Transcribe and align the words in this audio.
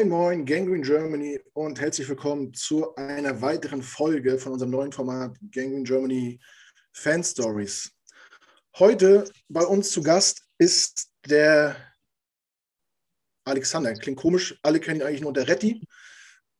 Moin, 0.00 0.08
moin, 0.08 0.46
Gangrene 0.46 0.80
Germany 0.80 1.38
und 1.52 1.78
herzlich 1.78 2.08
willkommen 2.08 2.54
zu 2.54 2.94
einer 2.96 3.42
weiteren 3.42 3.82
Folge 3.82 4.38
von 4.38 4.52
unserem 4.52 4.70
neuen 4.70 4.92
Format 4.92 5.36
Gangrene 5.52 5.82
Germany 5.82 6.40
Fan 6.94 7.22
Stories. 7.22 7.92
Heute 8.78 9.30
bei 9.50 9.62
uns 9.62 9.90
zu 9.90 10.02
Gast 10.02 10.40
ist 10.56 11.10
der 11.28 11.76
Alexander. 13.44 13.92
Klingt 13.92 14.18
komisch, 14.18 14.58
alle 14.62 14.80
kennen 14.80 15.00
ihn 15.00 15.06
eigentlich 15.06 15.20
nur 15.20 15.28
unter 15.28 15.46
Retti. 15.46 15.86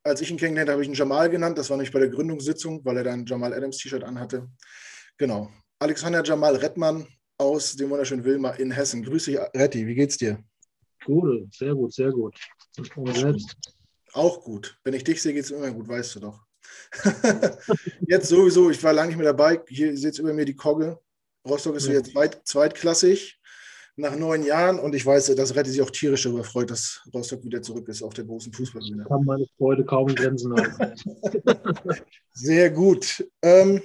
Als 0.02 0.20
ich 0.20 0.30
ihn 0.30 0.36
kennengelernt 0.36 0.68
habe, 0.68 0.74
habe 0.74 0.82
ich 0.82 0.88
ihn 0.88 0.94
Jamal 0.94 1.30
genannt. 1.30 1.56
Das 1.56 1.70
war 1.70 1.78
nicht 1.78 1.94
bei 1.94 2.00
der 2.00 2.10
Gründungssitzung, 2.10 2.84
weil 2.84 2.98
er 2.98 3.04
dann 3.04 3.24
Jamal 3.24 3.54
Adams 3.54 3.78
T-Shirt 3.78 4.04
anhatte. 4.04 4.50
Genau. 5.16 5.50
Alexander 5.78 6.22
Jamal 6.22 6.56
Rettmann 6.56 7.06
aus 7.38 7.74
dem 7.74 7.88
wunderschönen 7.88 8.24
Wilma 8.24 8.50
in 8.50 8.70
Hessen. 8.70 9.02
Grüße 9.02 9.30
dich, 9.30 9.40
Retti. 9.56 9.86
Wie 9.86 9.94
geht's 9.94 10.18
dir? 10.18 10.44
Gut, 11.04 11.54
sehr 11.54 11.74
gut, 11.74 11.92
sehr 11.92 12.10
gut. 12.10 12.38
Selbst? 13.14 13.56
Auch 14.12 14.42
gut. 14.42 14.78
Wenn 14.84 14.94
ich 14.94 15.04
dich 15.04 15.22
sehe, 15.22 15.32
geht 15.32 15.44
es 15.44 15.50
immer 15.50 15.70
gut, 15.70 15.88
weißt 15.88 16.16
du 16.16 16.20
doch. 16.20 16.40
jetzt 18.06 18.28
sowieso, 18.28 18.70
ich 18.70 18.82
war 18.82 18.92
lange 18.92 19.08
nicht 19.08 19.16
mehr 19.16 19.32
dabei. 19.32 19.60
Hier 19.68 19.96
sitzt 19.96 20.18
über 20.18 20.32
mir 20.32 20.44
die 20.44 20.56
Kogge. 20.56 20.98
Rostock 21.48 21.76
ist 21.76 21.86
ja. 21.86 21.94
jetzt 21.94 22.14
weit, 22.14 22.40
zweitklassig 22.44 23.40
nach 23.96 24.16
neun 24.16 24.44
Jahren 24.44 24.78
und 24.78 24.94
ich 24.94 25.04
weiß, 25.04 25.34
dass 25.34 25.54
Retti 25.54 25.70
sich 25.70 25.82
auch 25.82 25.90
tierisch 25.90 26.22
darüber 26.22 26.44
freut, 26.44 26.70
dass 26.70 27.02
Rostock 27.12 27.44
wieder 27.44 27.62
zurück 27.62 27.88
ist 27.88 28.02
auf 28.02 28.14
der 28.14 28.24
großen 28.24 28.52
Fußballbühne. 28.52 29.04
Kann 29.04 29.24
meine 29.24 29.46
Freude 29.58 29.84
kaum 29.84 30.14
Grenzen 30.14 30.54
haben. 30.54 30.94
Sehr 32.32 32.70
gut. 32.70 33.24
Ähm, 33.42 33.82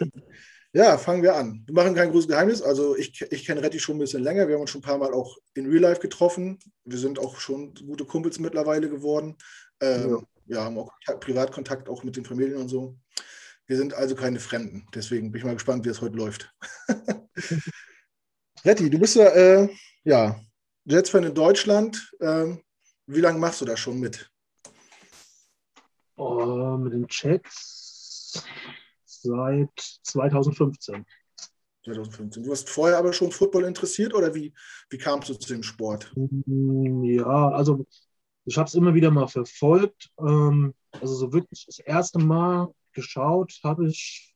ja, 0.76 0.98
fangen 0.98 1.23
wir 1.23 1.36
an. 1.36 1.64
Wir 1.66 1.73
machen 1.73 1.95
kein 1.95 2.12
großes 2.12 2.28
Geheimnis. 2.28 2.62
Also 2.62 2.98
ich, 2.98 3.22
ich 3.31 3.45
kenne 3.45 3.64
Retti 3.64 3.80
schon 3.80 3.95
ein 3.95 4.00
bisschen 4.00 4.22
länger. 4.22 4.50
Wir 4.50 4.56
haben 4.56 4.62
uns 4.62 4.72
schon 4.72 4.80
ein 4.80 4.86
paar 4.86 4.98
Mal 4.98 5.14
auch 5.14 5.38
in 5.54 5.70
Real 5.70 5.81
Life 5.81 6.02
getroffen. 6.02 6.59
Wir 6.84 7.00
sind 7.00 7.18
auch 7.18 7.40
schon 7.40 7.73
gute 7.76 8.04
Kumpels 8.04 8.40
mittlerweile 8.40 8.90
geworden. 8.90 9.38
Ähm, 9.80 10.26
ja. 10.48 10.58
ja. 10.58 10.64
haben 10.66 10.78
auch 10.78 10.92
Privatkontakt 11.22 11.88
auch 11.88 12.03
mit 12.03 12.18
den 12.18 12.26
Familien 12.26 12.58
und 12.58 12.68
so. 12.68 12.98
Wir 13.68 13.78
sind 13.78 13.94
also 13.94 14.16
keine 14.16 14.42
Fremden. 14.42 14.86
Deswegen 14.94 15.31
bin 15.31 15.40
ich 15.40 15.46
mal 15.46 15.53
gespannt, 15.53 15.86
wie 15.86 15.90
es 15.90 16.02
heute 16.02 16.18
läuft. 16.18 16.53
Retti, 18.66 18.90
du 18.90 19.00
bist 19.00 19.16
ja, 19.16 19.30
äh, 19.30 19.70
ja 20.03 20.42
Jets-Fan 20.84 21.23
in 21.23 21.34
Deutschland. 21.34 22.12
Ähm, 22.20 22.62
wie 23.08 23.22
lange 23.22 23.40
machst 23.40 23.62
du 23.62 23.66
da 23.66 23.78
schon 23.78 23.98
mit? 23.98 24.30
Oh, 26.18 26.76
mit 26.76 26.92
den 26.92 27.08
Jets 27.09 28.44
seit 29.26 30.00
2015. 30.04 31.06
2015. 31.84 32.44
Du 32.44 32.52
hast 32.52 32.69
vorher 32.69 32.97
aber 32.97 33.13
schon 33.13 33.31
Football 33.31 33.66
interessiert 33.66 34.13
oder 34.13 34.34
wie, 34.34 34.53
wie 34.90 34.97
kamst 34.97 35.30
du 35.30 35.36
zu 35.36 35.53
dem 35.53 35.63
Sport? 35.63 36.12
Mm, 36.16 37.03
ja, 37.03 37.50
also 37.50 37.86
ich 38.46 38.58
habe 38.58 38.68
es 38.68 38.75
immer 38.75 38.94
wieder 38.94 39.12
mal 39.12 39.28
verfolgt. 39.28 40.09
Ähm, 40.19 40.74
also 40.91 41.16
so 41.16 41.34
wirklich 41.34 41.66
das 41.66 41.80
erste 41.80 42.19
Mal 42.19 42.74
geschaut 42.94 43.59
habe 43.63 43.88
ich, 43.88 44.34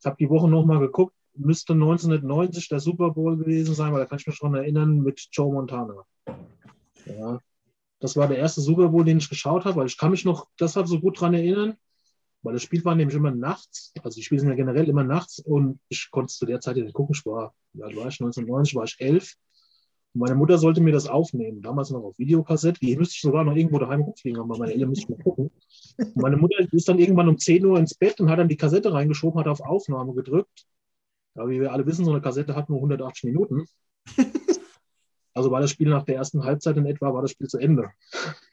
ich 0.00 0.06
habe 0.06 0.16
die 0.18 0.30
Woche 0.30 0.48
nochmal 0.48 0.80
geguckt, 0.80 1.14
müsste 1.34 1.74
1990 1.74 2.68
der 2.68 2.80
Super 2.80 3.10
Bowl 3.10 3.36
gewesen 3.36 3.74
sein, 3.74 3.92
weil 3.92 4.00
da 4.00 4.06
kann 4.06 4.18
ich 4.18 4.26
mich 4.26 4.36
schon 4.36 4.54
erinnern 4.54 5.00
mit 5.00 5.28
Joe 5.30 5.52
Montana. 5.52 6.04
Ja, 7.06 7.38
das 8.00 8.16
war 8.16 8.28
der 8.28 8.38
erste 8.38 8.60
Super 8.60 8.88
Bowl, 8.88 9.04
den 9.04 9.18
ich 9.18 9.28
geschaut 9.28 9.64
habe, 9.64 9.76
weil 9.76 9.86
ich 9.86 9.98
kann 9.98 10.10
mich 10.10 10.24
noch 10.24 10.48
deshalb 10.58 10.88
so 10.88 11.00
gut 11.00 11.16
daran 11.16 11.34
erinnern, 11.34 11.76
weil 12.42 12.52
das 12.54 12.62
Spiel 12.62 12.84
war 12.84 12.94
nämlich 12.94 13.16
immer 13.16 13.30
nachts. 13.30 13.92
Also 14.02 14.16
die 14.16 14.22
Spiele 14.22 14.40
sind 14.40 14.50
ja 14.50 14.54
generell 14.54 14.88
immer 14.88 15.04
nachts 15.04 15.38
und 15.38 15.80
ich 15.88 16.10
konnte 16.10 16.32
zu 16.32 16.46
der 16.46 16.60
Zeit 16.60 16.76
nicht 16.76 16.94
gucken. 16.94 17.14
Ich 17.14 17.26
war, 17.26 17.54
ja, 17.74 17.84
war 17.84 18.08
ich 18.08 18.20
1990, 18.20 18.74
war 18.76 18.84
ich 18.84 18.96
elf. 18.98 19.34
Und 20.14 20.20
meine 20.22 20.34
Mutter 20.34 20.56
sollte 20.58 20.80
mir 20.80 20.92
das 20.92 21.06
aufnehmen. 21.06 21.62
Damals 21.62 21.90
noch 21.90 22.02
auf 22.02 22.18
Videokassette. 22.18 22.80
Die 22.80 22.96
müsste 22.96 23.14
ich 23.14 23.20
sogar 23.20 23.44
noch 23.44 23.54
irgendwo 23.54 23.78
daheim 23.78 24.02
rumfliegen, 24.02 24.40
aber 24.40 24.56
meine 24.56 24.72
Eltern 24.72 24.90
müssen 24.90 25.10
mal 25.10 25.22
gucken. 25.22 25.50
Und 25.98 26.16
meine 26.16 26.36
Mutter 26.36 26.56
ist 26.72 26.88
dann 26.88 26.98
irgendwann 26.98 27.28
um 27.28 27.38
10 27.38 27.64
Uhr 27.64 27.78
ins 27.78 27.94
Bett 27.94 28.20
und 28.20 28.30
hat 28.30 28.38
dann 28.38 28.48
die 28.48 28.56
Kassette 28.56 28.92
reingeschoben, 28.92 29.38
hat 29.40 29.48
auf 29.48 29.60
Aufnahme 29.60 30.14
gedrückt. 30.14 30.64
Aber 31.34 31.50
wie 31.50 31.60
wir 31.60 31.72
alle 31.72 31.86
wissen, 31.86 32.04
so 32.04 32.12
eine 32.12 32.20
Kassette 32.20 32.54
hat 32.54 32.68
nur 32.68 32.78
180 32.78 33.24
Minuten. 33.24 33.66
Also 35.34 35.52
war 35.52 35.60
das 35.60 35.70
Spiel 35.70 35.88
nach 35.88 36.02
der 36.02 36.16
ersten 36.16 36.42
Halbzeit 36.42 36.76
in 36.78 36.86
etwa, 36.86 37.14
war 37.14 37.22
das 37.22 37.30
Spiel 37.30 37.46
zu 37.46 37.58
Ende. 37.58 37.90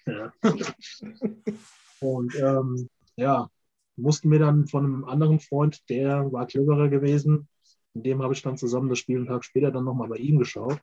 Ja. 0.06 0.32
Und 2.00 2.36
ähm, 2.36 2.90
ja, 3.16 3.50
mussten 3.96 4.32
wir 4.32 4.40
dann 4.40 4.68
von 4.68 4.86
einem 4.86 5.06
anderen 5.06 5.40
Freund, 5.40 5.90
der 5.90 6.32
war 6.32 6.48
cleverer 6.48 6.90
gewesen, 6.90 7.48
mit 7.94 8.06
dem 8.06 8.22
habe 8.22 8.34
ich 8.34 8.42
dann 8.42 8.58
zusammen 8.58 8.90
das 8.90 9.00
Spiel 9.00 9.18
einen 9.18 9.28
Tag 9.28 9.46
später 9.46 9.72
dann 9.72 9.86
nochmal 9.86 10.10
bei 10.10 10.18
ihm 10.18 10.38
geschaut. 10.38 10.80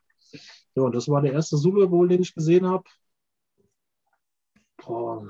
Ja, 0.75 0.83
und 0.83 0.95
das 0.95 1.07
war 1.07 1.21
der 1.21 1.33
erste 1.33 1.57
Super 1.57 1.87
Bowl, 1.87 2.07
den 2.07 2.21
ich 2.21 2.33
gesehen 2.33 2.65
habe. 2.65 2.83
Boah, 4.77 5.29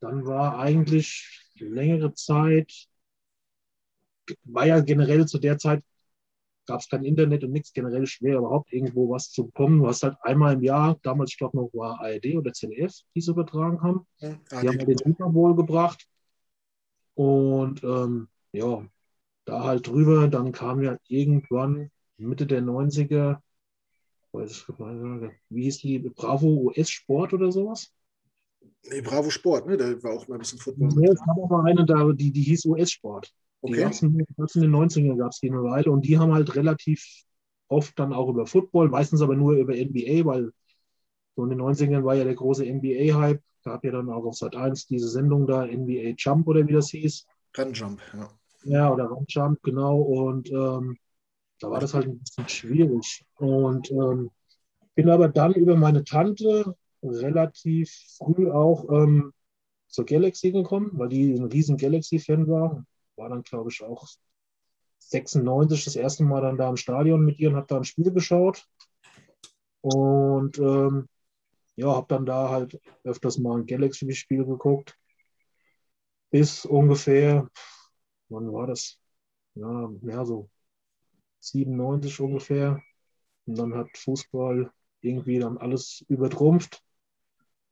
dann 0.00 0.26
war 0.26 0.58
eigentlich 0.58 1.52
längere 1.58 2.14
Zeit, 2.14 2.88
war 4.44 4.66
ja 4.66 4.80
generell 4.80 5.26
zu 5.26 5.38
der 5.38 5.58
Zeit, 5.58 5.84
gab 6.66 6.80
es 6.80 6.88
kein 6.88 7.04
Internet 7.04 7.44
und 7.44 7.52
nichts, 7.52 7.72
generell 7.72 8.06
schwer 8.06 8.38
überhaupt 8.38 8.72
irgendwo 8.72 9.10
was 9.10 9.30
zu 9.30 9.46
bekommen. 9.46 9.80
Du 9.80 9.86
hast 9.88 10.02
halt 10.02 10.16
einmal 10.22 10.54
im 10.54 10.62
Jahr, 10.62 10.98
damals 11.02 11.32
ich 11.32 11.38
glaube 11.38 11.56
noch 11.56 11.70
war 11.72 12.00
ARD 12.00 12.36
oder 12.36 12.52
ZDF, 12.52 12.94
die 13.14 13.20
es 13.20 13.28
übertragen 13.28 13.82
haben. 13.82 14.06
Ja, 14.18 14.34
die 14.62 14.68
haben 14.68 14.78
den 14.78 14.98
Super 14.98 15.30
Bowl 15.30 15.54
gebracht. 15.56 16.06
Und 17.18 17.82
ähm, 17.82 18.28
ja, 18.52 18.86
da 19.44 19.64
halt 19.64 19.88
drüber, 19.88 20.28
dann 20.28 20.52
kam 20.52 20.84
ja 20.84 20.96
irgendwann 21.08 21.90
Mitte 22.16 22.46
der 22.46 22.62
90er, 22.62 23.40
weiß 24.30 24.50
ich 24.52 24.68
nicht, 24.68 25.32
wie 25.48 25.62
hieß 25.64 25.78
die, 25.78 25.98
Bravo 25.98 26.46
US 26.46 26.88
Sport 26.88 27.32
oder 27.32 27.50
sowas? 27.50 27.92
Nee, 28.88 29.00
Bravo 29.00 29.30
Sport, 29.30 29.66
ne? 29.66 29.76
Da 29.76 30.00
war 30.04 30.12
auch 30.12 30.28
mal 30.28 30.36
ein 30.36 30.38
bisschen 30.38 30.60
Football. 30.60 30.92
Ja, 31.02 31.10
es 31.10 31.18
gab 31.18 31.36
aber 31.42 31.64
eine 31.64 31.84
da, 31.84 32.08
die, 32.12 32.30
die 32.30 32.42
hieß 32.42 32.66
US 32.66 32.92
Sport. 32.92 33.32
Okay. 33.62 33.74
Die 33.74 33.80
gab's 33.80 34.02
in, 34.02 34.14
in 34.14 34.60
den 34.60 34.70
90ern 34.70 35.16
gab 35.16 35.32
es 35.32 35.40
die 35.40 35.50
eine 35.50 35.64
Weile 35.64 35.90
und 35.90 36.02
die 36.02 36.16
haben 36.16 36.32
halt 36.32 36.54
relativ 36.54 37.04
oft 37.66 37.98
dann 37.98 38.12
auch 38.12 38.28
über 38.28 38.46
Football, 38.46 38.90
meistens 38.90 39.22
aber 39.22 39.34
nur 39.34 39.54
über 39.54 39.74
NBA, 39.74 40.24
weil 40.24 40.52
so 41.38 41.44
in 41.44 41.50
den 41.50 41.60
90ern 41.60 42.02
war 42.02 42.16
ja 42.16 42.24
der 42.24 42.34
große 42.34 42.64
NBA-Hype 42.64 43.40
gab 43.62 43.84
ja 43.84 43.92
dann 43.92 44.10
auch 44.10 44.24
auf 44.24 44.34
Sat 44.34 44.56
1 44.56 44.88
diese 44.88 45.08
Sendung 45.08 45.46
da, 45.46 45.64
NBA 45.64 46.14
Jump 46.18 46.48
oder 46.48 46.66
wie 46.66 46.72
das 46.72 46.90
hieß. 46.90 47.26
Run 47.56 47.72
Jump, 47.72 48.00
ja. 48.12 48.28
Ja, 48.64 48.92
oder 48.92 49.04
Run 49.04 49.24
Jump, 49.28 49.62
genau. 49.62 50.00
Und 50.00 50.50
ähm, 50.50 50.98
da 51.60 51.70
war 51.70 51.78
das 51.78 51.94
halt 51.94 52.06
ein 52.06 52.18
bisschen 52.18 52.48
schwierig. 52.48 53.24
Und 53.36 53.88
ähm, 53.92 54.32
bin 54.96 55.08
aber 55.10 55.28
dann 55.28 55.54
über 55.54 55.76
meine 55.76 56.02
Tante 56.02 56.74
relativ 57.04 57.88
früh 58.16 58.50
auch 58.50 58.90
ähm, 58.90 59.32
zur 59.86 60.06
Galaxy 60.06 60.50
gekommen, 60.50 60.90
weil 60.94 61.08
die 61.08 61.34
ein 61.34 61.44
riesen 61.44 61.76
Galaxy-Fan 61.76 62.48
war. 62.48 62.84
War 63.14 63.28
dann, 63.28 63.44
glaube 63.44 63.70
ich, 63.70 63.80
auch 63.84 64.08
96 64.98 65.84
das 65.84 65.94
erste 65.94 66.24
Mal 66.24 66.40
dann 66.40 66.56
da 66.56 66.68
im 66.68 66.76
Stadion 66.76 67.24
mit 67.24 67.38
ihr 67.38 67.50
und 67.50 67.56
habe 67.56 67.68
da 67.68 67.76
ein 67.76 67.84
Spiel 67.84 68.10
geschaut. 68.10 68.66
Und 69.82 70.58
ähm, 70.58 71.06
ja, 71.78 71.88
habe 71.94 72.06
dann 72.08 72.26
da 72.26 72.50
halt 72.50 72.78
öfters 73.04 73.38
mal 73.38 73.58
ein 73.58 73.66
Galaxy-Spiel 73.66 74.44
geguckt. 74.44 74.96
Bis 76.30 76.64
ungefähr, 76.64 77.48
wann 78.30 78.52
war 78.52 78.66
das? 78.68 78.98
Ja, 79.54 79.90
ja, 80.02 80.24
so 80.26 80.50
97 81.40 82.20
ungefähr. 82.20 82.82
Und 83.46 83.58
dann 83.58 83.74
hat 83.76 83.88
Fußball 83.98 84.72
irgendwie 85.02 85.38
dann 85.40 85.58
alles 85.58 86.04
übertrumpft. 86.08 86.82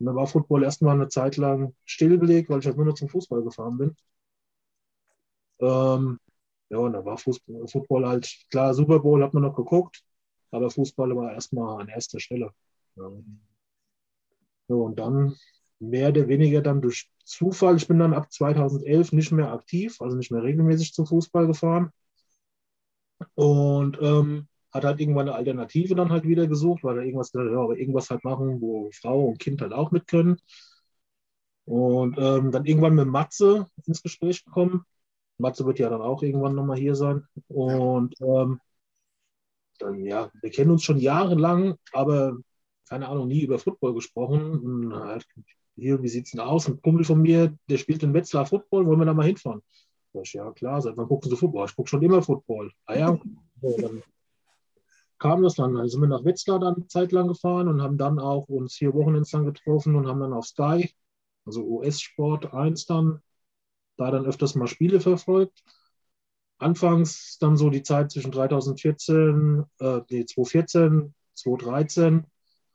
Und 0.01 0.07
dann 0.07 0.17
war 0.17 0.27
Football 0.29 0.65
erstmal 0.65 0.95
eine 0.97 1.09
Zeit 1.09 1.37
lang 1.39 1.75
stillgelegt, 1.87 2.51
weil 2.51 2.61
ich 2.61 2.67
halt 2.67 2.77
nur 2.79 2.87
noch 2.87 2.95
zum 2.95 3.09
Fußball 3.11 3.43
gefahren 3.45 3.79
bin. 3.79 3.97
Ähm, 5.61 6.19
ja, 6.71 6.79
und 6.79 6.93
da 6.93 7.05
war 7.05 7.19
Fußball, 7.19 7.67
Football 7.69 8.07
halt, 8.07 8.29
klar, 8.51 8.75
Super 8.75 8.99
Bowl 9.01 9.23
hat 9.23 9.35
man 9.35 9.43
noch 9.43 9.55
geguckt, 9.57 10.03
aber 10.51 10.71
Fußball 10.71 11.15
war 11.17 11.33
erstmal 11.33 11.81
an 11.83 11.89
erster 11.89 12.21
Stelle. 12.21 12.51
Ja. 12.97 13.11
So, 14.69 14.83
und 14.85 14.99
dann 14.99 15.37
mehr 15.79 16.09
oder 16.11 16.29
weniger 16.29 16.63
dann 16.63 16.81
durch 16.83 17.11
Zufall, 17.25 17.77
ich 17.77 17.89
bin 17.89 17.99
dann 17.99 18.15
ab 18.15 18.33
2011 18.33 19.13
nicht 19.13 19.33
mehr 19.33 19.53
aktiv, 19.53 20.01
also 20.01 20.17
nicht 20.17 20.31
mehr 20.31 20.43
regelmäßig 20.43 20.93
zum 20.95 21.07
Fußball 21.07 21.47
gefahren. 21.47 21.91
Und 23.35 23.99
ähm, 24.03 24.49
hat 24.73 24.85
halt 24.85 25.01
irgendwann 25.01 25.29
eine 25.29 25.37
Alternative 25.37 25.95
dann 25.95 26.11
halt 26.11 26.25
wieder 26.25 26.47
gesucht, 26.47 26.85
weil 26.85 26.99
er 26.99 27.05
irgendwas, 27.05 27.33
ja, 27.33 27.41
aber 27.41 27.77
irgendwas 27.79 28.11
halt 28.11 28.25
machen, 28.25 28.61
wo 28.61 28.91
Frau 28.93 29.27
und 29.27 29.39
Kind 29.39 29.61
halt 29.63 29.73
auch 29.73 29.91
mit 29.91 30.07
können. 30.07 30.39
Und 31.65 32.17
ähm, 32.19 32.53
dann 32.53 32.65
irgendwann 32.65 32.95
mit 32.95 33.09
Matze 33.09 33.67
ins 33.87 34.03
Gespräch 34.03 34.45
gekommen. 34.45 34.85
Matze 35.39 35.67
wird 35.67 35.79
ja 35.79 35.91
dann 35.91 36.01
auch 36.03 36.23
irgendwann 36.23 36.55
nochmal 36.55 36.79
hier 36.79 36.95
sein. 36.95 37.27
Und 37.49 38.15
ähm, 38.21 38.61
dann, 39.79 40.05
ja, 40.05 40.31
wir 40.41 40.51
kennen 40.51 40.71
uns 40.71 40.83
schon 40.85 40.99
jahrelang, 40.99 41.77
aber 41.93 42.37
keine 42.89 43.09
Ahnung, 43.09 43.29
nie 43.29 43.43
über 43.43 43.59
Football 43.59 43.95
gesprochen. 43.95 44.59
Und 44.59 45.25
hier, 45.77 46.03
wie 46.03 46.09
sieht 46.09 46.27
es 46.27 46.33
denn 46.33 46.41
aus? 46.41 46.69
Ein 46.69 46.81
Kumpel 46.81 47.05
von 47.05 47.21
mir, 47.21 47.57
der 47.69 47.79
spielt 47.79 48.03
in 48.03 48.15
Wetzlar 48.15 48.47
Football, 48.47 48.87
wollen 48.87 48.99
wir 48.99 49.07
da 49.07 49.15
mal 49.15 49.27
hinfahren? 49.27 49.63
Ich, 50.15 50.33
ja, 50.33 50.51
klar, 50.53 50.81
seit 50.81 50.97
wann 50.97 51.09
gucken 51.09 51.31
Sie 51.31 51.37
Football? 51.37 51.67
Ich 51.67 51.77
gucke 51.77 51.91
schon 51.91 52.03
immer 52.03 52.23
Football. 52.23 52.73
Ah 52.87 52.97
ja, 52.97 53.19
so, 53.61 53.77
dann 53.79 54.03
kam 55.19 55.43
das 55.43 55.57
dann. 55.57 55.75
Dann 55.75 55.89
sind 55.89 56.01
wir 56.01 56.09
nach 56.09 56.25
Wetzlar 56.25 56.59
dann 56.59 56.89
zeitlang 56.89 57.29
gefahren 57.29 57.69
und 57.69 57.83
haben 57.83 57.99
dann 57.99 58.19
auch 58.19 58.49
uns 58.49 58.75
hier 58.77 58.95
Wochenends 58.95 59.31
dann 59.31 59.45
getroffen 59.45 59.95
und 59.95 60.07
haben 60.07 60.21
dann 60.21 60.33
auf 60.33 60.47
Sky 60.47 60.91
also 61.47 61.63
US-Sport 61.63 62.53
1 62.53 62.87
dann, 62.87 63.21
da 63.97 64.11
dann 64.11 64.27
öfters 64.27 64.55
mal 64.55 64.67
Spiele 64.67 65.01
verfolgt. 65.01 65.63
Anfangs 66.59 67.39
dann 67.39 67.57
so 67.57 67.71
die 67.71 67.83
Zeit 67.83 68.11
zwischen 68.11 68.33
2014, 68.33 69.65
äh, 69.79 70.01
nee, 70.11 70.25
2014, 70.25 71.15
2013 71.35 72.27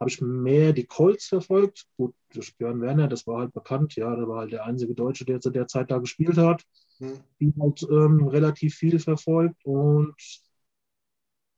habe 0.01 0.09
ich 0.09 0.19
mehr 0.19 0.73
die 0.73 0.87
Colts 0.87 1.27
verfolgt. 1.27 1.85
Gut, 1.95 2.15
durch 2.33 2.57
Björn 2.57 2.81
Werner, 2.81 3.07
das 3.07 3.27
war 3.27 3.41
halt 3.41 3.53
bekannt, 3.53 3.95
ja, 3.95 4.15
der 4.15 4.27
war 4.27 4.39
halt 4.39 4.51
der 4.51 4.65
einzige 4.65 4.95
Deutsche, 4.95 5.25
der 5.25 5.39
zu 5.39 5.51
der 5.51 5.67
Zeit 5.67 5.91
da 5.91 5.99
gespielt 5.99 6.37
hat. 6.37 6.63
Mhm. 6.97 7.19
Die 7.39 7.53
halt 7.59 7.83
ähm, 7.83 8.27
relativ 8.27 8.73
viel 8.73 8.97
verfolgt 8.97 9.63
und 9.63 10.15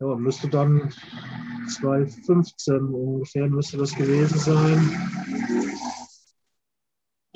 ja, 0.02 0.16
müsste 0.16 0.50
dann 0.50 0.94
2015 1.70 2.82
ungefähr 2.82 3.48
müsste 3.48 3.78
das 3.78 3.96
gewesen 3.96 4.38
sein. 4.38 4.92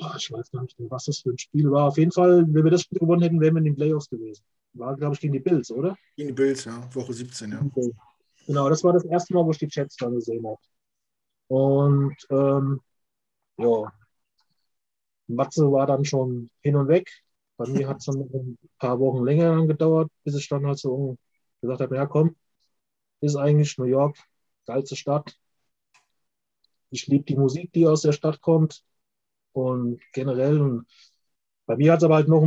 Oh, 0.00 0.10
ich 0.14 0.30
weiß 0.30 0.50
gar 0.50 0.62
nicht, 0.62 0.76
was 0.78 1.06
das 1.06 1.20
für 1.20 1.30
ein 1.30 1.38
Spiel 1.38 1.70
war. 1.70 1.86
Auf 1.86 1.96
jeden 1.96 2.12
Fall, 2.12 2.44
wenn 2.48 2.64
wir 2.64 2.70
das 2.70 2.82
Spiel 2.82 2.98
gewonnen 2.98 3.22
hätten, 3.22 3.40
wären 3.40 3.54
wir 3.54 3.60
in 3.60 3.64
den 3.64 3.76
Playoffs 3.76 4.10
gewesen. 4.10 4.44
War, 4.74 4.94
glaube 4.94 5.14
ich, 5.14 5.20
gegen 5.20 5.32
die 5.32 5.40
Bills, 5.40 5.70
oder? 5.70 5.96
Gegen 6.16 6.28
die 6.28 6.34
Bills, 6.34 6.66
ja. 6.66 6.86
Woche 6.94 7.14
17, 7.14 7.50
ja. 7.50 7.62
Okay. 7.64 7.90
Genau, 8.46 8.68
das 8.68 8.84
war 8.84 8.92
das 8.92 9.06
erste 9.06 9.32
Mal, 9.32 9.44
wo 9.46 9.50
ich 9.50 9.58
die 9.58 9.68
Chats 9.68 9.96
da 9.96 10.08
gesehen 10.08 10.46
habe. 10.46 10.58
Und 11.48 12.16
ähm, 12.30 12.80
ja, 13.58 13.92
Matze 15.28 15.70
war 15.70 15.86
dann 15.86 16.04
schon 16.04 16.50
hin 16.62 16.76
und 16.76 16.88
weg. 16.88 17.08
Bei 17.56 17.66
mir 17.66 17.88
hat 17.88 17.98
es 17.98 18.04
dann 18.06 18.20
ein 18.20 18.58
paar 18.78 18.98
Wochen 19.00 19.24
länger 19.24 19.66
gedauert, 19.66 20.10
bis 20.24 20.36
ich 20.36 20.48
dann 20.48 20.66
halt 20.66 20.78
so 20.78 21.16
gesagt 21.60 21.80
habe, 21.80 21.96
ja 21.96 22.06
komm, 22.06 22.36
ist 23.20 23.36
eigentlich 23.36 23.78
New 23.78 23.84
York, 23.86 24.18
geilste 24.66 24.96
Stadt. 24.96 25.36
Ich 26.90 27.06
liebe 27.06 27.24
die 27.24 27.36
Musik, 27.36 27.72
die 27.72 27.86
aus 27.86 28.02
der 28.02 28.12
Stadt 28.12 28.40
kommt. 28.40 28.82
Und 29.52 30.00
generell, 30.12 30.82
bei 31.66 31.76
mir 31.76 31.92
hat 31.92 32.00
es 32.00 32.04
aber 32.04 32.16
halt 32.16 32.28
noch 32.28 32.46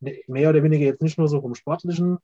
mehr 0.00 0.50
oder 0.50 0.62
weniger 0.62 0.86
jetzt 0.86 1.02
nicht 1.02 1.18
nur 1.18 1.28
so 1.28 1.40
vom 1.40 1.54
Sportlichen. 1.54 2.18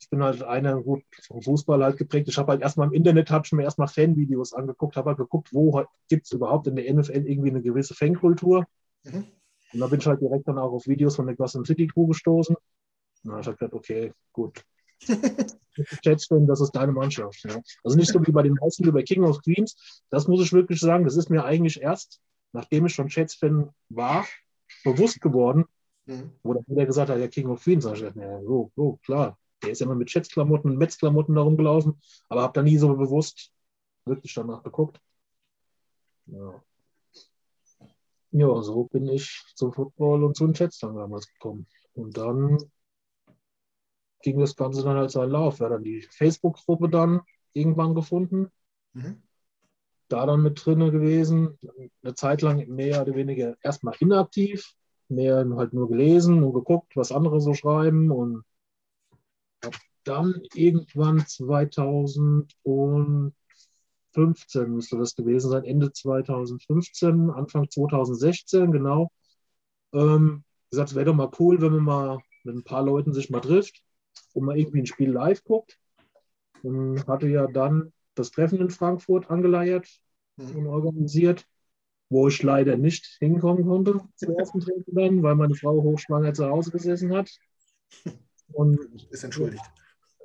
Ich 0.00 0.10
bin 0.10 0.22
halt 0.22 0.42
einer 0.42 0.82
gut 0.82 1.02
vom 1.26 1.40
Fußball 1.40 1.82
halt 1.82 1.96
geprägt. 1.96 2.28
Ich 2.28 2.36
habe 2.36 2.52
halt 2.52 2.62
erstmal 2.62 2.88
im 2.88 2.92
Internet, 2.92 3.30
habe 3.30 3.46
ich 3.46 3.52
mir 3.52 3.62
erstmal 3.62 3.88
Fanvideos 3.88 4.52
angeguckt, 4.52 4.96
habe 4.96 5.10
halt 5.10 5.18
geguckt, 5.18 5.48
wo 5.52 5.84
gibt 6.08 6.26
es 6.26 6.32
überhaupt 6.32 6.66
in 6.66 6.76
der 6.76 6.92
NFL 6.92 7.26
irgendwie 7.26 7.50
eine 7.50 7.62
gewisse 7.62 7.94
Fankultur. 7.94 8.66
Mhm. 9.04 9.26
Und 9.72 9.80
da 9.80 9.86
bin 9.86 10.00
ich 10.00 10.06
halt 10.06 10.20
direkt 10.20 10.46
dann 10.46 10.58
auch 10.58 10.72
auf 10.72 10.86
Videos 10.86 11.16
von 11.16 11.26
der 11.26 11.36
Gotham 11.36 11.64
City 11.64 11.86
Crew 11.86 12.06
gestoßen. 12.06 12.54
Und 12.54 12.62
dann 13.24 13.32
habe 13.32 13.40
ich 13.40 13.46
halt 13.46 13.58
gedacht, 13.58 13.74
okay, 13.74 14.12
gut. 14.32 14.64
Jets-Fan, 16.02 16.46
das 16.46 16.60
ist 16.60 16.72
deine 16.72 16.92
Mannschaft. 16.92 17.42
Ja. 17.44 17.60
Also 17.82 17.96
nicht 17.96 18.12
so 18.12 18.24
wie 18.24 18.32
bei 18.32 18.42
den 18.42 18.54
meisten 18.54 18.84
über 18.84 19.02
King 19.02 19.24
of 19.24 19.42
Queens. 19.42 20.02
Das 20.10 20.28
muss 20.28 20.42
ich 20.44 20.52
wirklich 20.52 20.80
sagen, 20.80 21.04
das 21.04 21.16
ist 21.16 21.30
mir 21.30 21.44
eigentlich 21.44 21.80
erst, 21.80 22.20
nachdem 22.52 22.86
ich 22.86 22.94
schon 22.94 23.08
Jets-Fan 23.08 23.70
war, 23.88 24.24
bewusst 24.84 25.20
geworden, 25.20 25.64
mhm. 26.06 26.32
wo 26.42 26.54
dann 26.54 26.64
wieder 26.66 26.86
gesagt 26.86 27.10
hat, 27.10 27.18
ja, 27.18 27.28
King 27.28 27.48
of 27.48 27.62
Queens. 27.62 27.84
Da 27.84 27.94
ich 27.94 28.00
ja, 28.00 28.42
so, 28.42 28.70
so, 28.76 28.98
klar. 29.04 29.38
Der 29.64 29.72
ist 29.72 29.80
ja 29.80 29.86
immer 29.86 29.94
mit 29.94 30.12
Jets-Klamotten 30.12 30.70
und 30.70 30.78
Metz-Klamotten 30.78 31.34
da 31.34 31.42
rumgelaufen, 31.42 32.00
aber 32.28 32.42
habe 32.42 32.52
da 32.52 32.62
nie 32.62 32.78
so 32.78 32.94
bewusst 32.94 33.52
wirklich 34.04 34.34
danach 34.34 34.62
geguckt. 34.62 35.00
Ja. 36.26 36.62
ja, 38.30 38.62
so 38.62 38.84
bin 38.84 39.08
ich 39.08 39.42
zum 39.54 39.72
Football 39.72 40.24
und 40.24 40.36
zu 40.36 40.46
den 40.46 40.54
Jets 40.54 40.78
dann 40.78 40.96
damals 40.96 41.28
gekommen. 41.28 41.66
Und 41.94 42.16
dann 42.16 42.58
ging 44.22 44.38
das 44.38 44.56
Ganze 44.56 44.82
dann 44.82 44.96
halt 44.96 45.10
seinen 45.10 45.30
Lauf. 45.30 45.60
Haben 45.60 45.70
dann 45.70 45.84
die 45.84 46.02
Facebook-Gruppe 46.02 46.88
dann 46.88 47.20
irgendwann 47.52 47.94
gefunden. 47.94 48.50
Mhm. 48.94 49.22
Da 50.08 50.26
dann 50.26 50.42
mit 50.42 50.64
drin 50.64 50.80
gewesen. 50.80 51.58
Eine 52.02 52.14
Zeit 52.14 52.42
lang 52.42 52.66
mehr 52.68 53.02
oder 53.02 53.14
weniger 53.14 53.56
erstmal 53.62 53.96
inaktiv, 54.00 54.74
mehr 55.08 55.46
halt 55.56 55.72
nur 55.72 55.88
gelesen 55.88 56.42
und 56.42 56.54
geguckt, 56.54 56.96
was 56.96 57.12
andere 57.12 57.40
so 57.40 57.54
schreiben 57.54 58.10
und 58.10 58.44
dann 60.04 60.42
irgendwann 60.54 61.26
2015 61.26 63.32
müsste 64.68 64.98
das 64.98 65.14
gewesen 65.14 65.50
sein, 65.50 65.64
Ende 65.64 65.92
2015, 65.92 67.30
Anfang 67.30 67.70
2016, 67.70 68.72
genau. 68.72 69.10
Ähm, 69.92 70.44
gesagt, 70.70 70.90
es 70.90 70.94
wäre 70.94 71.06
doch 71.06 71.14
mal 71.14 71.30
cool, 71.38 71.60
wenn 71.60 71.72
man 71.72 71.84
mal 71.84 72.18
mit 72.44 72.56
ein 72.56 72.64
paar 72.64 72.82
Leuten 72.82 73.12
sich 73.12 73.30
mal 73.30 73.40
trifft 73.40 73.84
wo 74.32 74.40
man 74.40 74.56
irgendwie 74.56 74.80
ein 74.80 74.86
Spiel 74.86 75.10
live 75.10 75.42
guckt. 75.44 75.78
Und 76.62 77.06
hatte 77.06 77.28
ja 77.28 77.46
dann 77.46 77.92
das 78.14 78.30
Treffen 78.30 78.60
in 78.60 78.70
Frankfurt 78.70 79.30
angeleiert 79.30 79.86
mhm. 80.36 80.56
und 80.56 80.66
organisiert, 80.66 81.46
wo 82.08 82.28
ich 82.28 82.42
leider 82.42 82.76
nicht 82.76 83.04
hinkommen 83.18 83.66
konnte 83.66 84.00
zum 84.14 84.34
ersten 84.34 84.60
Treffen 84.60 84.94
dann, 84.94 85.22
weil 85.22 85.34
meine 85.34 85.54
Frau 85.54 85.82
hochschwanger 85.82 86.32
zu 86.32 86.48
Hause 86.48 86.70
gesessen 86.70 87.12
hat. 87.12 87.30
Und, 88.54 89.06
ist 89.10 89.24
entschuldigt. 89.24 89.64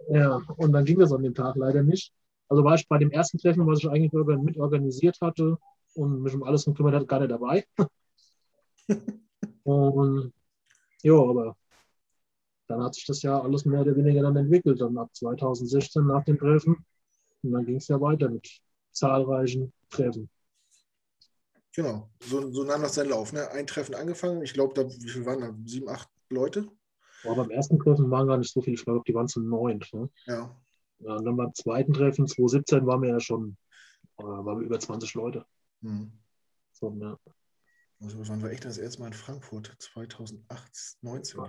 Ja, 0.09 0.41
und 0.57 0.71
dann 0.71 0.85
ging 0.85 0.99
das 0.99 1.11
an 1.11 1.23
dem 1.23 1.35
Tag 1.35 1.55
leider 1.55 1.83
nicht. 1.83 2.13
Also 2.47 2.63
war 2.63 2.75
ich 2.75 2.87
bei 2.87 2.97
dem 2.97 3.11
ersten 3.11 3.37
Treffen, 3.37 3.67
was 3.67 3.79
ich 3.79 3.89
eigentlich 3.89 4.11
mit 4.11 4.57
organisiert 4.57 5.17
hatte 5.21 5.57
und 5.93 6.21
mich 6.23 6.33
um 6.33 6.43
alles 6.43 6.65
gekümmert 6.65 6.95
hat, 6.95 7.07
gar 7.07 7.19
nicht 7.19 7.31
dabei. 7.31 7.65
und 9.63 10.33
ja, 11.03 11.13
aber 11.13 11.55
dann 12.67 12.83
hat 12.83 12.95
sich 12.95 13.05
das 13.05 13.21
ja 13.21 13.39
alles 13.39 13.65
mehr 13.65 13.81
oder 13.81 13.95
weniger 13.95 14.21
dann 14.21 14.35
entwickelt, 14.35 14.79
dann 14.81 14.97
ab 14.97 15.09
2016 15.13 16.05
nach 16.05 16.23
den 16.23 16.37
Treffen. 16.37 16.85
Und 17.41 17.51
dann 17.51 17.65
ging 17.65 17.77
es 17.77 17.87
ja 17.87 17.99
weiter 17.99 18.29
mit 18.29 18.47
zahlreichen 18.91 19.73
Treffen. 19.89 20.29
Genau, 21.75 22.09
so, 22.19 22.51
so 22.51 22.63
nahm 22.63 22.81
das 22.81 22.95
seinen 22.95 23.09
Lauf. 23.09 23.31
Ne? 23.31 23.49
Ein 23.51 23.67
Treffen 23.67 23.95
angefangen, 23.95 24.41
ich 24.41 24.53
glaube, 24.53 24.73
da, 24.73 24.89
wie 24.89 25.09
viele 25.09 25.25
waren 25.25 25.41
da? 25.41 25.55
Sieben, 25.65 25.87
acht 25.87 26.09
Leute? 26.29 26.67
Aber 27.25 27.35
beim 27.35 27.51
ersten 27.51 27.79
Treffen 27.79 28.09
waren 28.11 28.27
gar 28.27 28.37
nicht 28.37 28.51
so 28.51 28.61
viele, 28.61 28.75
ich 28.75 28.85
glaube, 28.85 29.03
die 29.07 29.13
waren 29.13 29.27
zu 29.27 29.41
neun. 29.41 29.83
Ne? 29.93 30.09
Ja. 30.25 30.55
ja. 30.99 31.15
Und 31.15 31.25
dann 31.25 31.35
beim 31.35 31.53
zweiten 31.53 31.93
Treffen, 31.93 32.27
2017, 32.27 32.85
waren 32.85 33.01
wir 33.01 33.09
ja 33.09 33.19
schon 33.19 33.57
äh, 34.19 34.23
waren 34.23 34.59
wir 34.59 34.65
über 34.65 34.79
20 34.79 35.13
Leute. 35.13 35.45
Mhm. 35.81 36.11
So, 36.73 36.95
ja. 36.99 37.17
Also 38.01 38.27
waren 38.29 38.41
wir 38.41 38.51
echt 38.51 38.63
das 38.63 38.77
erste 38.77 39.01
Mal 39.01 39.07
in 39.07 39.13
Frankfurt 39.13 39.75
2018, 39.77 40.99
19. 41.01 41.41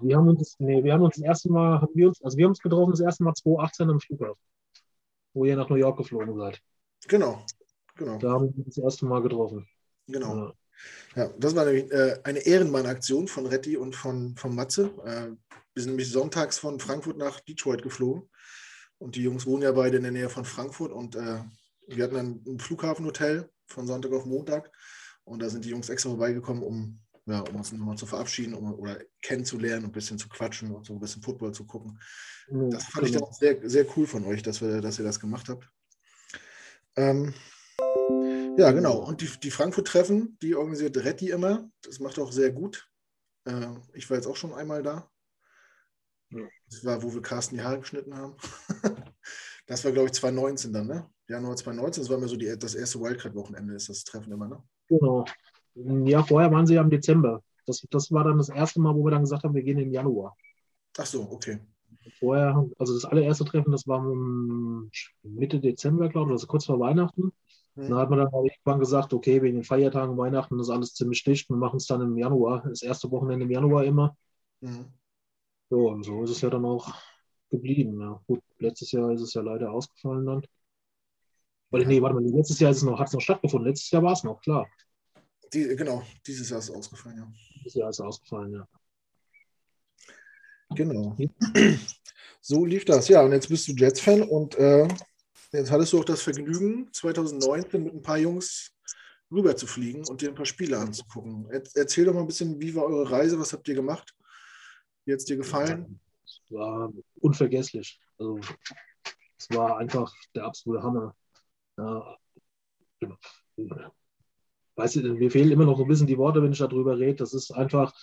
Wir 0.00 0.16
haben 0.16 0.28
uns, 0.28 0.56
nee, 0.60 0.84
wir 0.84 0.92
haben 0.92 1.02
uns 1.02 1.16
das 1.16 1.24
erste 1.24 1.50
Mal, 1.50 1.80
haben 1.80 1.94
wir 1.94 2.08
uns, 2.08 2.22
also 2.22 2.36
wir 2.36 2.44
haben 2.44 2.52
uns 2.52 2.60
getroffen 2.60 2.92
das 2.92 3.00
erste 3.00 3.24
Mal 3.24 3.34
2018 3.34 3.90
am 3.90 4.00
Flughafen, 4.00 4.40
wo 5.34 5.44
ihr 5.44 5.56
nach 5.56 5.68
New 5.68 5.76
York 5.76 5.98
geflogen 5.98 6.36
seid. 6.36 6.62
Genau, 7.08 7.44
genau. 7.96 8.18
Da 8.18 8.30
haben 8.30 8.54
wir 8.54 8.66
uns 8.66 8.76
das 8.76 8.84
erste 8.84 9.06
Mal 9.06 9.20
getroffen. 9.22 9.66
Genau. 10.06 10.36
Ja, 10.36 10.52
ja 11.16 11.28
das 11.38 11.54
war 11.54 11.64
nämlich 11.64 11.90
äh, 11.90 12.18
eine 12.24 12.40
Ehrenmann-Aktion 12.40 13.28
von 13.28 13.46
Retti 13.46 13.76
und 13.76 13.96
von, 13.96 14.36
von 14.36 14.54
Matze. 14.54 14.92
Äh, 15.04 15.36
wir 15.74 15.82
sind 15.82 15.92
nämlich 15.92 16.10
sonntags 16.10 16.58
von 16.58 16.80
Frankfurt 16.80 17.16
nach 17.16 17.40
Detroit 17.40 17.82
geflogen. 17.82 18.28
Und 18.98 19.16
die 19.16 19.22
Jungs 19.22 19.46
wohnen 19.46 19.62
ja 19.62 19.72
beide 19.72 19.96
in 19.96 20.02
der 20.02 20.12
Nähe 20.12 20.28
von 20.28 20.44
Frankfurt 20.44 20.92
und 20.92 21.16
äh, 21.16 21.38
wir 21.88 22.04
hatten 22.04 22.14
dann 22.14 22.42
ein 22.46 22.58
Flughafenhotel 22.60 23.48
von 23.66 23.86
Sonntag 23.86 24.12
auf 24.12 24.26
Montag 24.26 24.70
und 25.24 25.40
da 25.40 25.48
sind 25.48 25.64
die 25.64 25.70
Jungs 25.70 25.88
extra 25.88 26.10
vorbeigekommen, 26.10 26.62
um, 26.62 27.00
ja, 27.24 27.40
um 27.40 27.56
uns 27.56 27.72
nochmal 27.72 27.96
zu 27.96 28.04
verabschieden 28.04 28.52
um, 28.52 28.74
oder 28.74 28.98
kennenzulernen, 29.22 29.86
ein 29.86 29.92
bisschen 29.92 30.18
zu 30.18 30.28
quatschen 30.28 30.72
und 30.72 30.84
so 30.84 30.92
ein 30.92 31.00
bisschen 31.00 31.22
Football 31.22 31.52
zu 31.52 31.66
gucken. 31.66 31.98
Das 32.48 32.84
fand 32.84 33.06
ich 33.06 33.12
dann 33.12 33.22
auch 33.22 33.32
sehr, 33.32 33.58
sehr 33.68 33.86
cool 33.96 34.06
von 34.06 34.24
euch, 34.24 34.42
dass, 34.42 34.60
wir, 34.60 34.80
dass 34.80 34.98
ihr 34.98 35.04
das 35.04 35.20
gemacht 35.20 35.48
habt. 35.48 35.68
Ähm, 36.96 37.32
ja, 38.60 38.72
genau. 38.72 38.98
Und 38.98 39.22
die, 39.22 39.30
die 39.42 39.50
Frankfurt-Treffen, 39.50 40.36
die 40.42 40.54
organisiert 40.54 40.96
Retti 40.98 41.30
immer. 41.30 41.70
Das 41.82 41.98
macht 41.98 42.18
auch 42.18 42.30
sehr 42.30 42.52
gut. 42.52 42.90
Äh, 43.46 43.68
ich 43.94 44.10
war 44.10 44.18
jetzt 44.18 44.26
auch 44.26 44.36
schon 44.36 44.52
einmal 44.52 44.82
da. 44.82 45.10
Das 46.68 46.84
war, 46.84 47.02
wo 47.02 47.12
wir 47.12 47.22
Carsten 47.22 47.56
die 47.56 47.62
Haare 47.62 47.80
geschnitten 47.80 48.14
haben. 48.14 48.36
das 49.66 49.82
war, 49.84 49.92
glaube 49.92 50.08
ich, 50.08 50.12
2019 50.12 50.72
dann, 50.74 50.86
ne? 50.86 51.10
Januar 51.26 51.56
2019. 51.56 52.02
Das 52.02 52.10
war 52.10 52.18
immer 52.18 52.28
so 52.28 52.36
die, 52.36 52.54
das 52.58 52.74
erste 52.74 53.00
Wildcard-Wochenende, 53.00 53.74
ist 53.74 53.88
das 53.88 54.04
Treffen 54.04 54.32
immer, 54.32 54.46
ne? 54.46 54.62
Genau. 54.88 55.24
Ja, 55.74 56.22
vorher 56.22 56.52
waren 56.52 56.66
sie 56.66 56.74
ja 56.74 56.82
im 56.82 56.90
Dezember. 56.90 57.42
Das, 57.66 57.84
das 57.90 58.12
war 58.12 58.24
dann 58.24 58.36
das 58.36 58.50
erste 58.50 58.80
Mal, 58.80 58.94
wo 58.94 59.04
wir 59.04 59.10
dann 59.10 59.22
gesagt 59.22 59.42
haben, 59.42 59.54
wir 59.54 59.62
gehen 59.62 59.78
im 59.78 59.90
Januar. 59.90 60.36
Ach 60.98 61.06
so, 61.06 61.22
okay. 61.30 61.60
Vorher, 62.18 62.68
also 62.78 62.92
das 62.92 63.06
allererste 63.06 63.44
Treffen, 63.46 63.72
das 63.72 63.86
war 63.86 64.02
Mitte 65.22 65.60
Dezember, 65.60 66.10
glaube 66.10 66.30
ich, 66.30 66.32
also 66.32 66.46
kurz 66.46 66.66
vor 66.66 66.78
Weihnachten. 66.78 67.32
Mhm. 67.74 67.88
Dann 67.88 67.98
hat 67.98 68.10
man 68.10 68.18
dann 68.18 68.32
irgendwann 68.32 68.80
gesagt, 68.80 69.12
okay, 69.12 69.42
wegen 69.42 69.56
den 69.56 69.64
Feiertagen, 69.64 70.16
Weihnachten 70.16 70.58
ist 70.58 70.70
alles 70.70 70.94
ziemlich 70.94 71.22
dicht, 71.24 71.48
wir 71.48 71.56
machen 71.56 71.76
es 71.76 71.86
dann 71.86 72.00
im 72.00 72.16
Januar, 72.16 72.62
das 72.68 72.82
erste 72.82 73.10
Wochenende 73.10 73.44
im 73.44 73.50
Januar 73.50 73.84
immer. 73.84 74.16
Mhm. 74.60 74.86
So, 75.70 75.88
und 75.88 76.04
so 76.04 76.24
ist 76.24 76.30
es 76.30 76.40
ja 76.40 76.50
dann 76.50 76.64
auch 76.64 76.94
geblieben. 77.50 78.00
Ja. 78.00 78.20
Gut, 78.26 78.42
letztes 78.58 78.92
Jahr 78.92 79.12
ist 79.12 79.20
es 79.20 79.34
ja 79.34 79.42
leider 79.42 79.70
ausgefallen 79.70 80.26
dann. 80.26 80.42
Oder 81.72 81.84
nee, 81.84 82.02
warte 82.02 82.16
mal, 82.16 82.24
letztes 82.24 82.58
Jahr 82.58 82.74
noch, 82.84 82.98
hat 82.98 83.06
es 83.08 83.12
noch 83.12 83.20
stattgefunden. 83.20 83.68
Letztes 83.68 83.90
Jahr 83.90 84.02
war 84.02 84.12
es 84.12 84.24
noch, 84.24 84.40
klar. 84.40 84.66
Die, 85.52 85.76
genau, 85.76 86.02
dieses 86.26 86.50
Jahr 86.50 86.58
ist 86.58 86.68
es 86.68 86.74
ausgefallen, 86.74 87.18
ja. 87.18 87.32
Dieses 87.56 87.74
Jahr 87.74 87.90
ist 87.90 88.00
es 88.00 88.04
ausgefallen, 88.04 88.52
ja. 88.52 88.68
Genau. 90.74 91.16
So 92.40 92.64
lief 92.64 92.84
das. 92.84 93.08
Ja, 93.08 93.22
und 93.22 93.32
jetzt 93.32 93.48
bist 93.48 93.68
du 93.68 93.72
Jets-Fan 93.72 94.22
und 94.22 94.56
äh, 94.56 94.88
jetzt 95.52 95.70
hattest 95.70 95.92
du 95.92 95.98
auch 95.98 96.04
das 96.04 96.22
Vergnügen, 96.22 96.88
2019 96.92 97.82
mit 97.82 97.94
ein 97.94 98.02
paar 98.02 98.18
Jungs 98.18 98.72
rüber 99.30 99.56
zu 99.56 99.66
fliegen 99.66 100.06
und 100.08 100.20
dir 100.20 100.28
ein 100.28 100.34
paar 100.34 100.46
Spiele 100.46 100.78
anzugucken. 100.78 101.48
Erzähl 101.74 102.04
doch 102.04 102.14
mal 102.14 102.20
ein 102.20 102.26
bisschen, 102.26 102.60
wie 102.60 102.74
war 102.74 102.84
eure 102.84 103.10
Reise, 103.10 103.38
was 103.38 103.52
habt 103.52 103.68
ihr 103.68 103.74
gemacht? 103.74 104.14
Wie 105.04 105.12
hat 105.12 105.20
es 105.20 105.24
dir 105.24 105.36
gefallen? 105.36 106.00
Es 106.24 106.40
war 106.50 106.92
unvergesslich. 107.20 108.00
Also, 108.18 108.40
es 109.38 109.48
war 109.50 109.78
einfach 109.78 110.14
der 110.34 110.44
absolute 110.44 110.82
Hammer. 110.82 111.16
Ja, 111.78 112.16
weißt 114.76 114.96
du, 114.96 115.14
mir 115.14 115.30
fehlen 115.30 115.50
immer 115.50 115.64
noch 115.64 115.80
ein 115.80 115.88
bisschen 115.88 116.06
die 116.06 116.18
Worte, 116.18 116.42
wenn 116.42 116.52
ich 116.52 116.58
darüber 116.58 116.98
rede. 116.98 117.16
Das 117.16 117.34
ist 117.34 117.50
einfach, 117.50 117.94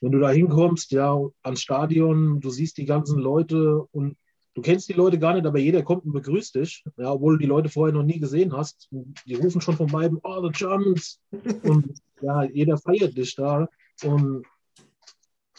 wenn 0.00 0.12
du 0.12 0.18
da 0.18 0.30
hinkommst, 0.30 0.90
ja, 0.92 1.18
ans 1.42 1.60
Stadion, 1.60 2.40
du 2.40 2.50
siehst 2.50 2.76
die 2.76 2.84
ganzen 2.84 3.18
Leute 3.18 3.82
und 3.90 4.16
du 4.58 4.62
kennst 4.62 4.88
die 4.88 4.94
Leute 4.94 5.20
gar 5.20 5.34
nicht, 5.34 5.46
aber 5.46 5.58
jeder 5.58 5.84
kommt 5.84 6.04
und 6.04 6.12
begrüßt 6.12 6.56
dich, 6.56 6.84
ja, 6.96 7.12
obwohl 7.12 7.34
du 7.34 7.42
die 7.42 7.46
Leute 7.46 7.68
vorher 7.68 7.94
noch 7.94 8.02
nie 8.02 8.18
gesehen 8.18 8.56
hast. 8.56 8.88
Die 8.90 9.34
rufen 9.34 9.60
schon 9.60 9.76
von 9.76 9.86
beiden, 9.86 10.18
oh, 10.24 10.42
the 10.42 10.50
Germans. 10.50 11.20
Und 11.62 11.94
ja, 12.20 12.42
jeder 12.42 12.76
feiert 12.76 13.16
dich 13.16 13.36
da. 13.36 13.68
Und 14.02 14.44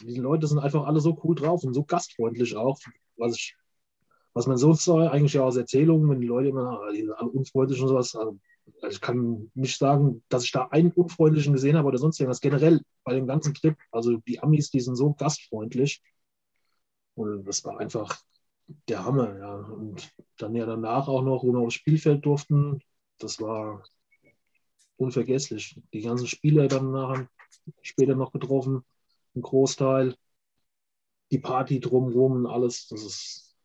die 0.01 0.19
Leute 0.19 0.47
sind 0.47 0.59
einfach 0.59 0.85
alle 0.85 0.99
so 0.99 1.17
cool 1.23 1.33
drauf 1.33 1.63
und 1.63 1.73
so 1.73 1.83
gastfreundlich 1.83 2.57
auch, 2.57 2.77
was 3.15 3.35
ich, 3.35 3.55
was 4.33 4.47
man 4.47 4.57
so 4.57 4.73
eigentlich 4.97 5.33
ja 5.33 5.43
aus 5.43 5.55
Erzählungen, 5.55 6.09
wenn 6.09 6.19
die 6.19 6.27
Leute 6.27 6.49
immer, 6.49 6.81
ah, 6.81 6.91
die 6.91 7.01
sind 7.01 7.13
alle 7.13 7.29
unfreundlich 7.29 7.81
und 7.81 7.87
sowas, 7.87 8.15
also 8.15 8.37
ich 8.89 9.01
kann 9.01 9.49
nicht 9.55 9.77
sagen, 9.77 10.23
dass 10.27 10.43
ich 10.43 10.51
da 10.51 10.67
einen 10.67 10.91
unfreundlichen 10.91 11.53
gesehen 11.53 11.77
habe 11.77 11.87
oder 11.87 11.97
sonst 11.97 12.19
irgendwas. 12.19 12.41
Generell 12.41 12.81
bei 13.03 13.13
dem 13.13 13.27
ganzen 13.27 13.53
Trip, 13.53 13.77
also 13.91 14.17
die 14.27 14.41
Amis, 14.41 14.69
die 14.71 14.81
sind 14.81 14.95
so 14.95 15.13
gastfreundlich. 15.13 16.01
Und 17.15 17.45
das 17.45 17.63
war 17.65 17.79
einfach 17.79 18.21
der 18.87 19.05
Hammer, 19.05 19.37
ja. 19.37 19.55
Und 19.55 20.11
dann 20.37 20.55
ja 20.55 20.65
danach 20.65 21.07
auch 21.07 21.21
noch, 21.21 21.43
wo 21.43 21.51
wir 21.51 21.59
aufs 21.59 21.75
Spielfeld 21.75 22.25
durften, 22.25 22.81
das 23.17 23.39
war 23.41 23.83
unvergesslich. 24.97 25.79
Die 25.93 26.01
ganzen 26.01 26.27
Spieler 26.27 26.67
dann 26.67 26.91
nachher 26.91 27.29
später 27.81 28.15
noch 28.15 28.31
getroffen, 28.31 28.83
ein 29.35 29.41
Großteil. 29.41 30.15
Die 31.31 31.39
Party 31.39 31.79
drumherum 31.79 32.37
und 32.37 32.47
alles, 32.47 32.87
das 32.87 33.03
ist 33.03 33.55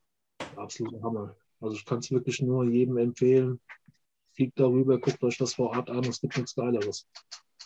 absoluter 0.57 1.03
Hammer. 1.03 1.37
Also 1.61 1.77
ich 1.77 1.85
kann 1.85 1.99
es 1.99 2.11
wirklich 2.11 2.43
nur 2.43 2.65
jedem 2.65 2.99
empfehlen. 2.99 3.61
Fliegt 4.33 4.59
darüber, 4.61 4.99
guckt 4.99 5.23
euch 5.23 5.39
das 5.39 5.55
vor 5.55 5.71
Ort 5.71 5.89
an, 5.89 6.05
es 6.05 6.21
gibt 6.21 6.37
nichts 6.37 6.55
Geileres. 6.55 7.09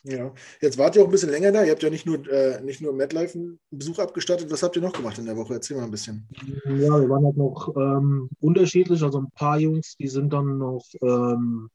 Ja, 0.05 0.33
jetzt 0.61 0.78
wart 0.78 0.95
ihr 0.95 1.02
auch 1.02 1.07
ein 1.07 1.11
bisschen 1.11 1.31
länger 1.31 1.52
da. 1.52 1.64
Ihr 1.64 1.73
habt 1.73 1.83
ja 1.83 1.90
nicht 1.90 2.07
nur, 2.07 2.26
äh, 2.28 2.61
nicht 2.62 2.81
nur 2.81 2.93
MadLife 2.93 3.38
einen 3.38 3.59
Besuch 3.71 3.99
abgestattet. 3.99 4.50
Was 4.50 4.62
habt 4.62 4.76
ihr 4.76 4.83
noch 4.83 4.93
gemacht 4.93 5.19
in 5.19 5.26
der 5.26 5.37
Woche? 5.37 5.55
Erzähl 5.55 5.76
mal 5.76 5.85
ein 5.85 5.90
bisschen. 5.90 6.28
Ja, 6.67 7.00
wir 7.00 7.09
waren 7.09 7.25
halt 7.25 7.37
noch 7.37 7.75
ähm, 7.76 8.28
unterschiedlich. 8.40 9.02
Also 9.02 9.21
ein 9.21 9.31
paar 9.33 9.59
Jungs, 9.59 9.97
die 9.97 10.09
sind 10.09 10.33
dann 10.33 10.59
noch 10.59 10.85
ähm, 11.02 11.69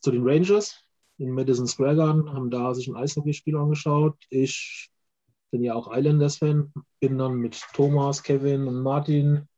zu 0.00 0.10
den 0.10 0.26
Rangers 0.26 0.84
in 1.18 1.30
Madison 1.30 1.66
Square 1.66 1.96
Garden, 1.96 2.32
haben 2.32 2.50
da 2.50 2.74
sich 2.74 2.88
ein 2.88 2.96
Eishockeyspiel 2.96 3.56
angeschaut. 3.56 4.16
Ich 4.30 4.90
bin 5.50 5.62
ja 5.62 5.74
auch 5.74 5.96
Islanders-Fan, 5.96 6.72
bin 6.98 7.18
dann 7.18 7.36
mit 7.36 7.60
Thomas, 7.74 8.22
Kevin 8.22 8.66
und 8.66 8.82
Martin. 8.82 9.48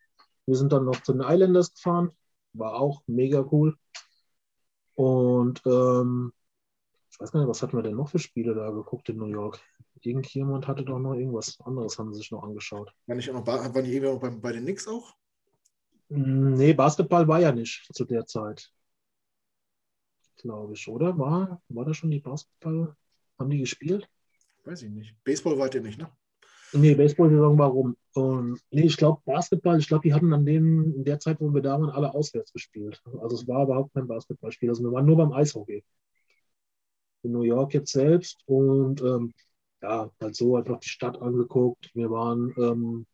Wir 0.44 0.56
sind 0.56 0.72
dann 0.72 0.84
noch 0.84 1.02
zu 1.02 1.12
den 1.12 1.22
Islanders 1.22 1.72
gefahren. 1.72 2.10
War 2.52 2.74
auch 2.74 3.02
mega 3.06 3.46
cool. 3.50 3.76
Und 4.94 5.62
ähm, 5.66 6.32
ich 7.16 7.20
weiß 7.20 7.32
gar 7.32 7.40
nicht, 7.40 7.48
was 7.48 7.62
hatten 7.62 7.78
wir 7.78 7.82
denn 7.82 7.96
noch 7.96 8.10
für 8.10 8.18
Spiele 8.18 8.54
da 8.54 8.70
geguckt 8.70 9.08
in 9.08 9.16
New 9.16 9.24
York? 9.24 9.58
Irgendjemand 10.02 10.68
hatte 10.68 10.84
doch 10.84 10.98
noch 10.98 11.14
irgendwas 11.14 11.58
anderes, 11.64 11.98
haben 11.98 12.12
sie 12.12 12.18
sich 12.18 12.30
noch 12.30 12.42
angeschaut. 12.42 12.92
War 13.06 13.16
nicht 13.16 13.30
auch 13.30 13.34
noch, 13.34 13.46
waren 13.46 13.84
die 13.84 13.94
irgendwie 13.94 14.14
auch 14.14 14.20
bei, 14.20 14.28
bei 14.28 14.52
den 14.52 14.64
Knicks 14.64 14.86
auch? 14.86 15.14
Hm, 16.10 16.52
nee, 16.52 16.74
Basketball 16.74 17.26
war 17.26 17.40
ja 17.40 17.52
nicht 17.52 17.88
zu 17.90 18.04
der 18.04 18.26
Zeit. 18.26 18.70
Glaube 20.36 20.74
ich, 20.74 20.86
oder? 20.88 21.16
War, 21.18 21.62
war 21.70 21.84
da 21.86 21.94
schon 21.94 22.10
die 22.10 22.20
Basketball? 22.20 22.94
Haben 23.38 23.50
die 23.50 23.60
gespielt? 23.60 24.06
Weiß 24.64 24.82
ich 24.82 24.90
nicht. 24.90 25.16
Baseball 25.24 25.58
wart 25.58 25.74
ihr 25.74 25.80
nicht, 25.80 25.98
ne? 25.98 26.10
Nee, 26.74 26.94
Baseball-Saison 26.94 27.56
warum? 27.56 27.96
Und, 28.12 28.60
nee, 28.70 28.84
ich 28.84 28.98
glaube, 28.98 29.22
Basketball, 29.24 29.78
ich 29.78 29.88
glaube, 29.88 30.02
die 30.06 30.12
hatten 30.12 30.34
an 30.34 30.44
dem, 30.44 30.96
in 30.96 31.04
der 31.04 31.18
Zeit, 31.18 31.40
wo 31.40 31.54
wir 31.54 31.62
da 31.62 31.80
waren, 31.80 31.88
alle 31.88 32.12
auswärts 32.12 32.52
gespielt. 32.52 33.02
Also 33.22 33.36
es 33.36 33.48
war 33.48 33.64
überhaupt 33.64 33.94
kein 33.94 34.06
Basketballspiel. 34.06 34.68
Also 34.68 34.82
wir 34.84 34.92
waren 34.92 35.06
nur 35.06 35.16
beim 35.16 35.32
Eishockey 35.32 35.82
in 37.26 37.32
New 37.32 37.42
York 37.42 37.74
jetzt 37.74 37.92
selbst 37.92 38.38
und 38.46 39.02
ähm, 39.02 39.34
ja, 39.82 40.10
halt 40.20 40.34
so 40.34 40.56
einfach 40.56 40.80
die 40.80 40.88
Stadt 40.88 41.20
angeguckt. 41.20 41.90
Wir 41.94 42.10
waren, 42.10 42.54
ähm, 42.56 43.06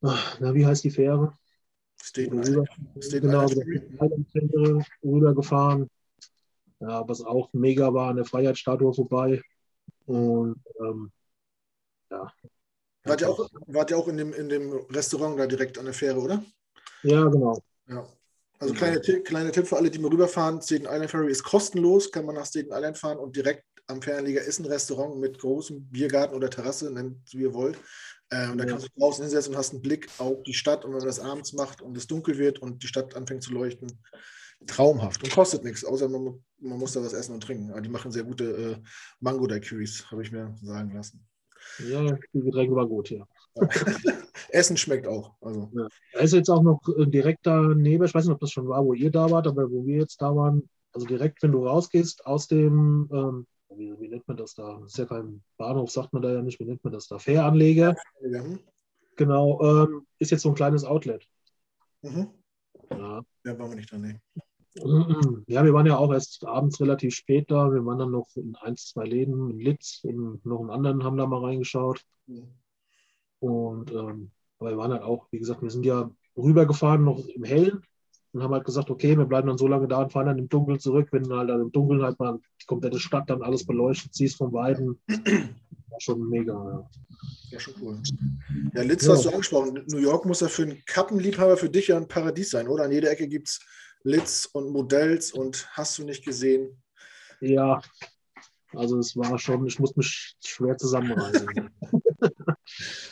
na, 0.00 0.54
wie 0.54 0.64
heißt 0.64 0.84
die 0.84 0.90
Fähre? 0.90 1.34
State 2.02 2.32
rüber, 2.32 2.64
State 3.00 3.20
genau, 3.20 3.44
Island 3.44 4.86
rübergefahren. 5.04 5.90
Ja, 6.80 7.06
was 7.06 7.22
auch 7.22 7.52
mega 7.52 7.92
war, 7.92 8.10
an 8.10 8.16
der 8.16 8.24
Freiheitsstatue 8.24 8.94
vorbei. 8.94 9.42
Und 10.06 10.58
ähm, 10.80 11.12
ja. 12.10 12.32
Wart 13.04 13.20
ihr 13.20 13.28
auch, 13.28 13.48
wart 13.66 13.90
ihr 13.90 13.98
auch 13.98 14.08
in, 14.08 14.16
dem, 14.16 14.32
in 14.32 14.48
dem 14.48 14.72
Restaurant 14.90 15.38
da 15.38 15.46
direkt 15.46 15.78
an 15.78 15.84
der 15.84 15.94
Fähre, 15.94 16.20
oder? 16.20 16.42
Ja, 17.02 17.28
genau. 17.28 17.62
Ja. 17.86 18.06
Also 18.60 18.74
kleiner 18.74 19.00
Tipp, 19.00 19.24
kleiner 19.24 19.52
Tipp 19.52 19.66
für 19.66 19.76
alle, 19.76 19.90
die 19.90 19.98
mal 19.98 20.10
rüberfahren. 20.10 20.60
Staten 20.60 20.84
Island 20.84 21.10
Ferry 21.10 21.30
ist 21.30 21.42
kostenlos, 21.42 22.12
kann 22.12 22.26
man 22.26 22.34
nach 22.34 22.44
Staten 22.44 22.70
Island 22.70 22.98
fahren 22.98 23.18
und 23.18 23.34
direkt 23.34 23.64
am 23.86 24.02
Fernleger 24.02 24.42
ist 24.42 24.60
ein 24.60 24.66
Restaurant 24.66 25.18
mit 25.18 25.38
großem 25.38 25.88
Biergarten 25.90 26.36
oder 26.36 26.50
Terrasse, 26.50 26.92
nennt 26.92 27.16
es 27.26 27.34
wie 27.34 27.42
ihr 27.42 27.54
wollt. 27.54 27.78
Ähm, 28.30 28.50
ja. 28.50 28.54
Da 28.56 28.64
kannst 28.66 28.86
du 28.86 29.00
draußen 29.00 29.24
hinsetzen 29.24 29.54
und 29.54 29.58
hast 29.58 29.72
einen 29.72 29.82
Blick 29.82 30.08
auf 30.18 30.42
die 30.44 30.54
Stadt 30.54 30.84
und 30.84 30.92
wenn 30.92 30.98
man 30.98 31.06
das 31.06 31.20
abends 31.20 31.54
macht 31.54 31.82
und 31.82 31.96
es 31.96 32.06
dunkel 32.06 32.38
wird 32.38 32.60
und 32.60 32.82
die 32.82 32.86
Stadt 32.86 33.16
anfängt 33.16 33.42
zu 33.42 33.52
leuchten, 33.52 33.88
traumhaft 34.66 35.24
und 35.24 35.32
kostet 35.32 35.64
nichts, 35.64 35.84
außer 35.84 36.08
man, 36.08 36.44
man 36.58 36.78
muss 36.78 36.92
da 36.92 37.02
was 37.02 37.14
essen 37.14 37.34
und 37.34 37.42
trinken. 37.42 37.70
Aber 37.70 37.80
die 37.80 37.88
machen 37.88 38.12
sehr 38.12 38.24
gute 38.24 38.44
äh, 38.44 38.76
Mango-Daiquiris, 39.20 40.10
habe 40.10 40.22
ich 40.22 40.30
mir 40.30 40.54
sagen 40.62 40.94
lassen. 40.94 41.26
Ja, 41.78 42.18
die 42.32 42.40
Getränke 42.40 42.74
war 42.74 42.86
gut, 42.86 43.10
ja. 43.10 43.26
Essen 44.52 44.76
schmeckt 44.76 45.06
auch. 45.06 45.34
Also. 45.40 45.70
Ja. 45.74 45.88
Er 46.12 46.20
ist 46.20 46.34
jetzt 46.34 46.48
auch 46.48 46.62
noch 46.62 46.80
äh, 46.96 47.06
direkt 47.06 47.46
daneben, 47.46 48.04
ich 48.04 48.14
weiß 48.14 48.24
nicht, 48.24 48.34
ob 48.34 48.40
das 48.40 48.52
schon 48.52 48.68
war, 48.68 48.84
wo 48.84 48.94
ihr 48.94 49.10
da 49.10 49.30
wart, 49.30 49.46
aber 49.46 49.70
wo 49.70 49.86
wir 49.86 49.98
jetzt 49.98 50.20
da 50.20 50.34
waren, 50.34 50.68
also 50.92 51.06
direkt, 51.06 51.42
wenn 51.42 51.52
du 51.52 51.66
rausgehst 51.66 52.26
aus 52.26 52.48
dem, 52.48 53.08
ähm, 53.12 53.46
wie, 53.76 53.98
wie, 54.00 54.08
nennt 54.08 54.26
man 54.26 54.36
das 54.36 54.54
da? 54.54 54.78
Das 54.80 54.92
ist 54.92 54.98
ja 54.98 55.04
kein 55.06 55.42
Bahnhof, 55.56 55.90
sagt 55.90 56.12
man 56.12 56.22
da 56.22 56.32
ja 56.32 56.42
nicht, 56.42 56.58
wie 56.58 56.64
nennt 56.64 56.82
man 56.82 56.92
das 56.92 57.06
da? 57.06 57.18
Fähranleger. 57.18 57.94
Ja. 58.22 58.42
Genau, 59.16 59.60
ähm, 59.62 60.06
ist 60.18 60.30
jetzt 60.30 60.42
so 60.42 60.48
ein 60.48 60.54
kleines 60.54 60.84
Outlet. 60.84 61.28
Mhm. 62.02 62.28
Ja. 62.90 63.22
ja, 63.44 63.58
waren 63.58 63.70
wir 63.70 63.76
nicht 63.76 63.92
dran, 63.92 64.00
nee. 64.00 64.42
Ja, 65.46 65.64
wir 65.64 65.72
waren 65.72 65.86
ja 65.86 65.96
auch 65.96 66.12
erst 66.12 66.44
abends 66.46 66.80
relativ 66.80 67.14
spät 67.14 67.50
da. 67.50 67.72
Wir 67.72 67.84
waren 67.84 67.98
dann 67.98 68.12
noch 68.12 68.28
in 68.36 68.54
ein, 68.56 68.76
zwei 68.76 69.04
Läden, 69.04 69.50
in 69.50 69.58
Litz 69.58 70.00
und 70.04 70.44
noch 70.46 70.60
einen 70.60 70.70
anderen 70.70 71.02
haben 71.02 71.16
da 71.16 71.26
mal 71.26 71.44
reingeschaut. 71.44 72.02
Mhm. 72.26 72.48
Und 73.40 73.90
ähm, 73.90 74.30
aber 74.60 74.70
wir 74.70 74.78
waren 74.78 74.92
halt 74.92 75.02
auch, 75.02 75.26
wie 75.30 75.38
gesagt, 75.38 75.62
wir 75.62 75.70
sind 75.70 75.86
ja 75.86 76.10
rübergefahren 76.36 77.02
noch 77.02 77.18
im 77.26 77.44
Hellen 77.44 77.82
und 78.32 78.42
haben 78.42 78.52
halt 78.52 78.64
gesagt, 78.64 78.90
okay, 78.90 79.16
wir 79.16 79.24
bleiben 79.24 79.48
dann 79.48 79.58
so 79.58 79.66
lange 79.66 79.88
da 79.88 80.02
und 80.02 80.12
fahren 80.12 80.26
dann 80.26 80.38
im 80.38 80.48
Dunkeln 80.48 80.78
zurück, 80.78 81.08
wenn 81.12 81.24
du 81.24 81.36
halt 81.36 81.48
dann 81.48 81.62
im 81.62 81.72
Dunkeln 81.72 82.02
halt 82.02 82.18
mal 82.18 82.38
die 82.60 82.66
komplette 82.66 83.00
Stadt 83.00 83.28
dann 83.28 83.42
alles 83.42 83.66
beleuchtet 83.66 84.14
siehst 84.14 84.36
von 84.36 84.52
Weiden. 84.52 85.00
War 85.08 86.00
schon 86.00 86.28
mega, 86.28 86.52
ja. 86.52 86.90
Ja, 87.50 87.58
schon 87.58 87.74
cool. 87.80 88.00
Ja, 88.74 88.82
Litz 88.82 89.06
ja. 89.06 89.14
hast 89.14 89.24
du 89.24 89.30
angesprochen. 89.30 89.82
New 89.88 89.98
York 89.98 90.24
muss 90.24 90.40
ja 90.40 90.48
für 90.48 90.62
einen 90.62 90.82
Kappenliebhaber 90.86 91.56
für 91.56 91.68
dich 91.68 91.88
ja 91.88 91.96
ein 91.96 92.06
Paradies 92.06 92.50
sein, 92.50 92.68
oder? 92.68 92.84
An 92.84 92.92
jeder 92.92 93.10
Ecke 93.10 93.26
gibt 93.26 93.48
es 93.48 93.60
Litz 94.04 94.48
und 94.52 94.70
Modells 94.70 95.32
und 95.32 95.66
hast 95.72 95.98
du 95.98 96.04
nicht 96.04 96.24
gesehen? 96.24 96.80
Ja, 97.40 97.80
also 98.72 98.98
es 98.98 99.16
war 99.16 99.38
schon, 99.38 99.66
ich 99.66 99.80
musste 99.80 99.98
mich 99.98 100.36
schwer 100.44 100.76
zusammenreißen. 100.76 101.48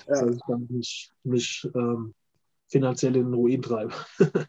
ja. 0.06 0.24
Dass 0.24 0.36
ich 0.36 0.42
dann 0.46 0.66
nicht, 0.70 1.12
nicht 1.24 1.68
ähm, 1.74 2.14
finanziell 2.68 3.16
in 3.16 3.24
den 3.24 3.34
Ruin 3.34 3.62
treibe. 3.62 3.94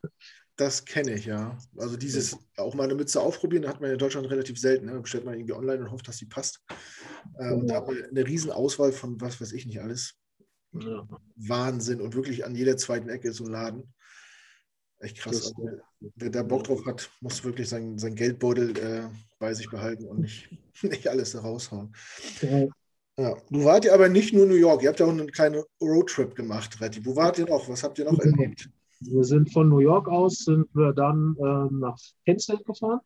das 0.55 0.85
kenne 0.85 1.13
ich, 1.13 1.25
ja. 1.25 1.57
Also 1.77 1.97
dieses 1.97 2.37
auch 2.57 2.75
mal 2.75 2.83
eine 2.83 2.95
Mütze 2.95 3.21
aufprobieren, 3.21 3.67
hat 3.67 3.81
man 3.81 3.91
in 3.91 3.97
Deutschland 3.97 4.29
relativ 4.29 4.59
selten. 4.59 4.87
Ne? 4.87 4.99
Bestellt 4.99 5.25
man 5.25 5.35
irgendwie 5.35 5.53
online 5.53 5.83
und 5.83 5.91
hofft, 5.91 6.07
dass 6.07 6.17
sie 6.17 6.25
passt. 6.25 6.61
Äh, 7.37 7.53
und 7.53 7.67
da 7.67 7.75
hat 7.75 7.87
man 7.87 8.03
eine 8.03 8.27
riesen 8.27 8.51
Auswahl 8.51 8.91
von 8.91 9.19
was 9.21 9.39
weiß 9.39 9.53
ich 9.53 9.65
nicht 9.65 9.81
alles. 9.81 10.15
Ja. 10.73 11.07
Wahnsinn. 11.35 12.01
Und 12.01 12.15
wirklich 12.15 12.45
an 12.45 12.55
jeder 12.55 12.77
zweiten 12.77 13.09
Ecke 13.09 13.29
ist 13.29 13.37
so 13.37 13.45
ein 13.45 13.51
Laden. 13.51 13.93
Echt 14.99 15.17
krass. 15.17 15.53
Also, 15.55 15.79
wer 16.15 16.29
da 16.29 16.43
Bock 16.43 16.65
drauf 16.65 16.85
hat, 16.85 17.09
muss 17.21 17.43
wirklich 17.43 17.69
sein, 17.69 17.97
sein 17.97 18.15
Geldbeutel 18.15 18.77
äh, 18.77 19.09
bei 19.39 19.53
sich 19.53 19.69
behalten 19.69 20.05
und 20.05 20.19
nicht, 20.19 20.49
nicht 20.83 21.07
alles 21.07 21.31
da 21.31 21.39
raushauen. 21.39 21.95
Ja. 22.41 22.67
Ja. 23.19 23.35
Du 23.49 23.65
wart 23.65 23.83
ja 23.83 23.93
aber 23.93 24.07
nicht 24.07 24.33
nur 24.33 24.45
New 24.45 24.55
York, 24.55 24.81
ihr 24.81 24.87
habt 24.87 25.01
ja 25.01 25.05
auch 25.05 25.09
einen 25.09 25.29
kleinen 25.29 25.61
Roadtrip 25.81 26.35
gemacht, 26.35 26.79
Retti. 26.79 27.05
Wo 27.05 27.17
wart 27.17 27.37
ihr 27.37 27.45
noch? 27.47 27.67
Was 27.67 27.83
habt 27.83 27.99
ihr 27.99 28.05
noch 28.05 28.17
genau. 28.17 28.41
erlebt? 28.41 28.69
Wir 29.01 29.25
sind 29.25 29.51
von 29.51 29.67
New 29.67 29.79
York 29.79 30.07
aus, 30.07 30.37
sind 30.45 30.73
wir 30.73 30.93
dann 30.93 31.35
ähm, 31.37 31.79
nach 31.79 31.97
Kensington 32.25 32.63
gefahren, 32.63 33.01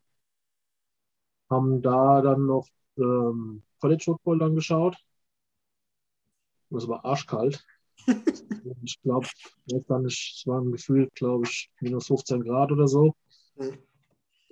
haben 1.50 1.82
da 1.82 2.22
dann 2.22 2.46
noch 2.46 2.68
ähm, 2.98 3.64
College 3.80 4.04
Football 4.04 4.38
dann 4.38 4.54
geschaut. 4.54 4.96
Das 6.70 6.88
war 6.88 7.04
arschkalt. 7.04 7.66
ich 8.84 9.02
glaube, 9.02 9.28
es 9.66 10.46
war 10.46 10.62
ein 10.62 10.72
Gefühl, 10.72 11.10
glaube 11.16 11.48
ich, 11.48 11.72
minus 11.80 12.06
15 12.06 12.44
Grad 12.44 12.72
oder 12.72 12.88
so. 12.88 13.16
Mhm. 13.56 13.80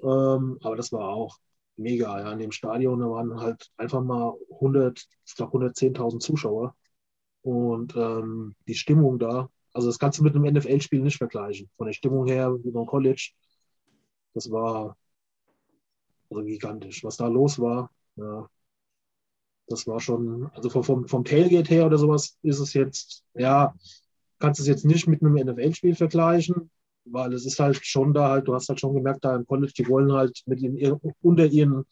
Ähm, 0.02 0.58
aber 0.64 0.76
das 0.76 0.92
war 0.92 1.10
auch 1.10 1.38
mega. 1.78 2.20
Ja. 2.20 2.32
In 2.32 2.40
dem 2.40 2.52
Stadion 2.52 3.00
da 3.00 3.10
waren 3.10 3.40
halt 3.40 3.72
einfach 3.78 4.02
mal 4.02 4.38
100, 4.54 5.06
ich 5.26 5.36
glaube 5.36 5.58
110.000 5.58 6.20
Zuschauer. 6.20 6.76
Und 7.42 7.96
ähm, 7.96 8.56
die 8.68 8.76
Stimmung 8.76 9.18
da, 9.18 9.50
also 9.74 9.88
das 9.88 10.00
kannst 10.00 10.20
du 10.20 10.24
mit 10.24 10.36
einem 10.36 10.54
NFL-Spiel 10.54 11.02
nicht 11.02 11.18
vergleichen. 11.18 11.70
Von 11.78 11.88
der 11.88 11.94
Stimmung 11.94 12.28
her, 12.28 12.56
wie 12.64 12.72
beim 12.72 12.86
College, 12.86 13.32
das 14.34 14.52
war 14.52 14.98
also 16.30 16.44
gigantisch. 16.44 17.04
Was 17.04 17.18
da 17.18 17.28
los 17.28 17.60
war, 17.60 17.92
ja, 18.16 18.48
das 19.68 19.88
war 19.88 20.00
schon, 20.00 20.50
also 20.54 20.70
vom, 20.70 21.08
vom 21.08 21.24
Tailgate 21.24 21.70
her 21.70 21.86
oder 21.86 21.98
sowas 21.98 22.38
ist 22.42 22.60
es 22.60 22.74
jetzt, 22.74 23.24
ja, 23.34 23.74
kannst 24.40 24.60
es 24.60 24.68
jetzt 24.68 24.86
nicht 24.86 25.08
mit 25.08 25.22
einem 25.22 25.36
NFL-Spiel 25.36 25.96
vergleichen, 25.96 26.70
weil 27.06 27.34
es 27.34 27.46
ist 27.46 27.60
halt 27.60 27.86
schon 27.86 28.14
da 28.14 28.30
halt, 28.30 28.48
du 28.48 28.54
hast 28.54 28.70
halt 28.70 28.80
schon 28.80 28.94
gemerkt, 28.94 29.24
da 29.26 29.36
im 29.36 29.46
College, 29.46 29.74
die 29.78 29.88
wollen 29.88 30.12
halt 30.12 30.42
mit 30.46 30.62
ihren, 30.62 31.00
unter 31.22 31.46
ihren, 31.46 31.86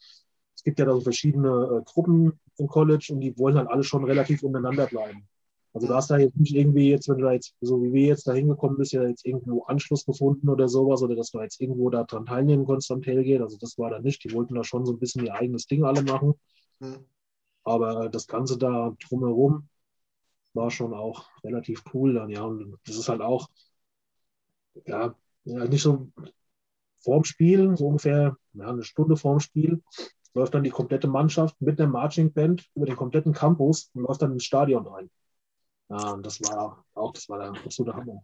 es 0.54 0.62
gibt 0.62 0.78
ja 0.78 0.84
da 0.84 0.92
so 0.92 1.00
verschiedene 1.00 1.48
äh, 1.48 1.84
Gruppen 1.84 2.38
im 2.58 2.66
College 2.68 3.08
und 3.12 3.20
die 3.20 3.36
wollen 3.38 3.56
halt 3.56 3.68
alle 3.68 3.82
schon 3.82 4.04
relativ 4.04 4.42
untereinander 4.42 4.86
bleiben. 4.86 5.26
Also 5.72 5.86
du 5.86 5.94
hast 5.94 6.10
da 6.10 6.18
jetzt 6.18 6.36
nicht 6.36 6.54
irgendwie 6.54 6.90
jetzt, 6.90 7.08
wenn 7.08 7.18
du 7.18 7.24
da 7.24 7.32
jetzt, 7.32 7.54
so 7.60 7.82
wie 7.82 7.92
wir 7.92 8.06
jetzt 8.06 8.26
da 8.26 8.32
hingekommen 8.32 8.76
bist, 8.76 8.92
ja 8.92 9.04
jetzt 9.04 9.24
irgendwo 9.24 9.62
Anschluss 9.62 10.04
gefunden 10.04 10.48
oder 10.48 10.68
sowas, 10.68 11.00
oder 11.02 11.14
dass 11.14 11.30
du 11.30 11.40
jetzt 11.40 11.60
irgendwo 11.60 11.90
da 11.90 12.02
dran 12.02 12.26
teilnehmen 12.26 12.64
konntest 12.64 12.90
am 12.90 13.02
Tailgate. 13.02 13.42
Also 13.42 13.56
das 13.56 13.78
war 13.78 13.90
da 13.90 14.00
nicht. 14.00 14.24
Die 14.24 14.32
wollten 14.32 14.56
da 14.56 14.64
schon 14.64 14.84
so 14.84 14.92
ein 14.92 14.98
bisschen 14.98 15.24
ihr 15.24 15.34
eigenes 15.34 15.66
Ding 15.66 15.84
alle 15.84 16.02
machen. 16.02 16.34
Mhm. 16.80 17.04
Aber 17.62 18.08
das 18.08 18.26
Ganze 18.26 18.58
da 18.58 18.96
drumherum 19.08 19.68
war 20.54 20.70
schon 20.72 20.92
auch 20.92 21.28
relativ 21.44 21.84
cool 21.94 22.14
dann, 22.14 22.30
ja. 22.30 22.42
Und 22.42 22.76
das 22.84 22.96
ist 22.96 23.08
halt 23.08 23.20
auch, 23.20 23.48
ja, 24.86 25.14
nicht 25.44 25.82
so 25.82 26.10
vorm 26.98 27.24
Spiel, 27.24 27.76
so 27.76 27.86
ungefähr 27.86 28.36
ja, 28.52 28.68
eine 28.68 28.84
Stunde 28.84 29.16
vorm 29.16 29.40
Spiel, 29.40 29.82
läuft 30.34 30.54
dann 30.54 30.64
die 30.64 30.70
komplette 30.70 31.08
Mannschaft 31.08 31.60
mit 31.60 31.78
der 31.78 31.88
Marching 31.88 32.32
Band 32.32 32.68
über 32.74 32.86
den 32.86 32.96
kompletten 32.96 33.32
Campus 33.32 33.90
und 33.94 34.02
läuft 34.02 34.22
dann 34.22 34.32
ins 34.32 34.44
Stadion 34.44 34.86
rein. 34.86 35.10
Ja, 35.88 36.12
und 36.12 36.24
das 36.24 36.40
war 36.42 36.84
auch, 36.94 37.12
das 37.12 37.28
war 37.28 37.38
der 37.38 37.62
absolute 37.62 37.96
Hammer. 37.96 38.22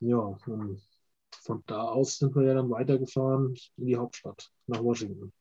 Ja, 0.00 0.34
von 1.42 1.62
da 1.66 1.82
aus 1.82 2.18
sind 2.18 2.34
wir 2.34 2.42
ja 2.42 2.54
dann 2.54 2.70
weitergefahren 2.70 3.56
in 3.76 3.86
die 3.86 3.96
Hauptstadt, 3.96 4.50
nach 4.66 4.82
Washington. 4.82 5.32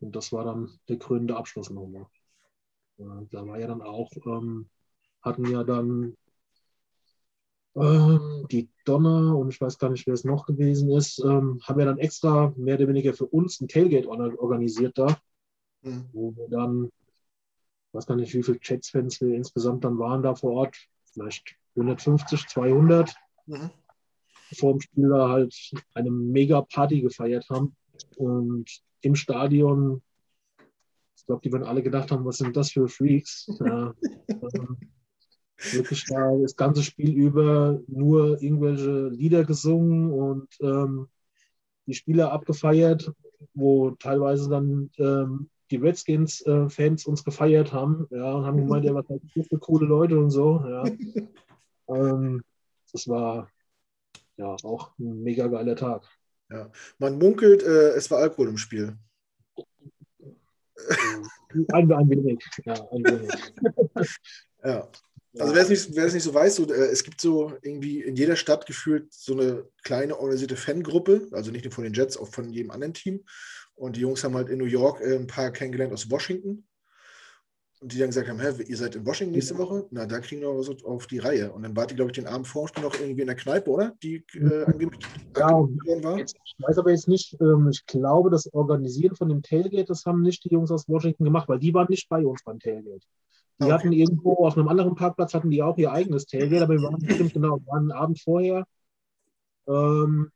Und 0.00 0.16
das 0.16 0.32
war 0.32 0.44
dann 0.44 0.70
der 0.88 0.98
krönende 0.98 1.36
Abschluss 1.36 1.68
nochmal. 1.70 2.06
Da 2.96 3.46
war 3.46 3.58
ja 3.58 3.66
dann 3.66 3.82
auch, 3.82 4.10
ähm, 4.26 4.68
hatten 5.22 5.44
ja 5.46 5.62
dann 5.62 6.16
ähm, 7.76 8.46
die 8.50 8.68
Donner 8.84 9.36
und 9.36 9.50
ich 9.50 9.60
weiß 9.60 9.78
gar 9.78 9.90
nicht, 9.90 10.06
wer 10.06 10.14
es 10.14 10.24
noch 10.24 10.46
gewesen 10.46 10.90
ist, 10.90 11.18
ähm, 11.24 11.60
haben 11.62 11.78
ja 11.78 11.86
dann 11.86 11.98
extra 11.98 12.52
mehr 12.56 12.76
oder 12.76 12.88
weniger 12.88 13.14
für 13.14 13.26
uns 13.26 13.60
ein 13.60 13.68
Tailgate 13.68 14.08
organisiert 14.08 14.98
da, 14.98 15.16
mhm. 15.82 16.06
wo 16.12 16.34
wir 16.36 16.48
dann 16.48 16.90
ich 17.90 17.94
weiß 17.94 18.06
gar 18.06 18.14
nicht, 18.14 18.32
wie 18.34 18.44
viele 18.44 18.60
Jets-Fans 18.62 19.20
wir 19.20 19.34
insgesamt 19.34 19.82
dann 19.82 19.98
waren 19.98 20.22
da 20.22 20.36
vor 20.36 20.52
Ort, 20.52 20.76
vielleicht 21.12 21.56
150, 21.74 22.46
200, 22.46 23.12
mhm. 23.46 23.70
vor 24.54 24.72
dem 24.74 24.80
Spiel 24.80 25.08
da 25.08 25.28
halt 25.28 25.72
eine 25.94 26.10
mega 26.12 26.60
Party 26.60 27.00
gefeiert 27.00 27.50
haben. 27.50 27.74
Und 28.16 28.70
im 29.00 29.16
Stadion, 29.16 30.02
ich 31.16 31.26
glaube, 31.26 31.40
die 31.42 31.52
werden 31.52 31.66
alle 31.66 31.82
gedacht 31.82 32.12
haben, 32.12 32.24
was 32.24 32.38
sind 32.38 32.56
das 32.56 32.70
für 32.70 32.86
Freaks? 32.88 33.50
Ja, 33.60 33.92
ähm, 34.28 34.76
wirklich 35.72 36.04
da 36.06 36.36
das 36.36 36.56
ganze 36.56 36.82
Spiel 36.82 37.14
über 37.14 37.80
nur 37.86 38.42
irgendwelche 38.42 39.08
Lieder 39.08 39.44
gesungen 39.44 40.12
und 40.12 40.48
ähm, 40.60 41.08
die 41.86 41.94
Spieler 41.94 42.32
abgefeiert, 42.32 43.12
wo 43.54 43.90
teilweise 43.92 44.48
dann 44.48 44.90
ähm, 44.98 45.50
die 45.70 45.76
Redskins-Fans 45.76 47.06
uns 47.06 47.24
gefeiert 47.24 47.72
haben, 47.72 48.06
ja, 48.10 48.32
und 48.32 48.44
haben 48.44 48.58
gemeint, 48.58 48.84
ja, 48.84 48.94
was 48.94 49.06
seid 49.06 49.20
ihr 49.34 49.44
für 49.44 49.58
coole 49.58 49.86
Leute 49.86 50.18
und 50.18 50.30
so, 50.30 50.64
ja. 50.66 50.84
ähm, 51.88 52.42
das 52.92 53.06
war 53.06 53.48
ja 54.36 54.56
auch 54.64 54.90
ein 54.98 55.22
mega 55.22 55.46
geiler 55.46 55.76
Tag. 55.76 56.02
Ja. 56.50 56.70
Man 56.98 57.18
munkelt, 57.18 57.62
äh, 57.62 57.90
es 57.90 58.10
war 58.10 58.18
Alkohol 58.18 58.48
im 58.48 58.56
Spiel. 58.56 58.96
ein, 61.72 61.92
ein 61.92 62.10
wenig, 62.10 62.44
ja, 62.64 62.74
ein 62.90 63.04
wenig. 63.04 63.30
ja. 64.64 64.88
Also 65.38 65.54
wer 65.54 65.62
es 65.62 65.68
nicht, 65.68 65.94
wer 65.94 66.06
es 66.06 66.14
nicht 66.14 66.24
so 66.24 66.34
weiß, 66.34 66.56
so, 66.56 66.64
äh, 66.72 66.86
es 66.86 67.04
gibt 67.04 67.20
so 67.20 67.52
irgendwie 67.62 68.02
in 68.02 68.16
jeder 68.16 68.34
Stadt 68.34 68.66
gefühlt 68.66 69.12
so 69.12 69.34
eine 69.34 69.64
kleine 69.84 70.18
organisierte 70.18 70.56
Fangruppe, 70.56 71.28
also 71.30 71.52
nicht 71.52 71.64
nur 71.64 71.72
von 71.72 71.84
den 71.84 71.92
Jets, 71.92 72.16
auch 72.16 72.28
von 72.28 72.52
jedem 72.52 72.72
anderen 72.72 72.94
Team. 72.94 73.24
Und 73.76 73.96
die 73.96 74.00
Jungs 74.00 74.24
haben 74.24 74.34
halt 74.34 74.48
in 74.48 74.58
New 74.58 74.64
York 74.64 75.00
äh, 75.00 75.14
ein 75.14 75.26
paar 75.26 75.52
kennengelernt 75.52 75.92
aus 75.92 76.10
Washington. 76.10 76.66
Und 77.80 77.94
die 77.94 77.98
dann 77.98 78.08
gesagt 78.08 78.28
haben, 78.28 78.40
hä, 78.40 78.62
ihr 78.62 78.76
seid 78.76 78.94
in 78.94 79.06
Washington 79.06 79.32
nächste 79.32 79.56
Woche? 79.56 79.86
Na, 79.90 80.04
da 80.04 80.18
kriegen 80.18 80.42
wir 80.42 80.48
was 80.48 80.68
auf 80.84 81.06
die 81.06 81.18
Reihe. 81.18 81.50
Und 81.50 81.62
dann 81.62 81.74
wart 81.74 81.90
ihr, 81.90 81.96
glaube 81.96 82.10
ich, 82.10 82.14
den 82.14 82.26
Abend 82.26 82.46
vor 82.46 82.68
noch 82.82 82.92
irgendwie 83.00 83.22
in 83.22 83.26
der 83.26 83.36
Kneipe, 83.36 83.70
oder? 83.70 83.96
Die 84.02 84.22
äh, 84.34 84.64
angeblich 84.64 85.00
ja, 85.34 85.48
war. 85.50 86.18
ich 86.18 86.34
weiß 86.58 86.76
aber 86.76 86.90
jetzt 86.90 87.08
nicht, 87.08 87.40
ähm, 87.40 87.70
ich 87.72 87.86
glaube, 87.86 88.28
das 88.28 88.52
Organisieren 88.52 89.16
von 89.16 89.30
dem 89.30 89.42
Tailgate, 89.42 89.86
das 89.86 90.04
haben 90.04 90.20
nicht 90.20 90.44
die 90.44 90.50
Jungs 90.50 90.70
aus 90.70 90.86
Washington 90.88 91.24
gemacht, 91.24 91.48
weil 91.48 91.58
die 91.58 91.72
waren 91.72 91.86
nicht 91.88 92.06
bei 92.10 92.26
uns 92.26 92.42
beim 92.44 92.58
Tailgate. 92.58 93.06
Die 93.60 93.64
okay. 93.64 93.72
hatten 93.72 93.92
irgendwo 93.92 94.46
auf 94.46 94.56
einem 94.56 94.68
anderen 94.68 94.94
Parkplatz 94.94 95.34
hatten 95.34 95.50
die 95.50 95.62
auch 95.62 95.76
ihr 95.76 95.92
eigenes 95.92 96.24
Tailgate, 96.24 96.62
aber 96.62 96.74
wir 96.74 96.82
waren 96.82 96.98
bestimmt 96.98 97.34
genau, 97.34 97.58
wir 97.58 97.66
waren 97.66 97.90
einen 97.90 97.92
Abend 97.92 98.20
vorher. 98.20 98.66
Ähm, 99.68 100.30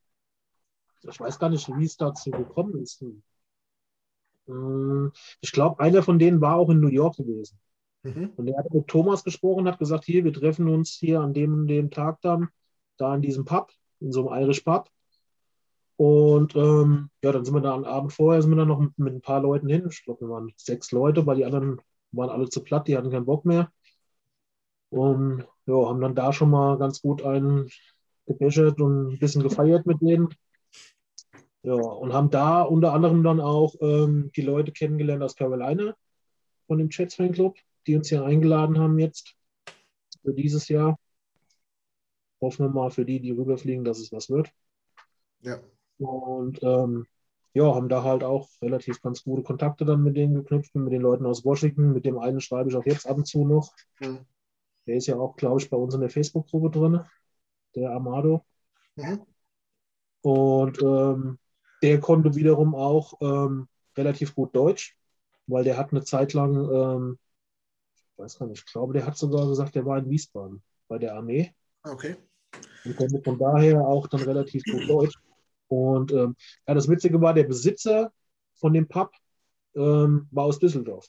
ich 1.02 1.20
weiß 1.20 1.38
gar 1.38 1.48
nicht, 1.48 1.66
wie 1.68 1.84
es 1.84 1.96
dazu 1.96 2.30
gekommen 2.30 2.82
ist. 2.82 3.02
Äh, 3.02 5.08
ich 5.40 5.52
glaube, 5.52 5.80
einer 5.80 6.02
von 6.02 6.18
denen 6.18 6.42
war 6.42 6.56
auch 6.56 6.68
in 6.68 6.80
New 6.80 6.88
York 6.88 7.16
gewesen. 7.16 7.58
Mhm. 8.02 8.32
Und 8.36 8.48
er 8.48 8.58
hat 8.58 8.72
mit 8.72 8.88
Thomas 8.88 9.24
gesprochen, 9.24 9.66
hat 9.66 9.78
gesagt, 9.78 10.04
hier, 10.04 10.24
wir 10.24 10.32
treffen 10.32 10.68
uns 10.68 10.90
hier 10.90 11.20
an 11.20 11.32
dem, 11.32 11.66
dem 11.66 11.90
Tag 11.90 12.20
dann, 12.20 12.48
da 12.98 13.14
in 13.14 13.22
diesem 13.22 13.46
Pub, 13.46 13.72
in 14.00 14.12
so 14.12 14.28
einem 14.28 14.42
Irish 14.42 14.60
Pub. 14.60 14.90
Und 15.96 16.54
ähm, 16.56 17.08
ja, 17.22 17.32
dann 17.32 17.44
sind 17.44 17.54
wir 17.54 17.62
da 17.62 17.72
am 17.72 17.84
Abend 17.84 18.12
vorher, 18.12 18.42
sind 18.42 18.50
wir 18.50 18.56
dann 18.56 18.68
noch 18.68 18.80
mit, 18.80 18.98
mit 18.98 19.14
ein 19.14 19.22
paar 19.22 19.40
Leuten 19.40 19.68
hin. 19.68 19.86
Ich 19.90 20.04
glaube, 20.04 20.26
wir 20.26 20.28
waren 20.28 20.52
sechs 20.56 20.92
Leute, 20.92 21.24
weil 21.24 21.36
die 21.36 21.44
anderen 21.46 21.80
waren 22.16 22.30
alle 22.30 22.48
zu 22.48 22.62
platt, 22.62 22.88
die 22.88 22.96
hatten 22.96 23.10
keinen 23.10 23.26
Bock 23.26 23.44
mehr. 23.44 23.70
Und 24.90 25.46
ja, 25.66 25.88
haben 25.88 26.00
dann 26.00 26.14
da 26.14 26.32
schon 26.32 26.50
mal 26.50 26.78
ganz 26.78 27.00
gut 27.00 27.22
einen 27.22 27.70
gebechert 28.26 28.80
und 28.80 29.14
ein 29.14 29.18
bisschen 29.18 29.42
gefeiert 29.42 29.86
mit 29.86 30.00
denen. 30.00 30.28
Ja, 31.62 31.74
und 31.74 32.12
haben 32.12 32.30
da 32.30 32.62
unter 32.62 32.92
anderem 32.92 33.22
dann 33.22 33.40
auch 33.40 33.74
ähm, 33.80 34.30
die 34.36 34.42
Leute 34.42 34.70
kennengelernt 34.72 35.22
aus 35.22 35.34
Carolina 35.34 35.96
von 36.66 36.78
dem 36.78 36.90
Chats 36.90 37.14
Fanclub, 37.14 37.56
die 37.86 37.96
uns 37.96 38.08
hier 38.08 38.24
eingeladen 38.24 38.78
haben 38.78 38.98
jetzt 38.98 39.34
für 40.22 40.34
dieses 40.34 40.68
Jahr. 40.68 40.98
Hoffen 42.40 42.66
wir 42.66 42.70
mal 42.70 42.90
für 42.90 43.04
die, 43.06 43.20
die 43.20 43.30
rüberfliegen, 43.30 43.84
dass 43.84 43.98
es 43.98 44.12
was 44.12 44.28
wird. 44.28 44.50
Ja. 45.40 45.60
Und 45.98 46.62
ähm, 46.62 47.06
ja, 47.54 47.72
haben 47.72 47.88
da 47.88 48.02
halt 48.02 48.24
auch 48.24 48.48
relativ 48.60 49.00
ganz 49.00 49.22
gute 49.22 49.44
Kontakte 49.44 49.84
dann 49.84 50.02
mit 50.02 50.16
denen 50.16 50.34
geknüpft, 50.34 50.74
mit 50.74 50.92
den 50.92 51.02
Leuten 51.02 51.24
aus 51.24 51.44
Washington. 51.44 51.92
Mit 51.92 52.04
dem 52.04 52.18
einen 52.18 52.40
schreibe 52.40 52.68
ich 52.68 52.76
auch 52.76 52.84
jetzt 52.84 53.06
ab 53.06 53.16
und 53.16 53.26
zu 53.26 53.44
noch. 53.46 53.72
Mhm. 54.00 54.26
Der 54.86 54.96
ist 54.96 55.06
ja 55.06 55.16
auch, 55.16 55.36
glaube 55.36 55.60
ich, 55.60 55.70
bei 55.70 55.76
uns 55.76 55.94
in 55.94 56.00
der 56.00 56.10
Facebook-Gruppe 56.10 56.70
drin, 56.70 57.00
der 57.76 57.92
Amado. 57.92 58.44
Mhm. 58.96 59.22
Und 60.22 60.82
ähm, 60.82 61.38
der 61.80 62.00
konnte 62.00 62.34
wiederum 62.34 62.74
auch 62.74 63.14
ähm, 63.20 63.68
relativ 63.96 64.34
gut 64.34 64.54
Deutsch, 64.56 64.96
weil 65.46 65.62
der 65.62 65.76
hat 65.76 65.92
eine 65.92 66.02
Zeit 66.02 66.32
lang, 66.32 66.56
ähm, 66.56 67.18
ich 67.94 68.18
weiß 68.18 68.38
gar 68.38 68.46
nicht, 68.46 68.64
ich 68.66 68.72
glaube, 68.72 68.94
der 68.94 69.06
hat 69.06 69.16
sogar 69.16 69.46
gesagt, 69.46 69.76
der 69.76 69.86
war 69.86 69.98
in 69.98 70.10
Wiesbaden 70.10 70.60
bei 70.88 70.98
der 70.98 71.14
Armee. 71.14 71.54
Okay. 71.84 72.16
Und 72.84 72.96
konnte 72.96 73.22
von 73.22 73.38
daher 73.38 73.80
auch 73.86 74.08
dann 74.08 74.22
relativ 74.22 74.64
gut 74.64 74.88
Deutsch. 74.88 75.14
Und 75.74 76.12
ähm, 76.12 76.36
ja, 76.66 76.74
das 76.74 76.88
Witzige 76.88 77.20
war, 77.20 77.34
der 77.34 77.44
Besitzer 77.44 78.12
von 78.54 78.72
dem 78.72 78.88
Pub 78.88 79.12
ähm, 79.74 80.28
war 80.30 80.44
aus 80.44 80.58
Düsseldorf. 80.58 81.08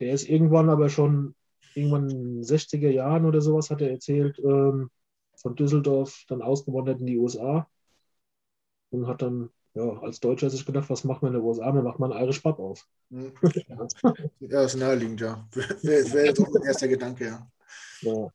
Der 0.00 0.12
ist 0.12 0.28
irgendwann 0.28 0.70
aber 0.70 0.88
schon, 0.88 1.34
irgendwann 1.74 2.08
in 2.08 2.34
den 2.36 2.44
60er 2.44 2.90
Jahren 2.90 3.24
oder 3.24 3.40
sowas, 3.40 3.70
hat 3.70 3.80
er 3.80 3.90
erzählt, 3.90 4.38
ähm, 4.38 4.90
von 5.36 5.54
Düsseldorf 5.54 6.24
dann 6.28 6.42
ausgewandert 6.42 7.00
in 7.00 7.06
die 7.06 7.18
USA 7.18 7.68
und 8.90 9.06
hat 9.06 9.22
dann 9.22 9.50
ja, 9.74 9.98
als 10.00 10.20
Deutscher 10.20 10.50
sich 10.50 10.66
gedacht, 10.66 10.90
was 10.90 11.04
macht 11.04 11.22
man 11.22 11.32
in 11.32 11.40
den 11.40 11.46
USA? 11.46 11.70
Man 11.72 11.84
macht 11.84 11.98
man 11.98 12.12
einen 12.12 12.24
Irish 12.24 12.40
Pub 12.40 12.58
auf. 12.58 12.86
Ja, 13.10 13.30
das 14.40 14.74
ist 14.74 14.80
naheliegend, 14.80 15.20
ja. 15.20 15.46
Wäre 15.82 16.12
wär 16.12 16.26
jetzt 16.26 16.40
auch 16.40 16.48
mein 16.52 16.62
erster 16.64 16.88
Gedanke, 16.88 17.26
ja. 17.26 17.50
ja. 18.00 18.28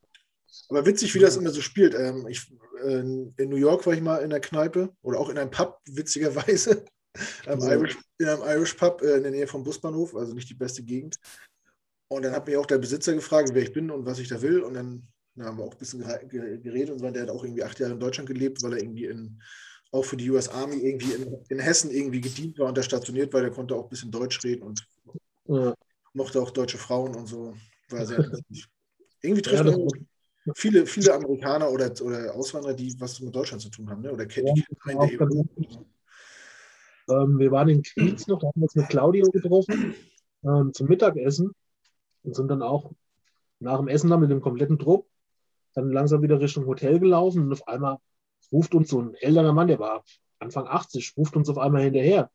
Aber 0.69 0.85
witzig, 0.85 1.13
wie 1.15 1.19
das 1.19 1.37
immer 1.37 1.49
so 1.49 1.61
spielt. 1.61 1.95
Ähm, 1.95 2.27
ich, 2.27 2.51
äh, 2.83 2.99
in 2.99 3.49
New 3.49 3.57
York 3.57 3.85
war 3.85 3.93
ich 3.93 4.01
mal 4.01 4.17
in 4.17 4.29
der 4.29 4.39
Kneipe 4.39 4.93
oder 5.01 5.19
auch 5.19 5.29
in 5.29 5.37
einem 5.37 5.51
Pub, 5.51 5.79
witzigerweise. 5.89 6.85
Einem 7.45 7.61
ja. 7.61 7.73
Irish, 7.73 7.97
in 8.17 8.27
einem 8.27 8.41
Irish 8.43 8.73
Pub 8.73 9.01
äh, 9.01 9.17
in 9.17 9.23
der 9.23 9.31
Nähe 9.31 9.47
vom 9.47 9.63
Busbahnhof, 9.63 10.15
also 10.15 10.33
nicht 10.33 10.49
die 10.49 10.55
beste 10.55 10.83
Gegend. 10.83 11.17
Und 12.07 12.23
dann 12.23 12.33
hat 12.33 12.47
mich 12.47 12.57
auch 12.57 12.65
der 12.65 12.77
Besitzer 12.77 13.13
gefragt, 13.13 13.49
wer 13.53 13.63
ich 13.63 13.73
bin 13.73 13.89
und 13.89 14.05
was 14.05 14.19
ich 14.19 14.27
da 14.27 14.41
will. 14.41 14.61
Und 14.61 14.75
dann 14.75 15.07
Da 15.35 15.45
haben 15.45 15.57
wir 15.57 15.63
auch 15.63 15.73
ein 15.73 15.79
bisschen 15.79 16.01
geredet 16.01 16.91
und 16.91 16.99
so. 16.99 17.09
Der 17.09 17.23
hat 17.23 17.29
auch 17.29 17.43
irgendwie 17.43 17.63
acht 17.63 17.79
Jahre 17.79 17.93
in 17.93 17.99
Deutschland 17.99 18.27
gelebt, 18.27 18.61
weil 18.61 18.73
er 18.73 18.79
irgendwie 18.79 19.05
in, 19.05 19.41
auch 19.91 20.05
für 20.05 20.17
die 20.17 20.29
US 20.29 20.49
Army 20.49 20.77
irgendwie 20.77 21.13
in, 21.13 21.37
in 21.49 21.59
Hessen 21.59 21.91
irgendwie 21.91 22.21
gedient 22.21 22.59
war 22.59 22.67
und 22.67 22.77
da 22.77 22.83
stationiert 22.83 23.33
war. 23.33 23.41
Der 23.41 23.51
konnte 23.51 23.75
auch 23.75 23.83
ein 23.83 23.89
bisschen 23.89 24.11
Deutsch 24.11 24.43
reden 24.43 24.63
und 24.63 24.87
ja. 25.45 25.73
mochte 26.13 26.41
auch 26.41 26.51
deutsche 26.51 26.77
Frauen 26.77 27.15
und 27.15 27.27
so. 27.27 27.55
War 27.89 28.05
sehr 28.05 28.17
interessant. 28.25 28.69
irgendwie 29.21 29.41
trifft 29.41 29.65
ja, 29.65 29.77
viele, 30.55 30.85
viele 30.85 31.13
Amerikaner 31.13 31.69
oder, 31.69 31.91
oder 32.01 32.33
Auswanderer, 32.35 32.73
die 32.73 32.93
was 32.99 33.19
mit 33.19 33.35
Deutschland 33.35 33.61
zu 33.61 33.69
tun 33.69 33.89
haben, 33.89 34.01
ne? 34.01 34.11
oder 34.11 34.25
kennen 34.25 34.47
ja, 34.47 35.05
die 35.05 35.79
ähm, 37.09 37.39
Wir 37.39 37.51
waren 37.51 37.69
in 37.69 37.81
Quietz 37.81 38.27
noch, 38.27 38.39
da 38.39 38.47
haben 38.47 38.59
wir 38.59 38.63
uns 38.63 38.75
mit 38.75 38.89
Claudio 38.89 39.25
getroffen 39.31 39.95
ähm, 40.43 40.73
zum 40.73 40.87
Mittagessen 40.87 41.51
und 42.23 42.35
sind 42.35 42.49
dann 42.49 42.61
auch 42.61 42.91
nach 43.59 43.77
dem 43.77 43.87
Essen 43.87 44.09
dann 44.09 44.19
mit 44.19 44.31
dem 44.31 44.41
kompletten 44.41 44.77
Trupp 44.77 45.07
dann 45.73 45.91
langsam 45.91 46.21
wieder 46.21 46.39
Richtung 46.39 46.65
Hotel 46.65 46.99
gelaufen 46.99 47.43
und 47.43 47.51
auf 47.51 47.67
einmal 47.67 47.97
ruft 48.51 48.75
uns 48.75 48.89
so 48.89 49.01
ein 49.01 49.15
älterer 49.15 49.53
Mann, 49.53 49.67
der 49.67 49.79
war 49.79 50.03
Anfang 50.39 50.67
80, 50.67 51.13
ruft 51.17 51.35
uns 51.35 51.49
auf 51.49 51.57
einmal 51.57 51.83
hinterher. 51.83 52.29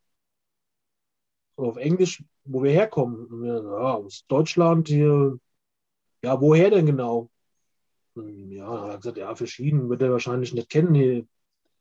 auf 1.56 1.76
Englisch, 1.76 2.22
wo 2.44 2.62
wir 2.62 2.72
herkommen. 2.72 3.26
Und 3.26 3.42
wir, 3.42 3.62
ja, 3.62 3.94
aus 3.94 4.24
Deutschland 4.28 4.88
hier. 4.88 5.38
Ja, 6.22 6.40
woher 6.40 6.70
denn 6.70 6.86
genau? 6.86 7.30
Ja, 8.50 8.86
er 8.86 8.92
hat 8.92 9.02
gesagt, 9.02 9.18
ja, 9.18 9.34
verschieden, 9.34 9.88
wird 9.88 10.02
er 10.02 10.10
wahrscheinlich 10.12 10.54
nicht 10.54 10.68
kennen. 10.68 11.28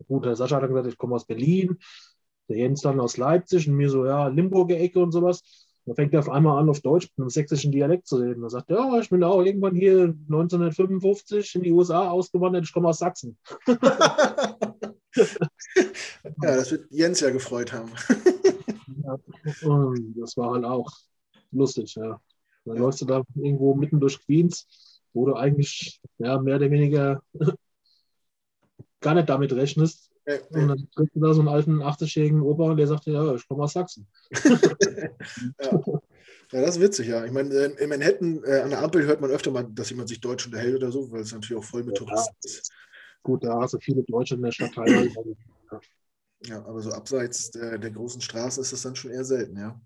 Gut, 0.08 0.26
der 0.26 0.36
Sascha 0.36 0.58
hat 0.58 0.64
dann 0.64 0.70
gesagt, 0.70 0.88
ich 0.88 0.98
komme 0.98 1.16
aus 1.16 1.26
Berlin, 1.26 1.78
der 2.50 2.58
Jens 2.58 2.82
dann 2.82 3.00
aus 3.00 3.18
Leipzig 3.18 3.68
und 3.68 3.76
mir 3.76 3.90
so, 3.90 4.06
ja, 4.06 4.28
Limburger 4.28 4.78
Ecke 4.78 5.00
und 5.00 5.12
sowas. 5.12 5.42
Da 5.86 5.94
fängt 5.94 6.14
er 6.14 6.20
auf 6.20 6.30
einmal 6.30 6.60
an, 6.60 6.70
auf 6.70 6.82
Deutsch 6.82 7.06
mit 7.06 7.18
einem 7.18 7.30
sächsischen 7.30 7.72
Dialekt 7.72 8.08
zu 8.08 8.18
reden. 8.18 8.44
Er 8.44 8.50
sagt, 8.50 8.70
ja, 8.70 9.00
ich 9.00 9.10
bin 9.10 9.24
auch 9.24 9.42
irgendwann 9.42 9.74
hier 9.74 10.14
1955 10.30 11.56
in 11.56 11.64
die 11.64 11.72
USA 11.72 12.10
ausgewandert, 12.10 12.66
ich 12.66 12.74
komme 12.74 12.90
aus 12.90 13.00
Sachsen. 13.00 13.38
ja, 13.68 13.78
das 16.42 16.72
wird 16.72 16.88
Jens 16.92 17.22
ja 17.22 17.30
gefreut 17.30 17.72
haben. 17.72 17.90
ja, 19.04 19.18
das 20.16 20.36
war 20.36 20.52
halt 20.56 20.66
auch 20.66 20.92
lustig, 21.52 21.96
ja. 21.96 22.20
Dann 22.66 22.76
ja. 22.76 22.82
läufst 22.82 23.02
du 23.02 23.06
da 23.06 23.24
irgendwo 23.36 23.74
mitten 23.74 24.02
durch 24.02 24.20
Queens 24.26 24.68
wo 25.18 25.26
du 25.26 25.36
eigentlich 25.36 26.00
ja, 26.20 26.40
mehr 26.40 26.58
oder 26.58 26.70
weniger 26.70 27.22
gar 29.02 29.16
nicht 29.16 29.28
damit 29.28 29.52
rechnest. 29.54 30.12
Ja, 30.28 30.36
ja. 30.36 30.42
Und 30.52 30.68
dann 30.68 30.88
triffst 30.94 31.16
du 31.16 31.20
da 31.20 31.34
so 31.34 31.40
einen 31.40 31.50
alten 31.50 31.82
80-jährigen 31.82 32.42
Opa 32.42 32.72
und 32.72 32.78
der 32.78 32.88
sagt, 32.88 33.06
ja, 33.06 33.34
ich 33.34 33.48
komme 33.48 33.64
aus 33.64 33.74
Sachsen. 33.74 34.08
ja. 34.32 35.72
ja. 35.72 36.62
das 36.62 36.76
ist 36.76 36.82
witzig, 36.82 37.08
ja. 37.08 37.26
Ich 37.26 37.32
meine, 37.32 37.54
äh, 37.54 37.84
in 37.84 37.90
Manhattan 37.90 38.44
äh, 38.44 38.62
an 38.62 38.70
der 38.70 38.84
Ampel 38.84 39.06
hört 39.06 39.22
man 39.22 39.32
öfter 39.32 39.52
mal, 39.52 39.64
dass 39.64 39.90
jemand 39.90 40.10
sich 40.10 40.22
Deutsch 40.22 40.46
unterhält 40.46 40.76
oder 40.76 40.92
so, 40.92 41.12
weil 41.12 41.22
es 41.22 41.34
natürlich 41.34 41.58
auch 41.58 41.68
voll 41.68 41.84
mit 41.84 41.96
Touristen 41.96 42.36
ist. 42.44 42.72
Gut, 43.24 43.44
da 43.44 43.60
hast 43.60 43.74
du 43.74 43.80
viele 43.80 44.04
Deutsche 44.04 44.36
in 44.36 44.44
der 44.44 44.52
Stadt 44.52 44.74
teilweise. 44.74 45.36
ja. 46.46 46.64
aber 46.66 46.82
so 46.82 46.92
abseits 46.92 47.50
der, 47.52 47.78
der 47.78 47.92
großen 47.92 48.22
Straße 48.22 48.62
ist 48.62 48.72
das 48.72 48.84
dann 48.84 48.96
schon 48.96 49.12
eher 49.12 49.26
selten, 49.26 49.58
ja. 49.58 49.82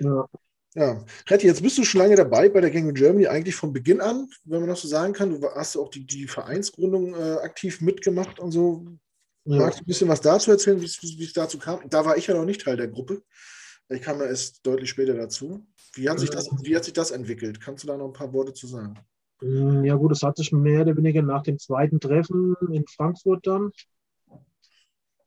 ja. 0.00 0.28
Ja, 0.76 1.04
Retti, 1.28 1.46
jetzt 1.46 1.62
bist 1.62 1.78
du 1.78 1.84
schon 1.84 2.00
lange 2.00 2.16
dabei 2.16 2.48
bei 2.48 2.60
der 2.60 2.70
Gang 2.70 2.88
in 2.88 2.94
Germany, 2.94 3.28
eigentlich 3.28 3.54
von 3.54 3.72
Beginn 3.72 4.00
an, 4.00 4.28
wenn 4.44 4.60
man 4.60 4.68
das 4.68 4.82
so 4.82 4.88
sagen 4.88 5.12
kann. 5.12 5.30
Du 5.30 5.48
hast 5.48 5.76
auch 5.76 5.88
die, 5.88 6.04
die 6.04 6.26
Vereinsgründung 6.26 7.14
äh, 7.14 7.36
aktiv 7.42 7.80
mitgemacht 7.80 8.40
und 8.40 8.50
so. 8.50 8.84
Ja. 9.44 9.58
Magst 9.58 9.78
du 9.78 9.84
ein 9.84 9.86
bisschen 9.86 10.08
was 10.08 10.20
dazu 10.20 10.50
erzählen, 10.50 10.80
wie 10.80 11.24
es 11.24 11.32
dazu 11.32 11.58
kam? 11.58 11.88
Da 11.88 12.04
war 12.04 12.16
ich 12.16 12.26
ja 12.26 12.34
noch 12.34 12.44
nicht 12.44 12.62
Teil 12.62 12.76
der 12.76 12.88
Gruppe. 12.88 13.22
Ich 13.88 14.02
kam 14.02 14.18
ja 14.18 14.26
erst 14.26 14.66
deutlich 14.66 14.90
später 14.90 15.14
dazu. 15.14 15.64
Wie 15.94 16.08
hat, 16.08 16.18
sich 16.18 16.30
das, 16.30 16.50
wie 16.62 16.74
hat 16.74 16.84
sich 16.84 16.94
das 16.94 17.12
entwickelt? 17.12 17.60
Kannst 17.60 17.84
du 17.84 17.88
da 17.88 17.96
noch 17.96 18.06
ein 18.06 18.12
paar 18.12 18.32
Worte 18.32 18.52
zu 18.52 18.66
sagen? 18.66 18.98
Mm, 19.42 19.84
ja, 19.84 19.94
gut, 19.94 20.10
es 20.10 20.22
hat 20.22 20.36
sich 20.38 20.50
mehr 20.50 20.80
oder 20.80 20.96
weniger 20.96 21.22
nach 21.22 21.42
dem 21.42 21.58
zweiten 21.58 22.00
Treffen 22.00 22.56
in 22.72 22.84
Frankfurt 22.88 23.46
dann. 23.46 23.70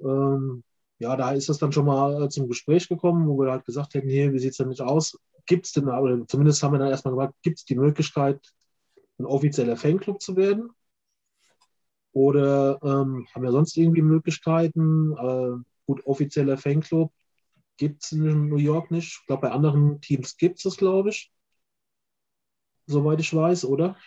Ähm, 0.02 0.64
ja, 1.00 1.16
da 1.16 1.32
ist 1.32 1.50
es 1.50 1.58
dann 1.60 1.72
schon 1.72 1.86
mal 1.86 2.30
zum 2.30 2.48
Gespräch 2.48 2.90
gekommen, 2.90 3.28
wo 3.28 3.40
wir 3.40 3.52
halt 3.52 3.66
gesagt 3.66 3.94
hätten, 3.94 4.10
hier, 4.10 4.34
wie 4.34 4.40
sieht 4.40 4.52
es 4.52 4.58
denn 4.58 4.70
nicht 4.70 4.82
aus? 4.82 5.18
gibt 5.48 5.66
es 5.66 5.72
denn, 5.72 5.88
oder 5.88 6.28
zumindest 6.28 6.62
haben 6.62 6.74
wir 6.74 6.80
dann 6.80 6.90
erstmal 6.90 7.16
gefragt, 7.16 7.36
gibt 7.42 7.58
es 7.58 7.66
die 7.66 7.76
Möglichkeit, 7.76 8.40
ein 9.18 9.26
offizieller 9.26 9.78
Fanclub 9.78 10.22
zu 10.22 10.36
werden? 10.36 10.70
Oder 12.12 12.80
ähm, 12.84 13.28
haben 13.34 13.44
wir 13.44 13.52
sonst 13.52 13.76
irgendwie 13.78 14.02
Möglichkeiten? 14.02 15.14
Äh, 15.14 15.64
gut, 15.86 16.06
offizieller 16.06 16.58
Fanclub 16.58 17.12
gibt 17.78 18.04
es 18.04 18.12
in 18.12 18.50
New 18.50 18.58
York 18.58 18.92
nicht. 18.92 19.20
Ich 19.22 19.28
glaube, 19.28 19.44
bei 19.48 19.52
anderen 19.52 20.02
Teams 20.02 20.38
gibt 20.38 20.58
es 20.58 20.64
das, 20.64 20.78
glaube 20.78 21.10
ich. 21.10 21.32
Soweit 22.86 23.20
ich 23.20 23.34
weiß, 23.34 23.66
oder? 23.66 23.98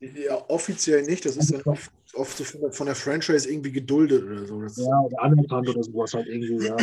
Ja, 0.00 0.44
offiziell 0.48 1.02
nicht. 1.02 1.24
Das 1.24 1.36
ist 1.36 1.52
dann 1.52 1.62
oft, 1.62 1.90
oft 2.14 2.36
so 2.36 2.44
von, 2.44 2.72
von 2.72 2.86
der 2.86 2.94
Franchise 2.94 3.50
irgendwie 3.50 3.72
geduldet 3.72 4.24
oder 4.24 4.46
so. 4.46 4.60
Das 4.60 4.76
ja, 4.76 5.00
oder 5.00 5.22
anerkannt 5.22 5.68
oder 5.68 5.82
sowas 5.82 6.14
halt 6.14 6.26
irgendwie, 6.26 6.66
ja. 6.66 6.76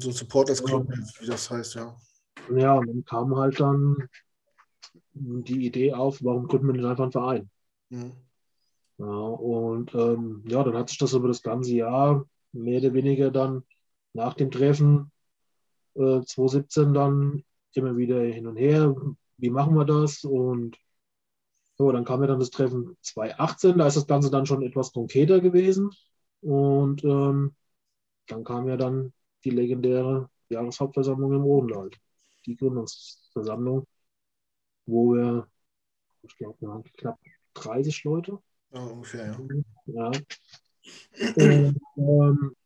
so 0.00 0.10
Supporters 0.10 0.62
Club, 0.62 0.88
wie 1.20 1.26
das 1.26 1.50
heißt, 1.50 1.74
ja. 1.74 1.94
Ja, 2.54 2.74
und 2.74 2.86
dann 2.88 3.04
kam 3.04 3.36
halt 3.36 3.60
dann 3.60 3.96
die 5.12 5.66
Idee 5.66 5.92
auf, 5.92 6.22
warum 6.22 6.46
gründen 6.46 6.68
wir 6.68 6.72
nicht 6.74 6.84
einfach 6.84 7.04
einen 7.04 7.12
Verein? 7.12 7.50
Mhm. 7.90 8.12
Ja, 8.98 9.06
und 9.06 9.94
ähm, 9.94 10.44
ja, 10.46 10.62
dann 10.62 10.76
hat 10.76 10.90
sich 10.90 10.98
das 10.98 11.14
über 11.14 11.28
das 11.28 11.42
ganze 11.42 11.74
Jahr 11.74 12.26
mehr 12.52 12.80
oder 12.80 12.92
weniger 12.92 13.30
dann 13.30 13.64
nach 14.12 14.34
dem 14.34 14.50
Treffen 14.50 15.10
äh, 15.94 16.20
2017 16.20 16.92
dann 16.92 17.44
immer 17.74 17.96
wieder 17.96 18.20
hin 18.20 18.46
und 18.46 18.56
her. 18.56 18.94
Wie 19.38 19.50
machen 19.50 19.74
wir 19.74 19.84
das? 19.84 20.24
Und 20.24 20.76
so, 21.80 21.90
dann 21.92 22.04
kam 22.04 22.20
ja 22.20 22.26
dann 22.26 22.40
das 22.40 22.50
Treffen 22.50 22.94
2018, 23.00 23.78
da 23.78 23.86
ist 23.86 23.96
das 23.96 24.06
Ganze 24.06 24.30
dann 24.30 24.44
schon 24.44 24.62
etwas 24.62 24.92
konkreter 24.92 25.40
gewesen. 25.40 25.90
Und 26.42 27.02
ähm, 27.04 27.56
dann 28.26 28.44
kam 28.44 28.68
ja 28.68 28.76
dann 28.76 29.14
die 29.44 29.50
legendäre 29.50 30.28
Jahreshauptversammlung 30.50 31.32
im 31.32 31.44
Odenwald 31.44 31.98
die 32.44 32.56
Gründungsversammlung, 32.56 33.86
wo 34.84 35.14
wir, 35.14 35.48
ich 36.22 36.36
glaube, 36.36 36.60
wir 36.60 36.68
haben 36.68 36.84
knapp 36.84 37.18
30 37.54 38.04
Leute. 38.04 38.38
Ja, 38.72 38.80
ungefähr, 38.82 39.38
ja. 39.86 40.10
ja. 40.10 40.10
Und, 41.34 41.80
ähm, 41.96 42.56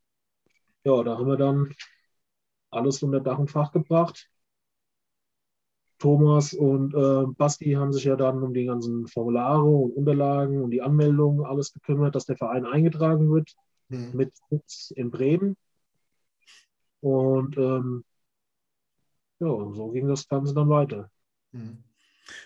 ja, 0.82 1.02
da 1.04 1.18
haben 1.18 1.28
wir 1.28 1.36
dann 1.36 1.72
alles 2.70 3.00
unter 3.04 3.20
Dach 3.20 3.38
und 3.38 3.50
Fach 3.50 3.70
gebracht. 3.70 4.28
Thomas 6.04 6.52
und 6.52 6.92
äh, 6.92 7.32
Basti 7.38 7.72
haben 7.72 7.94
sich 7.94 8.04
ja 8.04 8.14
dann 8.14 8.42
um 8.42 8.52
die 8.52 8.66
ganzen 8.66 9.06
Formulare 9.06 9.64
und 9.64 9.92
Unterlagen 9.92 10.62
und 10.62 10.70
die 10.70 10.82
Anmeldung 10.82 11.46
alles 11.46 11.72
gekümmert, 11.72 12.14
dass 12.14 12.26
der 12.26 12.36
Verein 12.36 12.66
eingetragen 12.66 13.32
wird 13.32 13.54
hm. 13.88 14.14
mit 14.14 14.30
Sitz 14.50 14.92
in 14.94 15.10
Bremen. 15.10 15.56
Und 17.00 17.56
ähm, 17.56 18.04
ja, 19.40 19.48
so 19.48 19.88
ging 19.92 20.06
das 20.06 20.28
Ganze 20.28 20.52
dann 20.52 20.68
weiter. 20.68 21.10
Mhm. 21.52 21.82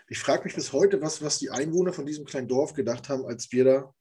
Ich 0.09 0.21
frage 0.21 0.45
mich 0.45 0.55
bis 0.55 0.73
heute, 0.73 1.03
was, 1.03 1.21
was 1.21 1.41
die 1.41 1.51
Einwohner 1.51 1.93
von 1.93 2.07
diesem 2.07 2.27
kleinen 2.27 2.47
Dorf 2.47 2.75
gedacht 2.75 3.09
haben, 3.09 3.27
als 3.27 3.51
wir 3.51 3.65
da 3.65 3.95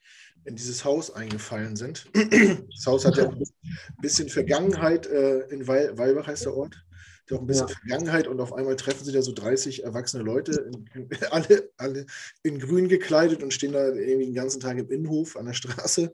in 0.45 0.55
dieses 0.55 0.85
Haus 0.85 1.09
eingefallen 1.09 1.75
sind. 1.75 2.07
Das 2.13 2.85
Haus 2.85 3.05
hat 3.05 3.17
ja 3.17 3.27
ein 3.27 3.43
bisschen 4.01 4.29
Vergangenheit. 4.29 5.07
Äh, 5.07 5.47
in 5.49 5.67
Weil, 5.67 5.97
Weilbach 5.97 6.27
heißt 6.27 6.45
der 6.45 6.55
Ort 6.55 6.86
auch 7.33 7.41
ein 7.41 7.47
bisschen 7.47 7.67
ja. 7.67 7.75
Vergangenheit 7.75 8.27
und 8.27 8.39
auf 8.39 8.53
einmal 8.53 8.75
treffen 8.75 9.03
sie 9.03 9.11
da 9.11 9.21
so 9.21 9.33
30 9.33 9.83
erwachsene 9.83 10.23
Leute, 10.23 10.69
in, 10.93 11.09
alle, 11.31 11.69
alle 11.77 12.05
in 12.43 12.59
grün 12.59 12.87
gekleidet 12.87 13.43
und 13.43 13.53
stehen 13.53 13.73
da 13.73 13.87
irgendwie 13.87 14.25
den 14.25 14.33
ganzen 14.33 14.59
Tag 14.59 14.77
im 14.77 14.89
Innenhof 14.89 15.35
an 15.35 15.45
der 15.45 15.53
Straße. 15.53 16.13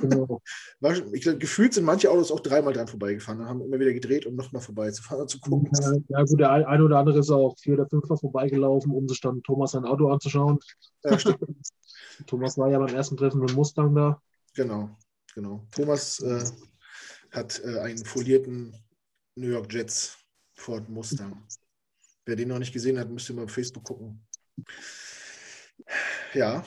Genau. 0.00 0.42
ich 1.12 1.22
glaube, 1.22 1.38
gefühlt 1.38 1.74
sind 1.74 1.84
manche 1.84 2.10
Autos 2.10 2.30
auch 2.30 2.40
dreimal 2.40 2.72
dran 2.72 2.88
vorbeigefahren 2.88 3.40
und 3.40 3.48
haben 3.48 3.62
immer 3.62 3.78
wieder 3.78 3.92
gedreht, 3.92 4.26
um 4.26 4.36
nochmal 4.36 4.62
vorbeizufahren 4.62 5.22
und 5.22 5.28
zu 5.28 5.40
gucken. 5.40 5.70
Ja, 5.80 5.92
ja, 6.08 6.24
gut, 6.24 6.40
der 6.40 6.50
eine 6.50 6.84
oder 6.84 6.98
andere 6.98 7.18
ist 7.18 7.30
auch 7.30 7.56
vier 7.58 7.74
oder 7.74 7.88
fünfmal 7.88 8.18
vorbeigelaufen, 8.18 8.92
um 8.92 9.08
sich 9.08 9.20
dann 9.20 9.42
Thomas 9.42 9.72
sein 9.72 9.84
Auto 9.84 10.08
anzuschauen. 10.08 10.58
Ja, 11.04 11.16
Thomas 12.26 12.56
war 12.56 12.70
ja 12.70 12.78
beim 12.78 12.94
ersten 12.94 13.16
Treffen 13.16 13.40
mit 13.40 13.54
Mustang 13.54 13.94
da. 13.94 14.22
Genau, 14.54 14.90
genau. 15.34 15.66
Thomas 15.74 16.20
äh, 16.20 16.44
hat 17.30 17.60
äh, 17.64 17.80
einen 17.80 18.04
folierten 18.04 18.74
New 19.34 19.48
York 19.48 19.72
Jets 19.72 20.16
Ford 20.56 20.88
Mustang. 20.88 21.42
Wer 22.24 22.36
den 22.36 22.48
noch 22.48 22.58
nicht 22.58 22.72
gesehen 22.72 22.98
hat, 22.98 23.10
müsste 23.10 23.34
mal 23.34 23.44
auf 23.44 23.52
Facebook 23.52 23.84
gucken. 23.84 24.20
Ja, 26.34 26.64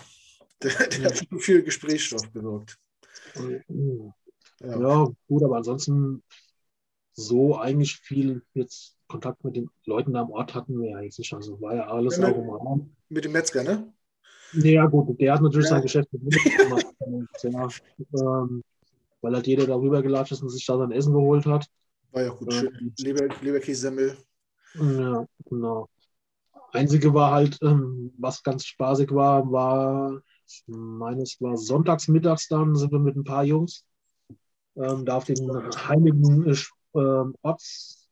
der, 0.64 0.88
der 0.88 1.06
hat 1.06 1.18
schon 1.18 1.40
viel 1.40 1.64
Gesprächsstoff 1.64 2.30
besorgt. 2.32 2.78
Ja. 3.36 4.80
ja, 4.80 5.12
gut, 5.28 5.44
aber 5.44 5.58
ansonsten 5.58 6.24
so 7.14 7.58
eigentlich 7.58 7.98
viel 7.98 8.44
jetzt 8.54 8.96
Kontakt 9.08 9.44
mit 9.44 9.56
den 9.56 9.70
Leuten 9.86 10.14
da 10.14 10.22
am 10.22 10.32
Ort 10.32 10.54
hatten 10.54 10.80
wir 10.80 10.92
ja 10.92 11.02
jetzt 11.02 11.20
nicht. 11.20 11.34
Also 11.34 11.60
war 11.62 11.76
ja 11.76 11.88
alles 11.88 12.18
ja, 12.18 12.28
mit, 12.28 12.36
auch 12.36 12.42
im 12.42 12.50
Raum. 12.50 12.96
Mit 13.10 13.26
dem 13.26 13.32
Metzger, 13.32 13.64
ne? 13.64 13.92
Ja, 14.54 14.86
gut, 14.86 15.20
der 15.20 15.34
hat 15.34 15.42
natürlich 15.42 15.66
ja. 15.66 15.76
sein 15.76 15.82
Geschäft 15.82 16.14
mit 16.14 16.24
gemacht. 16.32 16.86
ja, 17.44 18.42
ähm, 18.42 18.64
weil 19.22 19.36
halt 19.36 19.48
jeder 19.48 19.68
darüber 19.68 20.02
gelatscht 20.02 20.32
ist 20.32 20.42
und 20.42 20.50
sich 20.50 20.66
da 20.66 20.78
sein 20.78 20.92
Essen 20.92 21.14
geholt 21.14 21.46
hat. 21.46 21.68
War 22.12 22.24
ja 22.24 22.30
gut, 22.30 22.54
schön. 22.54 22.94
Leber, 22.98 23.28
Leberkässemmel. 23.42 24.18
Ja, 24.76 25.26
genau. 25.46 25.90
Einzige 26.72 27.14
war 27.14 27.32
halt, 27.32 27.58
ähm, 27.62 28.14
was 28.18 28.44
ganz 28.44 28.66
spaßig 28.66 29.12
war, 29.12 29.52
war, 29.52 30.22
ich 30.48 30.64
meine, 30.68 31.24
es 31.24 31.40
war 31.42 31.58
sonntags 31.58 32.08
mittags 32.08 32.48
dann, 32.48 32.76
sind 32.76 32.92
wir 32.92 33.00
mit 33.00 33.16
ein 33.16 33.24
paar 33.24 33.44
Jungs 33.44 33.86
ähm, 34.76 35.06
da 35.06 35.18
auf 35.18 35.26
den 35.26 35.38
heiligen 35.88 36.48
äh, 36.48 36.56
ähm, 36.96 37.36
Orts, 37.42 38.10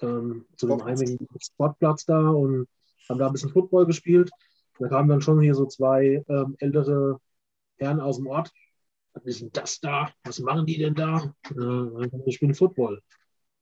ähm, 0.00 0.46
zu 0.56 0.66
dem 0.66 0.84
heiligen 0.84 1.26
Sportplatz 1.40 2.04
da 2.06 2.30
und 2.30 2.68
haben 3.08 3.18
da 3.18 3.26
ein 3.26 3.32
bisschen 3.32 3.50
Football 3.50 3.86
gespielt. 3.86 4.30
Da 4.78 4.88
kamen 4.88 5.08
dann 5.08 5.20
schon 5.20 5.40
hier 5.40 5.54
so 5.54 5.66
zwei 5.66 6.24
ähm, 6.28 6.56
ältere 6.58 7.20
Herren 7.76 8.00
aus 8.00 8.16
dem 8.16 8.28
Ort. 8.28 8.50
Was 9.12 9.24
ist 9.24 9.40
denn 9.40 9.50
das 9.52 9.80
da? 9.80 10.10
Was 10.24 10.38
machen 10.38 10.66
die 10.66 10.78
denn 10.78 10.94
da? 10.94 11.34
Äh, 11.50 12.08
ich 12.26 12.36
spiele 12.36 12.54
Football. 12.54 13.02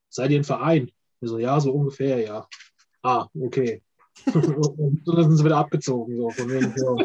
Seid 0.08 0.30
ihr 0.30 0.40
ein 0.40 0.44
Verein? 0.44 0.90
Ich 1.20 1.28
so, 1.28 1.38
ja, 1.38 1.58
so 1.60 1.72
ungefähr, 1.72 2.20
ja. 2.20 2.48
Ah, 3.02 3.26
okay. 3.40 3.82
und 4.34 5.02
dann 5.06 5.24
sind 5.24 5.36
sie 5.36 5.44
wieder 5.44 5.58
abgezogen. 5.58 6.16
So, 6.16 6.30
von 6.30 6.50
wegen, 6.50 6.72
so. 6.76 6.98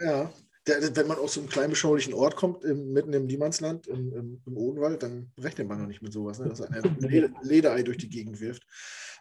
ja, 0.00 0.30
wenn 0.66 1.06
man 1.06 1.18
aus 1.18 1.34
so 1.34 1.40
einem 1.40 1.48
kleinen 1.48 1.70
beschaulichen 1.70 2.14
Ort 2.14 2.36
kommt, 2.36 2.64
im, 2.64 2.92
mitten 2.92 3.12
im 3.12 3.26
Niemandsland, 3.26 3.86
im, 3.86 4.12
im, 4.12 4.42
im, 4.46 4.56
Odenwald, 4.56 5.02
dann 5.02 5.30
rechnet 5.38 5.68
man 5.68 5.80
noch 5.80 5.86
nicht 5.86 6.02
mit 6.02 6.12
sowas, 6.12 6.38
ne? 6.38 6.48
dass 6.48 6.60
ein 6.60 6.96
Lederei 7.42 7.82
durch 7.82 7.98
die 7.98 8.08
Gegend 8.08 8.40
wirft 8.40 8.66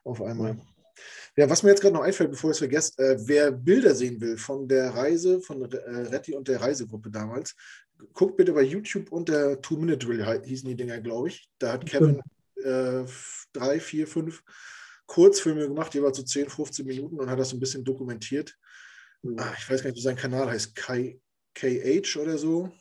auf 0.03 0.21
einmal. 0.21 0.57
Ja, 1.35 1.49
was 1.49 1.63
mir 1.63 1.69
jetzt 1.69 1.81
gerade 1.81 1.95
noch 1.95 2.03
einfällt, 2.03 2.29
bevor 2.29 2.51
ich 2.51 2.55
es 2.55 2.59
vergesse, 2.59 2.97
äh, 2.99 3.17
wer 3.25 3.51
Bilder 3.51 3.95
sehen 3.95 4.21
will 4.21 4.37
von 4.37 4.67
der 4.67 4.91
Reise, 4.91 5.41
von 5.41 5.63
äh, 5.63 5.77
Retti 5.77 6.35
und 6.35 6.47
der 6.47 6.61
Reisegruppe 6.61 7.09
damals, 7.09 7.55
guckt 8.13 8.37
bitte 8.37 8.53
bei 8.53 8.61
YouTube 8.61 9.11
unter 9.11 9.59
Two-Minute-Drill, 9.59 10.43
hießen 10.43 10.69
die 10.69 10.75
Dinger, 10.75 10.99
glaube 10.99 11.29
ich. 11.29 11.49
Da 11.57 11.73
hat 11.73 11.85
Kevin 11.87 12.21
äh, 12.63 13.03
drei, 13.51 13.79
vier, 13.79 14.07
fünf 14.07 14.43
Kurzfilme 15.07 15.67
gemacht, 15.67 15.93
jeweils 15.95 16.17
so 16.17 16.23
10, 16.23 16.49
15 16.49 16.85
Minuten 16.85 17.19
und 17.19 17.29
hat 17.29 17.39
das 17.39 17.53
ein 17.53 17.59
bisschen 17.59 17.83
dokumentiert. 17.83 18.55
Ah, 19.37 19.53
ich 19.57 19.69
weiß 19.69 19.81
gar 19.81 19.89
nicht, 19.89 19.97
wie 19.97 20.03
sein 20.03 20.15
Kanal 20.15 20.49
heißt. 20.49 20.75
Kai, 20.75 21.19
KH 21.55 22.19
oder 22.19 22.37
so. 22.37 22.71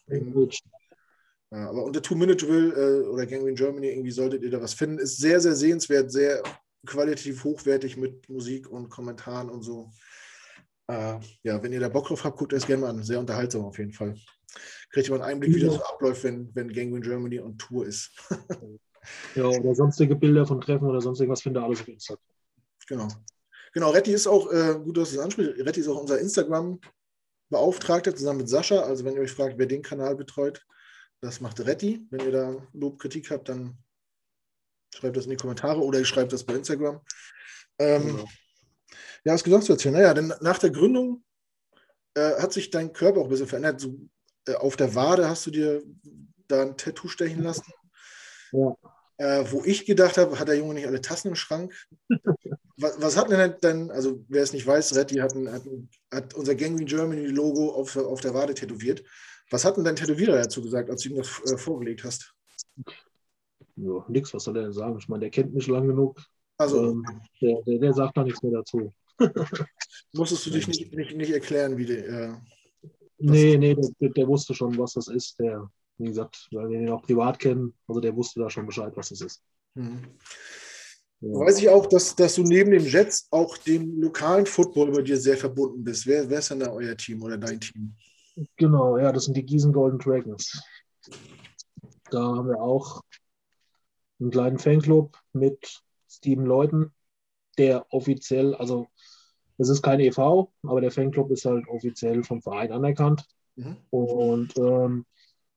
Ja, 1.51 1.69
aber 1.69 1.85
unter 1.85 2.03
Two-Minute-Drill 2.03 2.73
äh, 2.73 3.09
oder 3.09 3.27
Gangrene 3.27 3.55
Germany 3.55 3.89
irgendwie 3.89 4.11
solltet 4.11 4.43
ihr 4.43 4.51
da 4.51 4.61
was 4.61 4.75
finden. 4.75 4.99
Ist 4.99 5.19
sehr, 5.19 5.41
sehr 5.41 5.55
sehenswert, 5.55 6.11
sehr 6.11 6.43
qualitativ 6.87 7.45
hochwertig 7.45 7.97
mit 7.97 8.29
Musik 8.29 8.69
und 8.69 8.89
Kommentaren 8.89 9.51
und 9.51 9.63
so. 9.63 9.91
Äh, 10.89 11.19
ja, 11.43 11.63
wenn 11.63 11.73
ihr 11.73 11.81
da 11.81 11.89
Bock 11.89 12.09
drauf 12.09 12.25
habt, 12.25 12.39
guckt 12.39 12.53
es 12.53 12.67
gerne 12.67 12.83
mal 12.83 12.91
an. 12.91 13.03
Sehr 13.03 13.21
unterhaltsam 13.21 13.65
auf 13.65 13.79
jeden 13.79 13.93
Fall. 13.93 14.15
Kriegt 14.91 15.09
ihr 15.09 15.17
mal 15.17 15.23
einen 15.23 15.35
Einblick, 15.35 15.55
wie 15.55 15.61
das 15.61 15.75
so 15.75 15.85
abläuft, 15.85 16.25
wenn, 16.25 16.55
wenn 16.55 16.73
Gangrene 16.73 17.01
Germany 17.01 17.41
on 17.41 17.57
Tour 17.57 17.87
ist. 17.87 18.11
ja, 19.35 19.45
oder 19.45 19.75
sonstige 19.75 20.17
Bilder 20.17 20.47
von 20.47 20.61
Treffen 20.61 20.87
oder 20.87 21.01
sonst 21.01 21.21
irgendwas 21.21 21.43
findet 21.43 21.63
ihr 21.63 21.67
alles 21.67 21.81
auf 21.81 21.89
Instagram. 21.89 22.25
Genau. 22.89 23.09
Genau, 23.73 23.91
Retti 23.91 24.13
ist 24.13 24.27
auch, 24.27 24.53
äh, 24.53 24.79
gut, 24.83 24.97
dass 24.99 25.11
du 25.11 25.17
es 25.17 25.23
ansprichst, 25.23 25.65
Retti 25.65 25.81
ist 25.81 25.89
auch 25.89 26.01
unser 26.01 26.19
Instagram 26.19 26.79
Beauftragter 27.49 28.15
zusammen 28.15 28.41
mit 28.41 28.49
Sascha. 28.49 28.81
Also 28.81 29.05
wenn 29.05 29.15
ihr 29.15 29.23
euch 29.23 29.33
fragt, 29.33 29.57
wer 29.59 29.67
den 29.67 29.83
Kanal 29.83 30.17
betreut, 30.17 30.67
das 31.21 31.41
macht 31.41 31.61
Retti. 31.61 32.07
Wenn 32.11 32.27
ihr 32.27 32.33
da 32.33 32.69
Lob, 32.73 32.99
Kritik 32.99 33.31
habt, 33.31 33.49
dann 33.49 33.79
schreibt 34.95 35.17
das 35.17 35.25
in 35.25 35.31
die 35.31 35.37
Kommentare 35.37 35.81
oder 35.81 35.99
ihr 35.99 36.05
schreibt 36.05 36.33
das 36.33 36.45
bei 36.45 36.55
Instagram. 36.55 37.01
Ähm, 37.79 38.07
genau. 38.07 38.29
Ja, 39.25 39.35
was 39.35 39.45
gesagt 39.45 39.69
wird 39.69 39.83
hier. 39.83 39.93
Naja, 39.93 40.15
denn 40.15 40.35
nach 40.41 40.59
der 40.59 40.71
Gründung 40.71 41.25
äh, 42.15 42.41
hat 42.41 42.53
sich 42.53 42.71
dein 42.71 42.93
Körper 42.93 43.21
auch 43.21 43.25
ein 43.25 43.31
bisschen 43.31 43.47
verändert. 43.47 43.81
So, 43.81 43.99
äh, 44.47 44.55
auf 44.55 44.77
der 44.77 44.95
Wade 44.95 45.29
hast 45.29 45.47
du 45.47 45.51
dir 45.51 45.83
da 46.49 46.63
ein 46.63 46.77
Tattoo 46.77 47.09
stechen 47.09 47.43
lassen. 47.43 47.73
Ja. 48.53 48.77
Äh, 49.19 49.45
wo 49.51 49.63
ich 49.65 49.87
gedacht 49.87 50.19
habe, 50.19 50.39
hat 50.39 50.49
der 50.49 50.57
Junge 50.57 50.75
nicht 50.75 50.87
alle 50.87 51.01
Tassen 51.01 51.29
im 51.29 51.37
Schrank? 51.37 51.73
was, 52.77 53.01
was, 53.01 53.17
hat 53.17 53.31
denn 53.31 53.55
dann, 53.61 53.91
also 53.91 54.25
wer 54.29 54.43
es 54.43 54.53
nicht 54.53 54.67
weiß, 54.67 54.97
Retti 54.97 55.17
hat, 55.17 55.35
hat, 55.35 55.63
hat 56.13 56.35
unser 56.35 56.55
Gangrene 56.55 56.85
Germany 56.87 57.27
Logo 57.27 57.71
auf, 57.73 57.97
auf 57.97 58.21
der 58.21 58.35
Wade 58.35 58.55
tätowiert. 58.55 59.05
Was 59.51 59.65
hat 59.65 59.77
denn 59.77 59.85
dein 59.85 59.97
Tätowierer 59.97 60.37
dazu 60.37 60.63
gesagt, 60.63 60.91
als 60.91 61.03
du 61.03 61.11
ihm 61.11 61.17
das 61.17 61.41
äh, 61.45 61.57
vorgelegt 61.57 62.05
hast? 62.05 62.35
Ja, 63.77 64.05
nix, 64.09 64.33
was 64.35 64.45
soll 64.45 64.57
er 64.57 64.65
denn 64.65 64.73
sagen? 64.73 64.99
Ich 64.99 65.09
meine, 65.09 65.21
der 65.21 65.31
kennt 65.31 65.55
mich 65.55 65.67
lang 65.67 65.87
genug. 65.87 66.21
Also, 66.59 66.91
ähm, 66.91 67.05
der, 67.41 67.63
der, 67.63 67.79
der, 67.79 67.93
sagt 67.93 68.17
da 68.17 68.25
nichts 68.25 68.43
mehr 68.43 68.53
dazu. 68.53 68.93
Musstest 70.13 70.47
du 70.47 70.51
dich 70.51 70.69
nicht, 70.69 70.95
nicht, 70.95 71.17
nicht 71.17 71.33
erklären, 71.33 71.77
wie 71.77 71.87
der. 71.87 72.09
Äh, 72.09 72.33
nee, 73.19 73.57
nee, 73.57 73.75
der, 73.75 74.11
der, 74.11 74.29
wusste 74.29 74.55
schon, 74.55 74.77
was 74.79 74.93
das 74.93 75.09
ist. 75.09 75.39
Der, 75.39 75.69
wie 75.99 76.09
gesagt, 76.09 76.49
weil 76.53 76.69
wir 76.69 76.81
ihn 76.81 76.91
auch 76.91 77.03
privat 77.03 77.39
kennen, 77.39 77.75
also 77.89 78.01
der 78.01 78.15
wusste 78.15 78.41
da 78.41 78.51
schon 78.51 78.67
Bescheid, 78.67 78.93
was 78.95 79.09
das 79.09 79.21
ist. 79.23 79.43
Mhm. 79.75 80.03
Ja. 81.21 81.39
Weiß 81.39 81.59
ich 81.59 81.69
auch, 81.69 81.87
dass, 81.87 82.17
dass 82.17 82.35
du 82.35 82.43
neben 82.43 82.73
dem 82.73 82.85
Jets 82.85 83.29
auch 83.31 83.57
dem 83.57 84.01
lokalen 84.01 84.45
Football 84.45 84.91
bei 84.91 85.03
dir 85.03 85.17
sehr 85.17 85.37
verbunden 85.37 85.85
bist. 85.85 86.05
Wer, 86.05 86.29
wer 86.29 86.41
ist 86.41 86.51
denn 86.51 86.61
da 86.61 86.73
euer 86.73 86.97
Team 86.97 87.23
oder 87.23 87.39
dein 87.39 87.61
Team? 87.61 87.95
Genau, 88.57 88.99
ja, 88.99 89.13
das 89.13 89.27
sind 89.27 89.37
die 89.37 89.45
Gießen 89.45 89.73
Golden 89.73 89.99
Dragons. 89.99 90.61
Da 92.11 92.21
haben 92.21 92.49
wir 92.49 92.61
auch 92.61 93.03
einen 94.23 94.31
kleinen 94.31 94.59
Fanclub 94.59 95.19
mit 95.33 95.83
sieben 96.07 96.47
Leuten, 96.47 96.93
der 97.59 97.87
offiziell, 97.93 98.55
also 98.55 98.87
es 99.59 99.69
ist 99.69 99.83
kein 99.83 100.01
EV, 100.01 100.49
aber 100.63 100.81
der 100.81 100.91
Fanclub 100.91 101.31
ist 101.31 101.45
halt 101.45 101.69
offiziell 101.69 102.25
vom 102.25 102.41
Verein 102.41 102.73
anerkannt. 102.73 103.27
Mhm. 103.57 103.77
Und 103.91 104.57
ähm, 104.57 105.07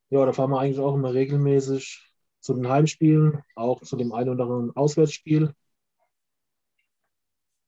ja, 0.09 0.25
da 0.25 0.33
fahren 0.33 0.51
wir 0.51 0.59
eigentlich 0.59 0.79
auch 0.79 0.95
immer 0.95 1.13
regelmäßig 1.13 2.11
zu 2.39 2.53
den 2.53 2.69
Heimspielen, 2.69 3.41
auch 3.55 3.81
zu 3.81 3.95
dem 3.95 4.13
einen 4.13 4.29
oder 4.29 4.43
anderen 4.43 4.75
Auswärtsspiel. 4.75 5.53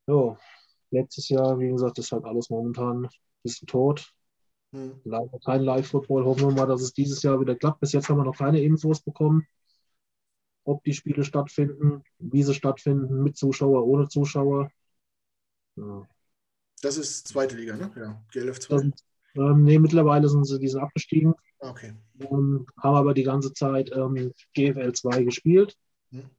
Ja, 0.07 0.37
letztes 0.91 1.29
Jahr, 1.29 1.59
wie 1.59 1.69
gesagt, 1.69 1.97
ist 1.97 2.11
halt 2.11 2.25
alles 2.25 2.49
momentan 2.49 3.05
ein 3.05 3.09
bisschen 3.43 3.67
tot. 3.67 4.13
Hm. 4.71 5.01
Leider 5.03 5.39
kein 5.45 5.63
Live-Football. 5.63 6.25
Hoffen 6.25 6.49
wir 6.49 6.55
mal, 6.55 6.67
dass 6.67 6.81
es 6.81 6.93
dieses 6.93 7.23
Jahr 7.23 7.39
wieder 7.39 7.55
klappt. 7.55 7.79
Bis 7.79 7.93
jetzt 7.93 8.09
haben 8.09 8.17
wir 8.17 8.23
noch 8.23 8.37
keine 8.37 8.61
Infos 8.61 9.01
bekommen, 9.01 9.47
ob 10.67 10.83
die 10.83 10.93
Spiele 10.93 11.23
stattfinden, 11.23 12.03
wie 12.19 12.43
sie 12.43 12.53
stattfinden, 12.53 13.23
mit 13.23 13.37
Zuschauer, 13.37 13.85
ohne 13.85 14.09
Zuschauer. 14.09 14.69
Ja. 15.77 16.07
Das 16.81 16.97
ist 16.97 17.27
zweite 17.27 17.55
Liga, 17.55 17.75
ne? 17.77 17.91
Ja, 17.95 18.21
GLF 18.31 18.59
2. 18.59 18.91
ähm, 19.35 19.63
nee, 19.63 19.79
mittlerweile 19.79 20.27
sind 20.27 20.43
sie 20.45 20.59
diese 20.59 20.81
abgestiegen. 20.81 21.33
Okay. 21.59 21.93
Ähm, 22.19 22.67
haben 22.77 22.95
aber 22.95 23.13
die 23.13 23.23
ganze 23.23 23.53
Zeit 23.53 23.91
ähm, 23.95 24.33
GFL 24.53 24.91
2 24.91 25.23
gespielt. 25.23 25.75
Hm. 26.11 26.29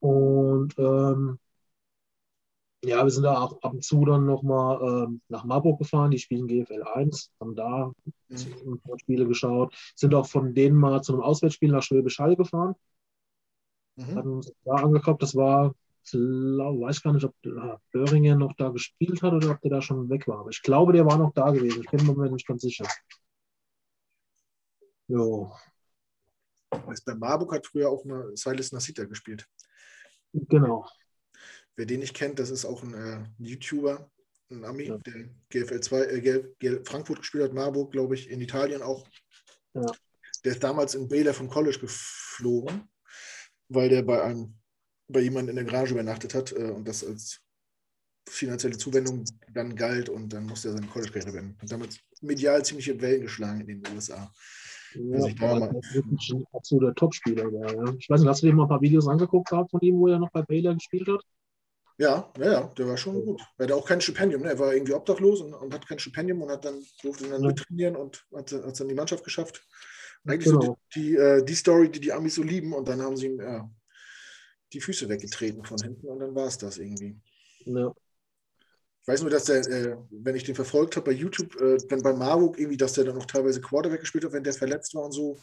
Und 0.00 0.74
ähm, 0.78 1.38
ja, 2.82 3.04
wir 3.04 3.10
sind 3.10 3.22
da 3.22 3.40
auch 3.40 3.62
ab 3.62 3.72
und 3.72 3.84
zu 3.84 4.04
dann 4.04 4.26
nochmal 4.26 4.80
ähm, 4.82 5.20
nach 5.28 5.44
Marburg 5.44 5.78
gefahren. 5.78 6.10
Die 6.10 6.18
spielen 6.18 6.48
GFL 6.48 6.82
1, 6.82 7.30
haben 7.38 7.54
da 7.54 7.92
mhm. 8.28 8.80
Spiele 8.96 9.26
geschaut. 9.26 9.74
Sind 9.94 10.14
auch 10.14 10.26
von 10.26 10.54
denen 10.54 10.76
mal 10.76 11.02
zu 11.02 11.12
einem 11.12 11.22
Auswärtsspiel 11.22 11.70
nach 11.70 11.82
Schwäbisch 11.82 12.18
Hall 12.18 12.36
gefahren. 12.36 12.74
Mhm. 14.00 14.16
Hatten 14.16 14.28
uns 14.28 14.52
da 14.64 14.72
angeguckt. 14.74 15.22
Das 15.22 15.34
war, 15.34 15.74
ich 16.04 16.14
weiß 16.14 17.02
gar 17.02 17.12
nicht, 17.12 17.24
ob 17.24 17.34
Böhringer 17.92 18.36
noch 18.36 18.54
da 18.56 18.70
gespielt 18.70 19.22
hat 19.22 19.32
oder 19.32 19.50
ob 19.50 19.60
der 19.60 19.70
da 19.70 19.82
schon 19.82 20.08
weg 20.08 20.26
war. 20.26 20.40
Aber 20.40 20.50
ich 20.50 20.62
glaube, 20.62 20.92
der 20.92 21.06
war 21.06 21.18
noch 21.18 21.32
da 21.34 21.50
gewesen. 21.50 21.82
Ich 21.82 21.90
bin 21.90 22.06
mir 22.06 22.30
nicht 22.30 22.46
ganz 22.46 22.62
sicher. 22.62 22.86
Jo. 25.08 25.52
Bei 26.70 27.14
Marburg 27.14 27.52
hat 27.52 27.66
früher 27.66 27.88
auch 27.88 28.04
mal 28.04 28.30
Silas 28.36 28.72
Nasita 28.72 29.04
gespielt. 29.04 29.46
Genau. 30.32 30.86
Wer 31.76 31.86
den 31.86 32.00
nicht 32.00 32.14
kennt, 32.14 32.38
das 32.38 32.50
ist 32.50 32.64
auch 32.64 32.82
ein 32.82 32.94
äh, 32.94 33.24
YouTuber, 33.38 34.08
ein 34.50 34.64
Ami, 34.64 34.84
ja. 34.84 34.98
der 34.98 35.30
GFL 35.48 35.80
2, 35.80 36.00
äh, 36.02 36.20
GFL 36.60 36.84
Frankfurt 36.84 37.18
gespielt 37.18 37.44
hat, 37.44 37.54
Marburg, 37.54 37.90
glaube 37.90 38.14
ich, 38.14 38.30
in 38.30 38.40
Italien 38.40 38.82
auch. 38.82 39.08
Ja. 39.74 39.86
Der 40.44 40.52
ist 40.52 40.62
damals 40.62 40.94
in 40.94 41.08
Baylor 41.08 41.34
vom 41.34 41.48
College 41.48 41.78
geflogen, 41.80 42.88
weil 43.70 43.88
der 43.88 44.02
bei 44.02 44.22
einem 44.22 44.54
bei 45.08 45.20
jemandem 45.20 45.56
in 45.56 45.64
der 45.64 45.72
Garage 45.72 45.94
übernachtet 45.94 46.34
hat 46.34 46.52
äh, 46.52 46.70
und 46.70 46.86
das 46.86 47.04
als 47.04 47.40
finanzielle 48.28 48.76
Zuwendung 48.76 49.24
dann 49.52 49.74
galt 49.74 50.08
und 50.08 50.32
dann 50.32 50.46
musste 50.46 50.68
er 50.68 50.74
seine 50.74 50.86
College-Karriere 50.86 51.32
beenden. 51.32 51.58
Und 51.60 51.72
damit 51.72 51.98
medial 52.20 52.64
ziemliche 52.64 53.00
Wellen 53.00 53.22
geschlagen 53.22 53.60
in 53.60 53.82
den 53.82 53.94
USA. 53.94 54.30
Ja, 54.94 55.26
ich 55.26 55.34
da 55.36 55.58
mal... 55.58 55.68
ein 55.70 56.44
absoluter 56.52 56.94
Topspieler 56.94 57.44
war. 57.44 57.74
Ja. 57.74 57.94
Ich 57.98 58.08
weiß 58.08 58.20
nicht, 58.20 58.28
hast 58.28 58.42
du 58.42 58.46
dir 58.46 58.54
mal 58.54 58.64
ein 58.64 58.68
paar 58.68 58.80
Videos 58.80 59.08
angeguckt 59.08 59.48
gehabt 59.48 59.70
von 59.70 59.80
ihm, 59.80 59.98
wo 59.98 60.08
er 60.08 60.18
noch 60.18 60.30
bei 60.30 60.42
Baylor 60.42 60.74
gespielt 60.74 61.08
hat? 61.08 61.24
Ja, 61.98 62.32
ja, 62.38 62.52
ja, 62.52 62.72
der 62.78 62.88
war 62.88 62.96
schon 62.96 63.24
gut. 63.24 63.42
Er 63.58 63.64
hatte 63.64 63.76
auch 63.76 63.86
kein 63.86 64.00
Stipendium. 64.00 64.42
Ne? 64.42 64.50
Er 64.50 64.58
war 64.58 64.72
irgendwie 64.72 64.94
obdachlos 64.94 65.42
und, 65.42 65.52
und, 65.52 65.74
hat 65.74 65.86
kein 65.86 65.98
Stipendium 65.98 66.40
und 66.40 66.50
hat 66.50 66.64
dann, 66.64 66.82
durfte 67.02 67.28
dann 67.28 67.42
ja. 67.42 67.48
mittrainieren 67.48 67.96
und 67.96 68.24
hat 68.34 68.52
es 68.52 68.78
dann 68.78 68.88
die 68.88 68.94
Mannschaft 68.94 69.22
geschafft. 69.22 69.66
Eigentlich 70.26 70.44
genau. 70.44 70.60
so 70.60 70.78
die, 70.94 71.00
die, 71.00 71.16
äh, 71.16 71.44
die, 71.44 71.54
Story, 71.54 71.90
die 71.90 72.00
die 72.00 72.12
Amis 72.12 72.34
so 72.34 72.42
lieben 72.42 72.72
und 72.72 72.88
dann 72.88 73.00
haben 73.00 73.16
sie 73.16 73.26
ihm 73.26 73.40
ja, 73.40 73.70
die 74.72 74.80
Füße 74.80 75.08
weggetreten 75.08 75.64
von 75.64 75.78
hinten 75.78 76.06
und 76.06 76.18
dann 76.18 76.34
war 76.34 76.46
es 76.46 76.58
das 76.58 76.78
irgendwie. 76.78 77.16
Ja. 77.64 77.92
Ich 79.02 79.08
weiß 79.08 79.22
nur, 79.22 79.30
dass 79.30 79.44
der, 79.44 79.66
äh, 79.66 79.96
wenn 80.10 80.36
ich 80.36 80.44
den 80.44 80.54
verfolgt 80.54 80.96
habe 80.96 81.06
bei 81.06 81.16
YouTube, 81.16 81.58
äh, 81.60 81.78
dann 81.88 82.02
bei 82.02 82.12
Marburg 82.12 82.58
irgendwie, 82.58 82.76
dass 82.76 82.92
der 82.92 83.04
dann 83.04 83.16
noch 83.16 83.26
teilweise 83.26 83.60
Quarterback 83.60 84.00
gespielt 84.00 84.24
hat, 84.24 84.32
wenn 84.32 84.44
der 84.44 84.52
verletzt 84.52 84.94
war 84.94 85.04
und 85.04 85.12
so. 85.12 85.38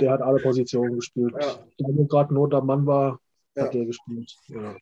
Der 0.00 0.10
hat 0.10 0.20
alle 0.20 0.42
Positionen 0.42 0.96
gespielt. 0.96 1.32
Ja. 1.40 1.64
Da 1.78 2.04
gerade 2.08 2.34
nur 2.34 2.48
der 2.48 2.62
Mann 2.62 2.84
war, 2.84 3.20
hat 3.56 3.66
ja. 3.66 3.68
der 3.68 3.86
gespielt. 3.86 4.36
Ja. 4.48 4.76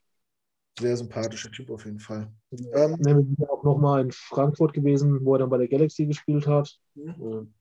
Sehr 0.80 0.96
sympathischer 0.96 1.52
Typ 1.52 1.70
auf 1.70 1.84
jeden 1.84 2.00
Fall. 2.00 2.32
Ja, 2.50 2.86
ähm, 2.86 2.96
sind 3.00 3.48
auch 3.48 3.62
nochmal 3.62 4.02
in 4.02 4.10
Frankfurt 4.10 4.72
gewesen, 4.72 5.24
wo 5.24 5.34
er 5.34 5.40
dann 5.40 5.50
bei 5.50 5.58
der 5.58 5.68
Galaxy 5.68 6.06
gespielt 6.06 6.48
hat. 6.48 6.76
Mhm. 6.94 7.54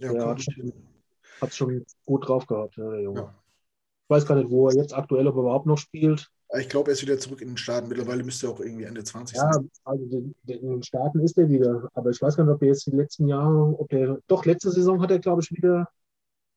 Ja, 0.00 0.12
der 0.12 0.26
hat 0.26 0.42
schon, 0.42 0.72
schon 1.50 1.86
gut 2.06 2.26
drauf 2.26 2.46
gehabt, 2.46 2.76
ja, 2.76 2.90
der 2.90 3.02
Junge. 3.02 3.20
Ja. 3.20 3.34
Ich 4.04 4.10
weiß 4.10 4.26
gar 4.26 4.34
nicht, 4.36 4.50
wo 4.50 4.68
er 4.68 4.74
jetzt 4.74 4.94
aktuell 4.94 5.26
ob 5.28 5.36
er 5.36 5.42
überhaupt 5.42 5.66
noch 5.66 5.78
spielt. 5.78 6.30
Ich 6.58 6.68
glaube, 6.68 6.90
er 6.90 6.94
ist 6.94 7.02
wieder 7.02 7.18
zurück 7.18 7.42
in 7.42 7.48
den 7.48 7.56
Staaten. 7.56 7.88
Mittlerweile 7.88 8.24
müsste 8.24 8.48
er 8.48 8.50
auch 8.50 8.60
irgendwie 8.60 8.84
Ende 8.84 9.04
20 9.04 9.36
ja, 9.36 9.52
sein. 9.52 9.70
Ja, 9.72 9.80
also 9.84 10.04
in 10.04 10.34
den 10.46 10.82
Staaten 10.82 11.20
ist 11.20 11.38
er 11.38 11.48
wieder. 11.48 11.88
Aber 11.94 12.10
ich 12.10 12.20
weiß 12.20 12.36
gar 12.36 12.44
nicht, 12.44 12.52
ob 12.52 12.62
er 12.62 12.68
jetzt 12.68 12.86
die 12.86 12.90
letzten 12.90 13.28
Jahre, 13.28 13.78
ob 13.78 13.92
er, 13.92 14.18
doch, 14.26 14.44
letzte 14.44 14.72
Saison 14.72 15.00
hat 15.00 15.12
er, 15.12 15.20
glaube 15.20 15.42
ich, 15.42 15.52
wieder 15.52 15.88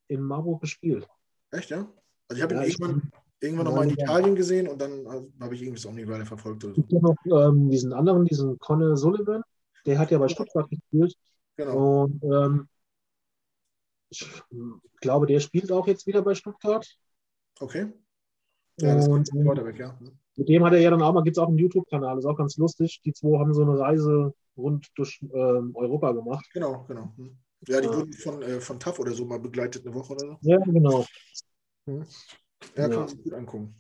in 0.08 0.21
Marburg 0.21 0.62
gespielt. 0.62 1.08
Echt, 1.51 1.69
ja? 1.69 1.88
Also 2.27 2.38
ich 2.38 2.41
habe 2.41 2.56
ja, 2.56 2.63
ihn 2.63 2.71
irgendwann, 2.71 3.12
irgendwann 3.39 3.65
nochmal 3.65 3.84
in 3.88 3.91
Italien 3.91 4.36
gesehen 4.36 4.67
und 4.67 4.82
dann 4.82 5.06
habe 5.39 5.53
ich 5.53 5.62
irgendwie 5.62 5.88
auch 5.88 5.93
nie 5.93 6.08
weiter 6.08 6.25
verfolgt. 6.25 6.63
Es 6.63 6.73
gibt 6.73 6.91
ja 6.91 6.99
noch 6.99 7.15
ähm, 7.25 7.69
diesen 7.69 7.93
anderen, 7.93 8.25
diesen 8.25 8.58
Conor 8.58 8.97
Sullivan, 8.97 9.43
der 9.86 9.99
hat 9.99 10.10
ja 10.10 10.17
bei 10.17 10.27
Stuttgart 10.27 10.69
gespielt. 10.69 11.15
Genau. 11.56 12.06
Und 12.06 12.23
ähm, 12.23 12.67
ich 14.21 14.99
glaube, 15.02 15.26
der 15.26 15.39
spielt 15.39 15.71
auch 15.71 15.88
jetzt 15.88 16.08
wieder 16.08 16.21
bei 16.21 16.36
Stuttgart. 16.36 16.88
Okay. 17.60 17.91
Ja, 18.80 18.95
das 18.95 19.08
und, 19.08 19.28
weg, 19.34 19.80
ja. 19.80 19.99
Mit 20.36 20.49
dem 20.49 20.63
hat 20.63 20.73
er 20.73 20.80
ja 20.80 20.89
dann 20.89 21.02
auch 21.02 21.13
mal, 21.13 21.23
gibt 21.23 21.38
es 21.38 21.43
auch 21.43 21.47
einen 21.47 21.60
YouTube-Kanal, 21.60 22.17
ist 22.17 22.26
auch 22.26 22.38
ganz 22.38 22.58
lustig. 22.58 23.02
Die 23.06 23.13
zwei 23.13 23.38
haben 23.38 23.54
so 23.54 23.62
eine 23.62 23.78
Reise 23.78 24.34
rund 24.58 24.88
durch 24.95 25.19
ähm, 25.21 25.76
Europa 25.76 26.12
gemacht. 26.12 26.45
Genau, 26.54 26.86
genau. 26.88 27.13
Hm. 27.17 27.38
Ja, 27.67 27.80
die 27.80 27.88
ja. 27.88 27.95
wurden 27.95 28.13
von, 28.13 28.41
äh, 28.41 28.60
von 28.60 28.80
TAF 28.80 28.99
oder 28.99 29.13
so 29.13 29.26
mal 29.26 29.39
begleitet, 29.39 29.86
eine 29.86 29.93
Woche 29.93 30.13
oder 30.13 30.28
so. 30.28 30.38
Ja, 30.41 30.58
genau. 30.58 31.06
Hm. 31.86 32.06
Ja, 32.76 32.84
kann 32.84 32.91
ja. 32.91 32.99
man 32.99 33.08
sich 33.08 33.23
gut 33.23 33.34
angucken. 33.34 33.76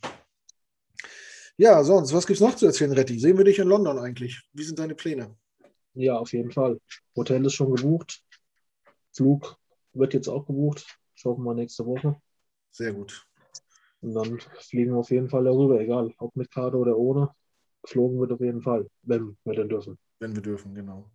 Ja, 1.57 1.83
sonst, 1.83 2.13
was 2.13 2.25
gibt 2.25 2.39
es 2.39 2.45
noch 2.45 2.55
zu 2.55 2.65
erzählen, 2.65 2.91
Retti? 2.91 3.19
Sehen 3.19 3.37
wir 3.37 3.45
dich 3.45 3.59
in 3.59 3.67
London 3.67 3.97
eigentlich? 3.99 4.41
Wie 4.53 4.63
sind 4.63 4.79
deine 4.79 4.95
Pläne? 4.95 5.35
Ja, 5.93 6.17
auf 6.17 6.33
jeden 6.33 6.51
Fall. 6.51 6.79
Hotel 7.15 7.45
ist 7.45 7.53
schon 7.53 7.73
gebucht. 7.75 8.23
Flug 9.11 9.57
wird 9.93 10.13
jetzt 10.13 10.27
auch 10.27 10.45
gebucht. 10.45 10.85
Schauen 11.15 11.37
wir 11.37 11.43
mal 11.43 11.55
nächste 11.55 11.85
Woche. 11.85 12.19
Sehr 12.71 12.93
gut. 12.93 13.25
Und 14.01 14.13
dann 14.13 14.39
fliegen 14.59 14.91
wir 14.91 14.97
auf 14.97 15.11
jeden 15.11 15.29
Fall 15.29 15.45
darüber, 15.45 15.79
egal 15.79 16.13
ob 16.17 16.35
mit 16.35 16.51
Karte 16.51 16.77
oder 16.77 16.97
ohne. 16.97 17.33
Geflogen 17.83 18.19
wird 18.19 18.31
auf 18.31 18.39
jeden 18.39 18.61
Fall, 18.61 18.89
wenn 19.03 19.37
wir 19.43 19.53
denn 19.53 19.69
dürfen. 19.69 19.97
Wenn 20.19 20.35
wir 20.35 20.41
dürfen, 20.41 20.73
genau. 20.73 21.09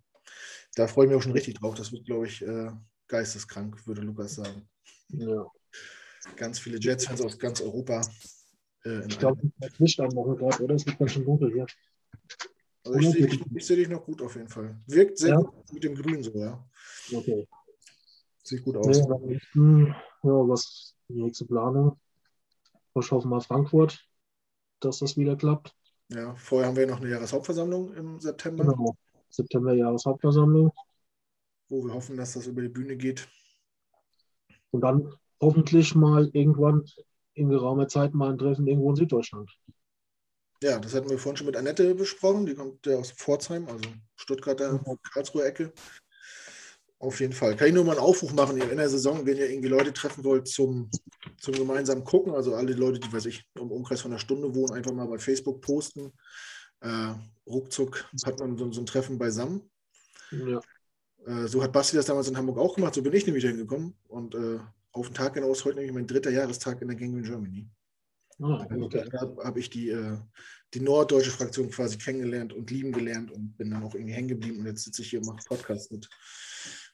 Da 0.75 0.87
freue 0.87 1.07
ich 1.07 1.11
mich 1.11 1.19
auch 1.19 1.23
schon 1.23 1.33
richtig 1.33 1.55
drauf. 1.55 1.75
Das 1.75 1.93
wird, 1.93 2.05
glaube 2.05 2.27
ich, 2.27 2.43
äh, 2.43 2.71
geisteskrank, 3.09 3.87
würde 3.87 4.03
Lukas 4.03 4.35
sagen. 4.35 4.69
Ja. 5.09 5.47
Ganz 6.37 6.59
viele 6.59 6.79
Jets-Fans 6.79 7.23
aus 7.23 7.39
ganz 7.39 7.61
Europa. 7.61 8.03
Äh, 8.85 9.07
ich 9.07 9.19
glaube, 9.19 9.41
das 9.59 9.79
Licht 9.79 9.99
anmachen 10.01 10.37
gerade, 10.37 10.63
oder? 10.63 10.75
Es 10.75 10.87
wird 10.87 10.99
ganz 10.99 11.13
schön 11.13 11.25
dunkel 11.25 11.53
hier. 11.53 11.67
Also 12.85 12.99
ich 12.99 13.11
sehe 13.11 13.27
dich, 13.27 13.67
seh 13.67 13.77
dich 13.77 13.89
noch 13.89 14.05
gut 14.05 14.23
auf 14.23 14.35
jeden 14.37 14.49
Fall. 14.49 14.79
Wirkt 14.87 15.19
sehr 15.19 15.31
ja. 15.31 15.37
gut 15.37 15.73
mit 15.73 15.85
dem 15.85 15.95
Grün 15.95 16.23
so, 16.23 16.39
ja. 16.39 16.65
Okay. 17.13 17.47
Sieht 18.49 18.65
gut 18.65 18.79
aus. 18.79 18.87
Nee, 18.87 19.39
hm, 19.53 19.95
ja, 20.23 20.49
was 20.49 20.95
die 21.09 21.21
nächste 21.21 21.45
Planung? 21.45 22.01
Ich 22.99 23.11
hoffe 23.11 23.29
mal 23.29 23.43
Frankfurt, 23.43 24.03
dass 24.81 25.01
das 25.01 25.19
wieder 25.19 25.37
klappt. 25.37 25.75
Ja, 26.09 26.35
vorher 26.37 26.69
haben 26.69 26.77
wir 26.77 26.87
noch 26.87 27.01
eine 27.01 27.11
Jahreshauptversammlung 27.11 27.93
im 27.93 28.19
September. 28.19 28.65
Genau, 28.65 28.97
September 29.29 29.75
Jahreshauptversammlung. 29.75 30.73
Wo 31.69 31.85
wir 31.85 31.93
hoffen, 31.93 32.17
dass 32.17 32.33
das 32.33 32.47
über 32.47 32.63
die 32.63 32.71
Bühne 32.71 32.97
geht. 32.97 33.29
Und 34.71 34.81
dann 34.81 35.13
hoffentlich 35.43 35.95
mal 35.95 36.31
irgendwann 36.33 36.87
in 37.35 37.51
geraumer 37.51 37.87
Zeit 37.87 38.15
mal 38.15 38.31
ein 38.31 38.39
Treffen 38.39 38.67
irgendwo 38.67 38.89
in 38.91 38.97
Süddeutschland. 38.97 39.51
Ja, 40.63 40.79
das 40.79 40.95
hatten 40.95 41.11
wir 41.11 41.19
vorhin 41.19 41.37
schon 41.37 41.47
mit 41.47 41.57
Annette 41.57 41.95
besprochen. 41.95 42.47
Die 42.47 42.55
kommt 42.55 42.87
ja 42.87 42.97
aus 42.97 43.13
Pforzheim, 43.13 43.69
also 43.69 43.91
Stuttgarter, 44.17 44.83
Karlsruhe 45.13 45.45
Ecke. 45.45 45.75
Auf 47.01 47.21
jeden 47.21 47.33
Fall. 47.33 47.55
Kann 47.55 47.69
ich 47.69 47.75
nur 47.75 47.85
mal 47.85 47.93
einen 47.93 48.01
Aufruf 48.01 48.33
machen 48.33 48.57
in 48.61 48.77
der 48.77 48.89
Saison, 48.91 49.25
wenn 49.25 49.37
ihr 49.37 49.49
irgendwie 49.49 49.69
Leute 49.69 49.93
treffen 49.93 50.25
wollt 50.25 50.49
zum, 50.49 50.91
zum 51.41 51.55
gemeinsamen 51.55 52.03
Gucken. 52.03 52.35
Also 52.35 52.55
alle 52.57 52.73
Leute, 52.73 52.99
die, 52.99 53.13
weiß 53.13 53.27
ich, 53.27 53.45
im 53.55 53.71
Umkreis 53.71 54.01
von 54.01 54.11
einer 54.11 54.19
Stunde 54.19 54.53
wohnen, 54.53 54.73
einfach 54.73 54.93
mal 54.93 55.07
bei 55.07 55.19
Facebook 55.19 55.61
posten. 55.61 56.13
Äh, 56.81 57.15
ruckzuck 57.47 58.05
hat 58.27 58.41
man 58.41 58.57
so, 58.57 58.73
so 58.73 58.81
ein 58.81 58.87
Treffen 58.87 59.17
beisammen. 59.17 59.63
Ja. 60.33 60.61
Äh, 61.27 61.47
so 61.47 61.63
hat 61.63 61.73
Basti 61.73 61.95
das 61.95 62.07
damals 62.07 62.29
in 62.29 62.37
Hamburg 62.37 62.59
auch 62.59 62.75
gemacht. 62.75 62.95
So 62.95 63.03
bin 63.03 63.13
ich 63.13 63.27
nämlich 63.27 63.45
hingekommen. 63.45 63.97
Und 64.09 64.35
äh, 64.35 64.59
auf 64.91 65.07
den 65.07 65.15
Tag 65.15 65.35
genau 65.35 65.53
ist 65.53 65.65
heute 65.65 65.77
nämlich 65.77 65.95
mein 65.95 66.07
dritter 66.07 66.31
Jahrestag 66.31 66.83
in 66.83 66.89
der 66.89 66.97
Gang 66.97 67.13
in 67.15 67.23
Germany. 67.23 67.69
Ah, 68.41 68.67
okay. 68.81 69.05
Da 69.11 69.37
habe 69.45 69.61
ich 69.61 69.71
die, 69.71 69.91
äh, 69.91 70.17
die 70.75 70.81
norddeutsche 70.81 71.31
Fraktion 71.31 71.71
quasi 71.71 71.97
kennengelernt 71.97 72.53
und 72.53 72.71
lieben 72.71 72.93
gelernt 72.93 73.31
und 73.31 73.57
bin 73.57 73.71
dann 73.71 73.85
auch 73.85 73.95
irgendwie 73.95 74.15
hängen 74.15 74.29
geblieben. 74.29 74.61
Und 74.61 74.67
jetzt 74.67 74.85
sitze 74.85 75.03
ich 75.03 75.11
hier 75.11 75.21
und 75.21 75.27
mache 75.27 75.45
Podcast 75.47 75.93
mit 75.93 76.09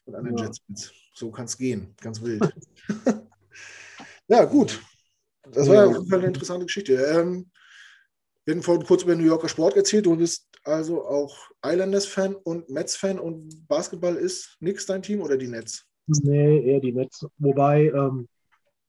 und 0.05 0.15
anderen 0.15 0.37
ja. 0.37 0.45
Jetsmits. 0.45 0.91
So 1.13 1.31
kann 1.31 1.45
es 1.45 1.57
gehen, 1.57 1.93
ganz 2.01 2.21
wild. 2.21 2.41
ja, 4.27 4.45
gut. 4.45 4.81
Das 5.51 5.67
war 5.67 5.75
ja 5.75 5.85
auf 5.85 5.93
jeden 5.93 6.09
Fall 6.09 6.19
eine 6.19 6.27
interessante 6.27 6.65
Geschichte. 6.65 6.93
Ähm, 6.95 7.49
wir 8.45 8.53
hatten 8.53 8.63
vorhin 8.63 8.85
kurz 8.85 9.03
über 9.03 9.15
New 9.15 9.25
Yorker 9.25 9.49
Sport 9.49 9.75
erzählt. 9.75 10.05
Du 10.05 10.15
bist 10.15 10.47
also 10.63 11.05
auch 11.05 11.35
Islanders-Fan 11.63 12.35
und 12.35 12.69
Mets-Fan 12.69 13.19
und 13.19 13.67
Basketball 13.67 14.15
ist 14.15 14.57
nix 14.59 14.85
dein 14.85 15.01
Team 15.01 15.21
oder 15.21 15.37
die 15.37 15.47
Nets? 15.47 15.85
Nee, 16.07 16.59
eher 16.59 16.79
die 16.79 16.91
Nets. 16.91 17.25
Wobei 17.37 17.85
ähm, 17.87 18.27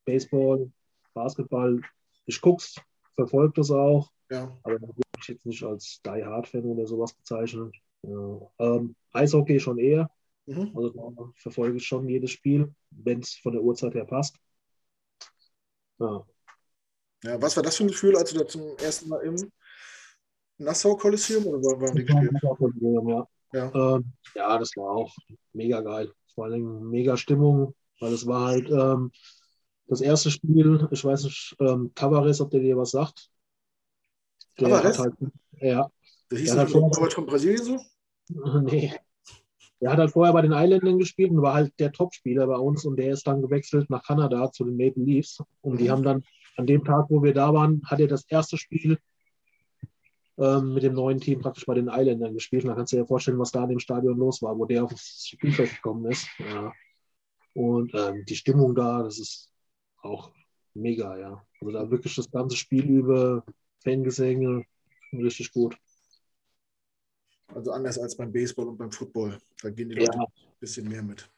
Baseball, 0.05 0.71
Basketball, 1.15 1.81
ich 2.27 2.41
guck's, 2.41 2.77
verfolge 3.15 3.55
das 3.57 3.71
auch. 3.71 4.11
Ja. 4.31 4.57
Aber 4.63 4.81
würde 4.81 5.01
ich 5.21 5.29
jetzt 5.29 5.47
nicht 5.47 5.63
als 5.63 6.01
Die 6.05 6.25
Hard-Fan 6.25 6.65
oder 6.65 6.87
sowas 6.87 7.15
bezeichnen. 7.15 7.73
Ja. 8.03 8.41
Ähm, 8.59 8.95
Eishockey 9.13 9.59
schon 9.61 9.79
eher. 9.79 10.11
Mhm. 10.47 10.73
Also 10.75 10.91
da 10.91 11.33
verfolge 11.35 11.77
ich 11.77 11.87
schon 11.87 12.09
jedes 12.09 12.31
Spiel, 12.31 12.73
wenn 12.91 13.21
es 13.21 13.35
von 13.35 13.53
der 13.53 13.63
Uhrzeit 13.63 13.95
her 13.95 14.05
passt. 14.05 14.37
Ja. 15.99 16.25
ja. 17.25 17.43
Was 17.43 17.57
war 17.57 17.63
das 17.63 17.77
für 17.77 17.85
ein 17.85 17.89
Gefühl, 17.89 18.17
als 18.17 18.33
du 18.33 18.39
da 18.39 18.47
zum 18.47 18.77
ersten 18.79 19.09
Mal 19.09 19.23
im 19.23 19.37
Nassau 20.59 20.97
Kolosseum 20.97 21.47
oder 21.47 21.81
waren 21.81 21.97
die 21.97 22.05
gespielt? 22.05 22.33
Ja. 22.43 23.27
Ja. 23.53 23.97
Ähm, 23.97 24.13
ja, 24.35 24.59
das 24.59 24.71
war 24.77 24.91
auch 24.91 25.15
mega 25.53 25.81
geil. 25.81 26.13
Vor 26.35 26.45
allem 26.45 26.91
mega 26.91 27.17
Stimmung, 27.17 27.75
weil 28.01 28.13
es 28.13 28.27
war 28.27 28.49
halt 28.49 28.69
ähm, 28.71 29.11
das 29.87 30.01
erste 30.01 30.31
Spiel, 30.31 30.87
ich 30.91 31.05
weiß 31.05 31.25
nicht, 31.25 31.57
ähm, 31.61 31.93
Tavares, 31.95 32.41
ob 32.41 32.51
der 32.51 32.61
dir 32.61 32.77
was 32.77 32.91
sagt. 32.91 33.31
Der 34.59 34.69
Tavares? 34.69 34.99
Halt, 34.99 35.15
ja. 35.61 35.91
Der 36.31 36.39
hieß 36.39 36.55
der 36.55 36.69
halt 36.69 37.15
von 37.15 37.27
Brasilien 37.27 37.65
so? 37.65 37.81
nee, 38.63 38.93
er 39.81 39.93
hat 39.93 39.99
halt 39.99 40.11
vorher 40.11 40.33
bei 40.33 40.43
den 40.43 40.53
Islandern 40.53 40.99
gespielt 40.99 41.31
und 41.31 41.43
war 41.43 41.55
halt 41.55 41.73
der 41.79 41.93
Topspieler 41.93 42.47
bei 42.47 42.57
uns 42.57 42.85
und 42.85 42.97
der 42.97 43.13
ist 43.13 43.27
dann 43.27 43.43
gewechselt 43.43 43.91
nach 43.91 44.03
Kanada 44.03 44.51
zu 44.51 44.65
den 44.65 44.77
Maple 44.77 45.05
Leafs. 45.05 45.43
Und 45.61 45.81
die 45.81 45.85
mhm. 45.85 45.91
haben 45.91 46.03
dann 46.03 46.25
an 46.57 46.67
dem 46.67 46.85
Tag, 46.85 47.07
wo 47.11 47.23
wir 47.23 47.35
da 47.35 47.53
waren, 47.53 47.83
hat 47.85 48.01
er 48.01 48.09
das 48.09 48.25
erste 48.29 48.57
Spiel 48.57 48.99
ähm, 50.39 50.75
mit 50.75 50.83
dem 50.83 50.95
neuen 50.95 51.21
Team 51.21 51.41
praktisch 51.41 51.67
bei 51.67 51.75
den 51.75 51.89
Islandern 51.89 52.33
gespielt. 52.33 52.65
Und 52.65 52.71
da 52.71 52.75
kannst 52.77 52.93
du 52.93 52.97
dir 52.97 53.07
vorstellen, 53.07 53.39
was 53.39 53.53
da 53.53 53.65
in 53.65 53.71
dem 53.71 53.79
Stadion 53.79 54.17
los 54.17 54.41
war, 54.41 54.59
wo 54.59 54.65
der 54.65 54.85
aufs 54.85 55.29
Spielfeld 55.29 55.75
gekommen 55.77 56.11
ist. 56.11 56.27
Ja. 56.39 56.73
Und 57.55 57.95
ähm, 57.95 58.25
die 58.27 58.37
Stimmung 58.37 58.75
da, 58.75 59.03
das 59.03 59.19
ist 59.19 59.51
auch 60.03 60.31
mega, 60.75 61.19
ja. 61.19 61.43
Also 61.61 61.73
da 61.73 61.91
wirklich 61.91 62.15
das 62.15 62.31
ganze 62.31 62.57
Spiel 62.57 62.85
über 62.85 63.45
Fangesänge 63.83 64.65
richtig 65.13 65.53
gut. 65.53 65.77
Also 67.55 67.71
anders 67.73 67.99
als 67.99 68.17
beim 68.17 68.33
Baseball 68.33 68.69
und 68.69 68.77
beim 68.77 68.91
Football. 68.91 69.39
Da 69.63 69.71
gehen 69.71 69.89
die 69.89 69.97
Leute 69.97 70.17
ja. 70.17 70.25
ein 70.25 70.59
bisschen 70.61 70.89
mehr 70.89 71.03
mit. 71.03 71.29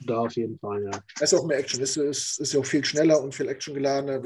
Da 0.00 0.18
auf 0.20 0.32
jeden 0.36 0.58
Fall, 0.58 0.84
ja. 0.84 0.90
Es 1.16 1.32
ist 1.32 1.38
auch 1.38 1.46
mehr 1.46 1.58
Action. 1.58 1.82
Es 1.82 1.96
ist, 1.96 2.38
ist 2.38 2.52
ja 2.52 2.60
auch 2.60 2.66
viel 2.66 2.84
schneller 2.84 3.20
und 3.20 3.34
viel 3.34 3.48
actiongeladener. 3.48 4.22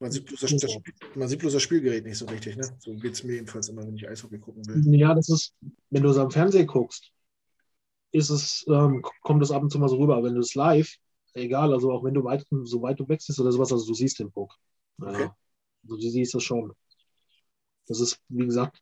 Man 0.00 0.12
sieht, 0.12 0.26
bloß 0.26 0.40
das, 0.40 0.56
das, 0.56 0.78
man 1.16 1.28
sieht 1.28 1.40
bloß 1.40 1.52
das 1.52 1.62
Spielgerät 1.62 2.04
nicht 2.04 2.18
so 2.18 2.26
richtig. 2.26 2.56
Ne? 2.56 2.68
So 2.78 2.94
geht 2.94 3.14
es 3.14 3.24
mir 3.24 3.34
jedenfalls 3.34 3.68
immer, 3.68 3.84
wenn 3.84 3.96
ich 3.96 4.08
Eishockey 4.08 4.38
gucken 4.38 4.64
will. 4.66 4.94
Ja, 4.94 5.14
das 5.14 5.28
ist, 5.28 5.54
wenn 5.90 6.02
du 6.04 6.10
es 6.10 6.18
am 6.18 6.30
Fernsehen 6.30 6.66
guckst, 6.66 7.10
ist 8.12 8.30
es, 8.30 8.64
ähm, 8.68 9.02
kommt 9.22 9.42
es 9.42 9.50
ab 9.50 9.62
und 9.62 9.70
zu 9.70 9.78
mal 9.78 9.88
so 9.88 9.96
rüber. 9.96 10.16
Aber 10.16 10.26
wenn 10.26 10.34
du 10.34 10.40
es 10.40 10.54
live, 10.54 10.88
egal, 11.34 11.72
also 11.72 11.90
auch 11.92 12.04
wenn 12.04 12.14
du 12.14 12.22
weit, 12.24 12.46
so 12.62 12.80
weit 12.82 13.00
du 13.00 13.08
wechselst 13.08 13.40
oder 13.40 13.50
sowas, 13.50 13.72
also 13.72 13.86
du 13.86 13.94
siehst 13.94 14.18
den 14.20 14.30
Puck. 14.30 14.54
Ja. 14.98 15.08
Okay. 15.08 15.30
Also 15.82 15.96
du 15.96 16.08
siehst 16.08 16.34
es 16.34 16.42
schon. 16.44 16.72
Das 17.86 18.00
ist, 18.00 18.20
wie 18.28 18.44
gesagt, 18.44 18.80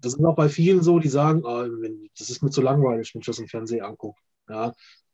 das 0.00 0.14
ist 0.14 0.24
auch 0.24 0.36
bei 0.36 0.48
vielen 0.48 0.82
so, 0.82 0.98
die 0.98 1.08
sagen, 1.08 1.42
oh, 1.44 1.66
das 2.18 2.30
ist 2.30 2.42
mir 2.42 2.50
zu 2.50 2.62
langweilig, 2.62 3.14
wenn 3.14 3.20
ich 3.20 3.26
das 3.26 3.38
im 3.38 3.48
Fernsehen 3.48 3.84
angucke. 3.84 4.20
Ja, 4.48 4.72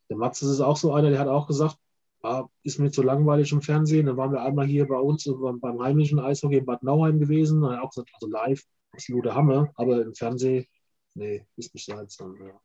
der 0.08 0.16
Max 0.16 0.42
ist 0.42 0.60
auch 0.60 0.76
so 0.76 0.92
einer, 0.92 1.10
der 1.10 1.18
hat 1.18 1.28
auch 1.28 1.46
gesagt, 1.46 1.76
ah, 2.22 2.46
ist 2.62 2.78
mir 2.78 2.90
zu 2.90 3.02
langweilig 3.02 3.52
im 3.52 3.62
Fernsehen. 3.62 4.06
Dann 4.06 4.16
waren 4.16 4.32
wir 4.32 4.42
einmal 4.42 4.66
hier 4.66 4.86
bei 4.86 4.98
uns 4.98 5.28
beim 5.60 5.82
heimischen 5.82 6.18
Eishockey 6.18 6.58
in 6.58 6.66
Bad 6.66 6.82
Nauheim 6.82 7.18
gewesen. 7.18 7.64
Hat 7.64 7.74
er 7.74 7.82
auch 7.82 7.90
gesagt, 7.90 8.10
also 8.14 8.28
live, 8.28 8.62
absolute 8.92 9.34
Hammer, 9.34 9.70
aber 9.74 10.02
im 10.02 10.14
Fernsehen, 10.14 10.66
nee, 11.14 11.46
ist 11.56 11.74
nicht 11.74 11.86
so 11.86 11.94
dann, 11.94 12.36
ja. 12.40 12.60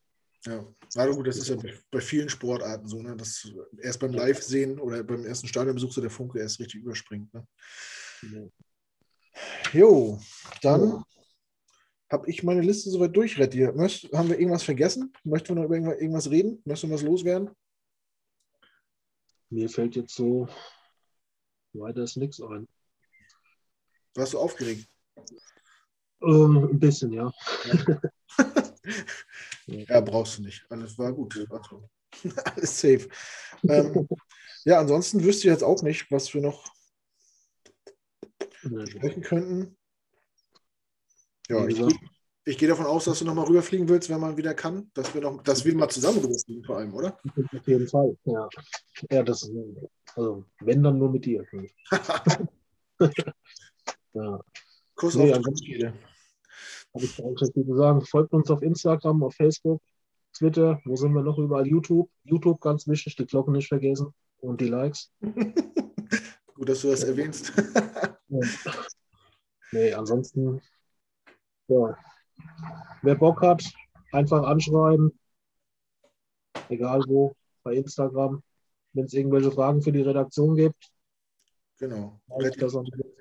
Ja, 0.47 0.65
also 0.95 1.17
gut, 1.17 1.27
das 1.27 1.37
ist 1.37 1.49
ja 1.49 1.55
bei 1.91 2.01
vielen 2.01 2.27
Sportarten 2.27 2.87
so, 2.87 2.99
ne? 2.99 3.15
dass 3.15 3.47
erst 3.79 3.99
beim 3.99 4.11
Live-Sehen 4.11 4.79
oder 4.79 5.03
beim 5.03 5.23
ersten 5.23 5.47
Stadionbesuch 5.47 5.91
so 5.91 6.01
der 6.01 6.09
Funke 6.09 6.39
erst 6.39 6.59
richtig 6.59 6.81
überspringt. 6.81 7.31
Ne? 7.31 7.45
Jo, 9.71 10.19
dann 10.63 11.03
habe 12.11 12.29
ich 12.29 12.43
meine 12.43 12.61
Liste 12.61 12.89
soweit 12.89 13.15
durch, 13.15 13.39
Retti. 13.39 13.59
Haben 13.59 14.29
wir 14.29 14.39
irgendwas 14.39 14.63
vergessen? 14.63 15.13
Möchten 15.23 15.49
wir 15.49 15.55
noch 15.55 15.65
über 15.65 15.77
irgendwas 15.77 16.29
reden? 16.29 16.61
Möchten 16.65 16.89
wir 16.89 16.95
was 16.95 17.03
loswerden? 17.03 17.49
Mir 19.49 19.69
fällt 19.69 19.95
jetzt 19.95 20.15
so 20.15 20.47
weiter 21.73 22.03
ist 22.03 22.17
nichts 22.17 22.41
ein. 22.41 22.67
Warst 24.15 24.33
du 24.33 24.39
aufgeregt? 24.39 24.89
Ähm, 26.21 26.69
ein 26.71 26.79
bisschen, 26.79 27.13
ja. 27.13 27.31
ja, 29.67 30.01
brauchst 30.01 30.37
du 30.37 30.43
nicht. 30.43 30.65
Alles 30.69 30.97
war 30.97 31.13
gut. 31.13 31.47
Also, 31.49 31.89
alles 32.45 32.79
safe. 32.79 33.07
Ähm, 33.63 34.07
ja, 34.65 34.79
ansonsten 34.79 35.23
wüsste 35.23 35.47
ich 35.47 35.53
jetzt 35.53 35.63
auch 35.63 35.81
nicht, 35.81 36.11
was 36.11 36.33
wir 36.33 36.41
noch 36.41 36.73
sprechen 38.89 39.23
könnten. 39.23 39.77
Ja, 41.51 41.67
ich, 41.67 41.81
ich 42.45 42.57
gehe 42.57 42.69
davon 42.69 42.85
aus, 42.85 43.05
dass 43.05 43.19
du 43.19 43.25
nochmal 43.25 43.45
rüberfliegen 43.45 43.89
willst, 43.89 44.09
wenn 44.09 44.19
man 44.19 44.37
wieder 44.37 44.53
kann, 44.53 44.89
dass 44.93 45.13
wir 45.13 45.21
noch, 45.21 45.43
dass 45.43 45.65
wir 45.65 45.75
mal 45.75 45.89
zusammen 45.89 46.19
rüberfliegen 46.19 46.63
vor 46.63 46.77
allem, 46.77 46.93
oder? 46.93 47.19
Auf 47.55 47.67
jeden 47.67 47.87
Fall, 47.87 48.17
ja. 48.25 48.47
Ja, 49.11 49.23
das 49.23 49.49
also 50.15 50.45
wenn 50.59 50.83
dann 50.83 50.97
nur 50.97 51.11
mit 51.11 51.25
dir. 51.25 51.45
ja. 54.13 54.39
Kuss 54.95 55.15
nee, 55.15 55.33
auf 55.33 55.41
die 55.41 55.85
Habe 55.85 55.95
ich 57.05 57.23
auch 57.23 57.37
schon 57.37 57.53
viel 57.53 57.75
sagen. 57.75 58.01
Folgt 58.01 58.33
uns 58.33 58.51
auf 58.51 58.61
Instagram, 58.61 59.23
auf 59.23 59.33
Facebook, 59.35 59.81
Twitter, 60.33 60.81
wo 60.85 60.95
sind 60.95 61.13
wir 61.13 61.23
noch 61.23 61.37
überall? 61.37 61.67
YouTube. 61.67 62.09
YouTube 62.23 62.59
ganz 62.61 62.87
wichtig, 62.87 63.15
die 63.15 63.25
Glocke 63.25 63.51
nicht 63.51 63.67
vergessen 63.67 64.13
und 64.39 64.61
die 64.61 64.67
Likes. 64.67 65.11
Gut, 65.21 66.69
dass 66.69 66.81
du 66.81 66.89
das 66.89 67.03
erwähnst. 67.03 67.53
nee, 69.71 69.93
ansonsten, 69.93 70.61
ja. 71.71 71.97
Wer 73.01 73.15
Bock 73.15 73.41
hat, 73.41 73.63
einfach 74.11 74.43
anschreiben. 74.43 75.17
Egal 76.69 77.01
wo, 77.07 77.35
bei 77.63 77.75
Instagram. 77.75 78.43
Wenn 78.93 79.05
es 79.05 79.13
irgendwelche 79.13 79.51
Fragen 79.51 79.81
für 79.81 79.91
die 79.91 80.01
Redaktion 80.01 80.55
gibt. 80.55 80.91
Genau. 81.77 82.19
Das 82.27 82.57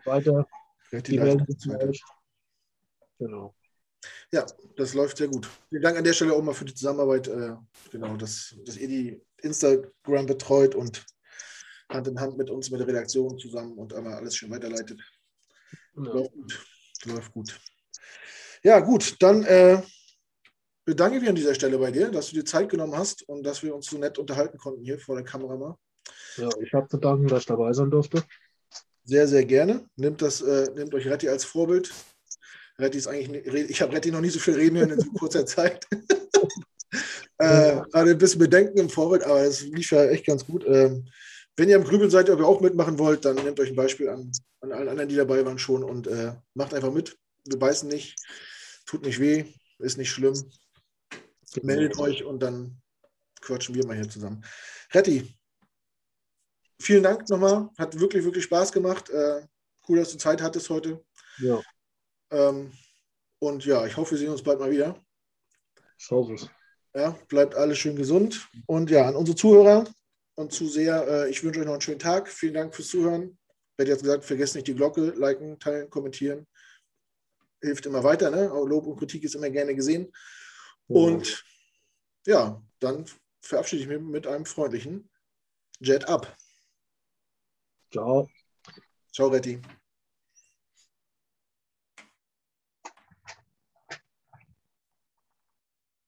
weiter. 0.05 0.46
Die 0.92 1.18
melden 1.18 1.46
sich 1.46 1.72
euch. 1.72 2.03
Genau. 3.18 3.55
Ja, 4.32 4.46
das 4.76 4.94
läuft 4.94 5.18
sehr 5.18 5.28
gut. 5.28 5.48
Vielen 5.68 5.82
Dank 5.82 5.98
an 5.98 6.05
der 6.05 6.12
Stelle 6.12 6.32
auch 6.32 6.42
mal 6.42 6.55
für 6.55 6.64
die 6.64 6.74
Zusammenarbeit. 6.74 7.28
Äh, 7.28 7.55
genau, 7.90 8.16
dass, 8.16 8.57
dass 8.64 8.76
ihr 8.76 8.88
die 8.88 9.22
Instagram 9.42 10.26
betreut 10.26 10.74
und 10.74 11.05
Hand 11.90 12.09
in 12.09 12.20
Hand 12.20 12.38
mit 12.38 12.51
uns, 12.51 12.70
mit 12.70 12.80
der 12.80 12.86
Redaktion 12.86 13.38
zusammen 13.38 13.76
und 13.76 13.92
einmal 13.94 14.14
alles 14.14 14.36
schön 14.36 14.51
weiterleitet. 14.51 15.01
Ja. 15.96 16.03
Läuft 16.03 16.32
gut. 16.32 16.66
Läuft 17.05 17.32
gut. 17.32 17.61
Ja, 18.62 18.80
gut, 18.80 19.16
dann 19.20 19.44
äh, 19.44 19.82
bedanke 20.84 21.16
ich 21.16 21.22
mich 21.22 21.30
an 21.30 21.36
dieser 21.36 21.54
Stelle 21.54 21.78
bei 21.78 21.90
dir, 21.90 22.11
dass 22.11 22.28
du 22.28 22.36
dir 22.36 22.44
Zeit 22.44 22.68
genommen 22.68 22.96
hast 22.96 23.26
und 23.28 23.42
dass 23.42 23.62
wir 23.62 23.74
uns 23.74 23.86
so 23.86 23.96
nett 23.96 24.18
unterhalten 24.18 24.58
konnten 24.58 24.82
hier 24.82 24.98
vor 24.98 25.14
der 25.14 25.24
Kamera 25.24 25.56
mal. 25.56 25.76
Ja, 26.36 26.48
ich 26.61 26.72
habe 26.74 26.88
zu 26.88 26.98
danken, 26.98 27.26
dass 27.28 27.40
ich 27.40 27.46
dabei 27.46 27.72
sein 27.72 27.90
durfte. 27.90 28.22
Sehr, 29.04 29.26
sehr 29.26 29.44
gerne. 29.44 29.86
Nehmt, 29.96 30.20
das, 30.20 30.40
äh, 30.42 30.70
nehmt 30.74 30.94
euch 30.94 31.06
Retti 31.06 31.28
als 31.28 31.44
Vorbild. 31.44 31.90
Retti 32.78 32.98
ist 32.98 33.06
eigentlich, 33.06 33.46
ich 33.70 33.82
habe 33.82 33.92
Retti 33.92 34.11
noch 34.11 34.20
nie 34.20 34.30
so 34.30 34.38
viel 34.38 34.54
reden 34.54 34.78
hören 34.78 34.90
in 34.90 35.00
so 35.00 35.11
kurzer 35.12 35.46
Zeit. 35.46 35.86
äh, 37.38 37.80
gerade 37.92 38.11
ein 38.11 38.18
bisschen 38.18 38.40
Bedenken 38.40 38.78
im 38.78 38.90
Vorbild, 38.90 39.24
aber 39.24 39.42
es 39.42 39.62
lief 39.62 39.90
ja 39.90 40.04
echt 40.06 40.26
ganz 40.26 40.46
gut. 40.46 40.64
Ähm, 40.66 41.06
wenn 41.56 41.68
ihr 41.68 41.76
am 41.76 41.84
Grübeln 41.84 42.11
seid, 42.11 42.30
ob 42.30 42.38
ihr 42.38 42.46
auch 42.46 42.61
mitmachen 42.61 42.98
wollt, 42.98 43.24
dann 43.24 43.36
nehmt 43.36 43.61
euch 43.61 43.70
ein 43.70 43.76
Beispiel 43.76 44.08
an, 44.08 44.30
an 44.61 44.72
allen 44.72 44.88
anderen, 44.88 45.08
die 45.08 45.16
dabei 45.16 45.44
waren 45.44 45.58
schon 45.58 45.82
und 45.82 46.06
äh, 46.06 46.32
macht 46.54 46.74
einfach 46.74 46.92
mit. 46.92 47.16
Wir 47.44 47.58
beißen 47.58 47.88
nicht, 47.88 48.16
tut 48.91 49.03
nicht 49.03 49.20
weh, 49.20 49.45
ist 49.78 49.99
nicht 49.99 50.11
schlimm. 50.11 50.34
Meldet 51.62 51.97
euch 51.99 52.24
und 52.24 52.41
dann 52.41 52.80
quatschen 53.41 53.74
wir 53.74 53.86
mal 53.86 53.97
hier 53.97 54.09
zusammen. 54.09 54.45
Retti, 54.93 55.32
vielen 56.80 57.05
Dank 57.05 57.28
nochmal. 57.28 57.70
Hat 57.78 57.99
wirklich, 57.99 58.24
wirklich 58.24 58.45
Spaß 58.45 58.72
gemacht. 58.72 59.09
Äh, 59.11 59.47
cool, 59.88 59.99
dass 59.99 60.11
du 60.11 60.18
Zeit 60.18 60.43
hattest 60.43 60.68
heute. 60.70 61.05
Ja. 61.38 61.62
Ähm, 62.30 62.72
und 63.38 63.64
ja, 63.64 63.86
ich 63.86 63.97
hoffe, 63.97 64.12
wir 64.12 64.18
sehen 64.18 64.30
uns 64.30 64.43
bald 64.43 64.59
mal 64.59 64.70
wieder. 64.70 65.01
Ich 65.97 66.11
hoffe 66.11 66.34
es. 66.34 66.49
Ja, 66.95 67.16
bleibt 67.28 67.55
alles 67.55 67.78
schön 67.78 67.95
gesund. 67.95 68.49
Und 68.66 68.91
ja, 68.91 69.07
an 69.07 69.14
unsere 69.14 69.36
Zuhörer 69.36 69.84
und 70.34 70.53
Zuseher, 70.53 71.07
äh, 71.07 71.30
ich 71.30 71.45
wünsche 71.45 71.61
euch 71.61 71.66
noch 71.66 71.74
einen 71.74 71.80
schönen 71.80 72.01
Tag. 72.01 72.28
Vielen 72.28 72.55
Dank 72.55 72.74
fürs 72.74 72.88
Zuhören. 72.88 73.38
Ich 73.72 73.78
werde 73.78 73.93
jetzt 73.93 74.03
gesagt, 74.03 74.24
vergesst 74.24 74.57
nicht 74.57 74.66
die 74.66 74.74
Glocke, 74.74 75.11
liken, 75.16 75.59
teilen, 75.61 75.88
kommentieren. 75.88 76.47
Hilft 77.62 77.86
immer 77.86 78.02
weiter, 78.04 78.30
ne? 78.30 78.46
Lob 78.46 78.86
und 78.86 78.98
Kritik 78.98 79.24
ist 79.24 79.34
immer 79.34 79.50
gerne 79.50 79.74
gesehen. 79.74 80.12
Und 80.86 81.44
ja, 82.26 82.62
dann 82.80 83.04
verabschiede 83.40 83.82
ich 83.82 83.88
mich 83.88 84.00
mit 84.00 84.26
einem 84.26 84.44
freundlichen 84.46 85.11
Jet 85.80 86.08
Up. 86.08 86.36
Ciao. 87.92 88.28
Ciao, 89.12 89.28
Retti. 89.28 89.61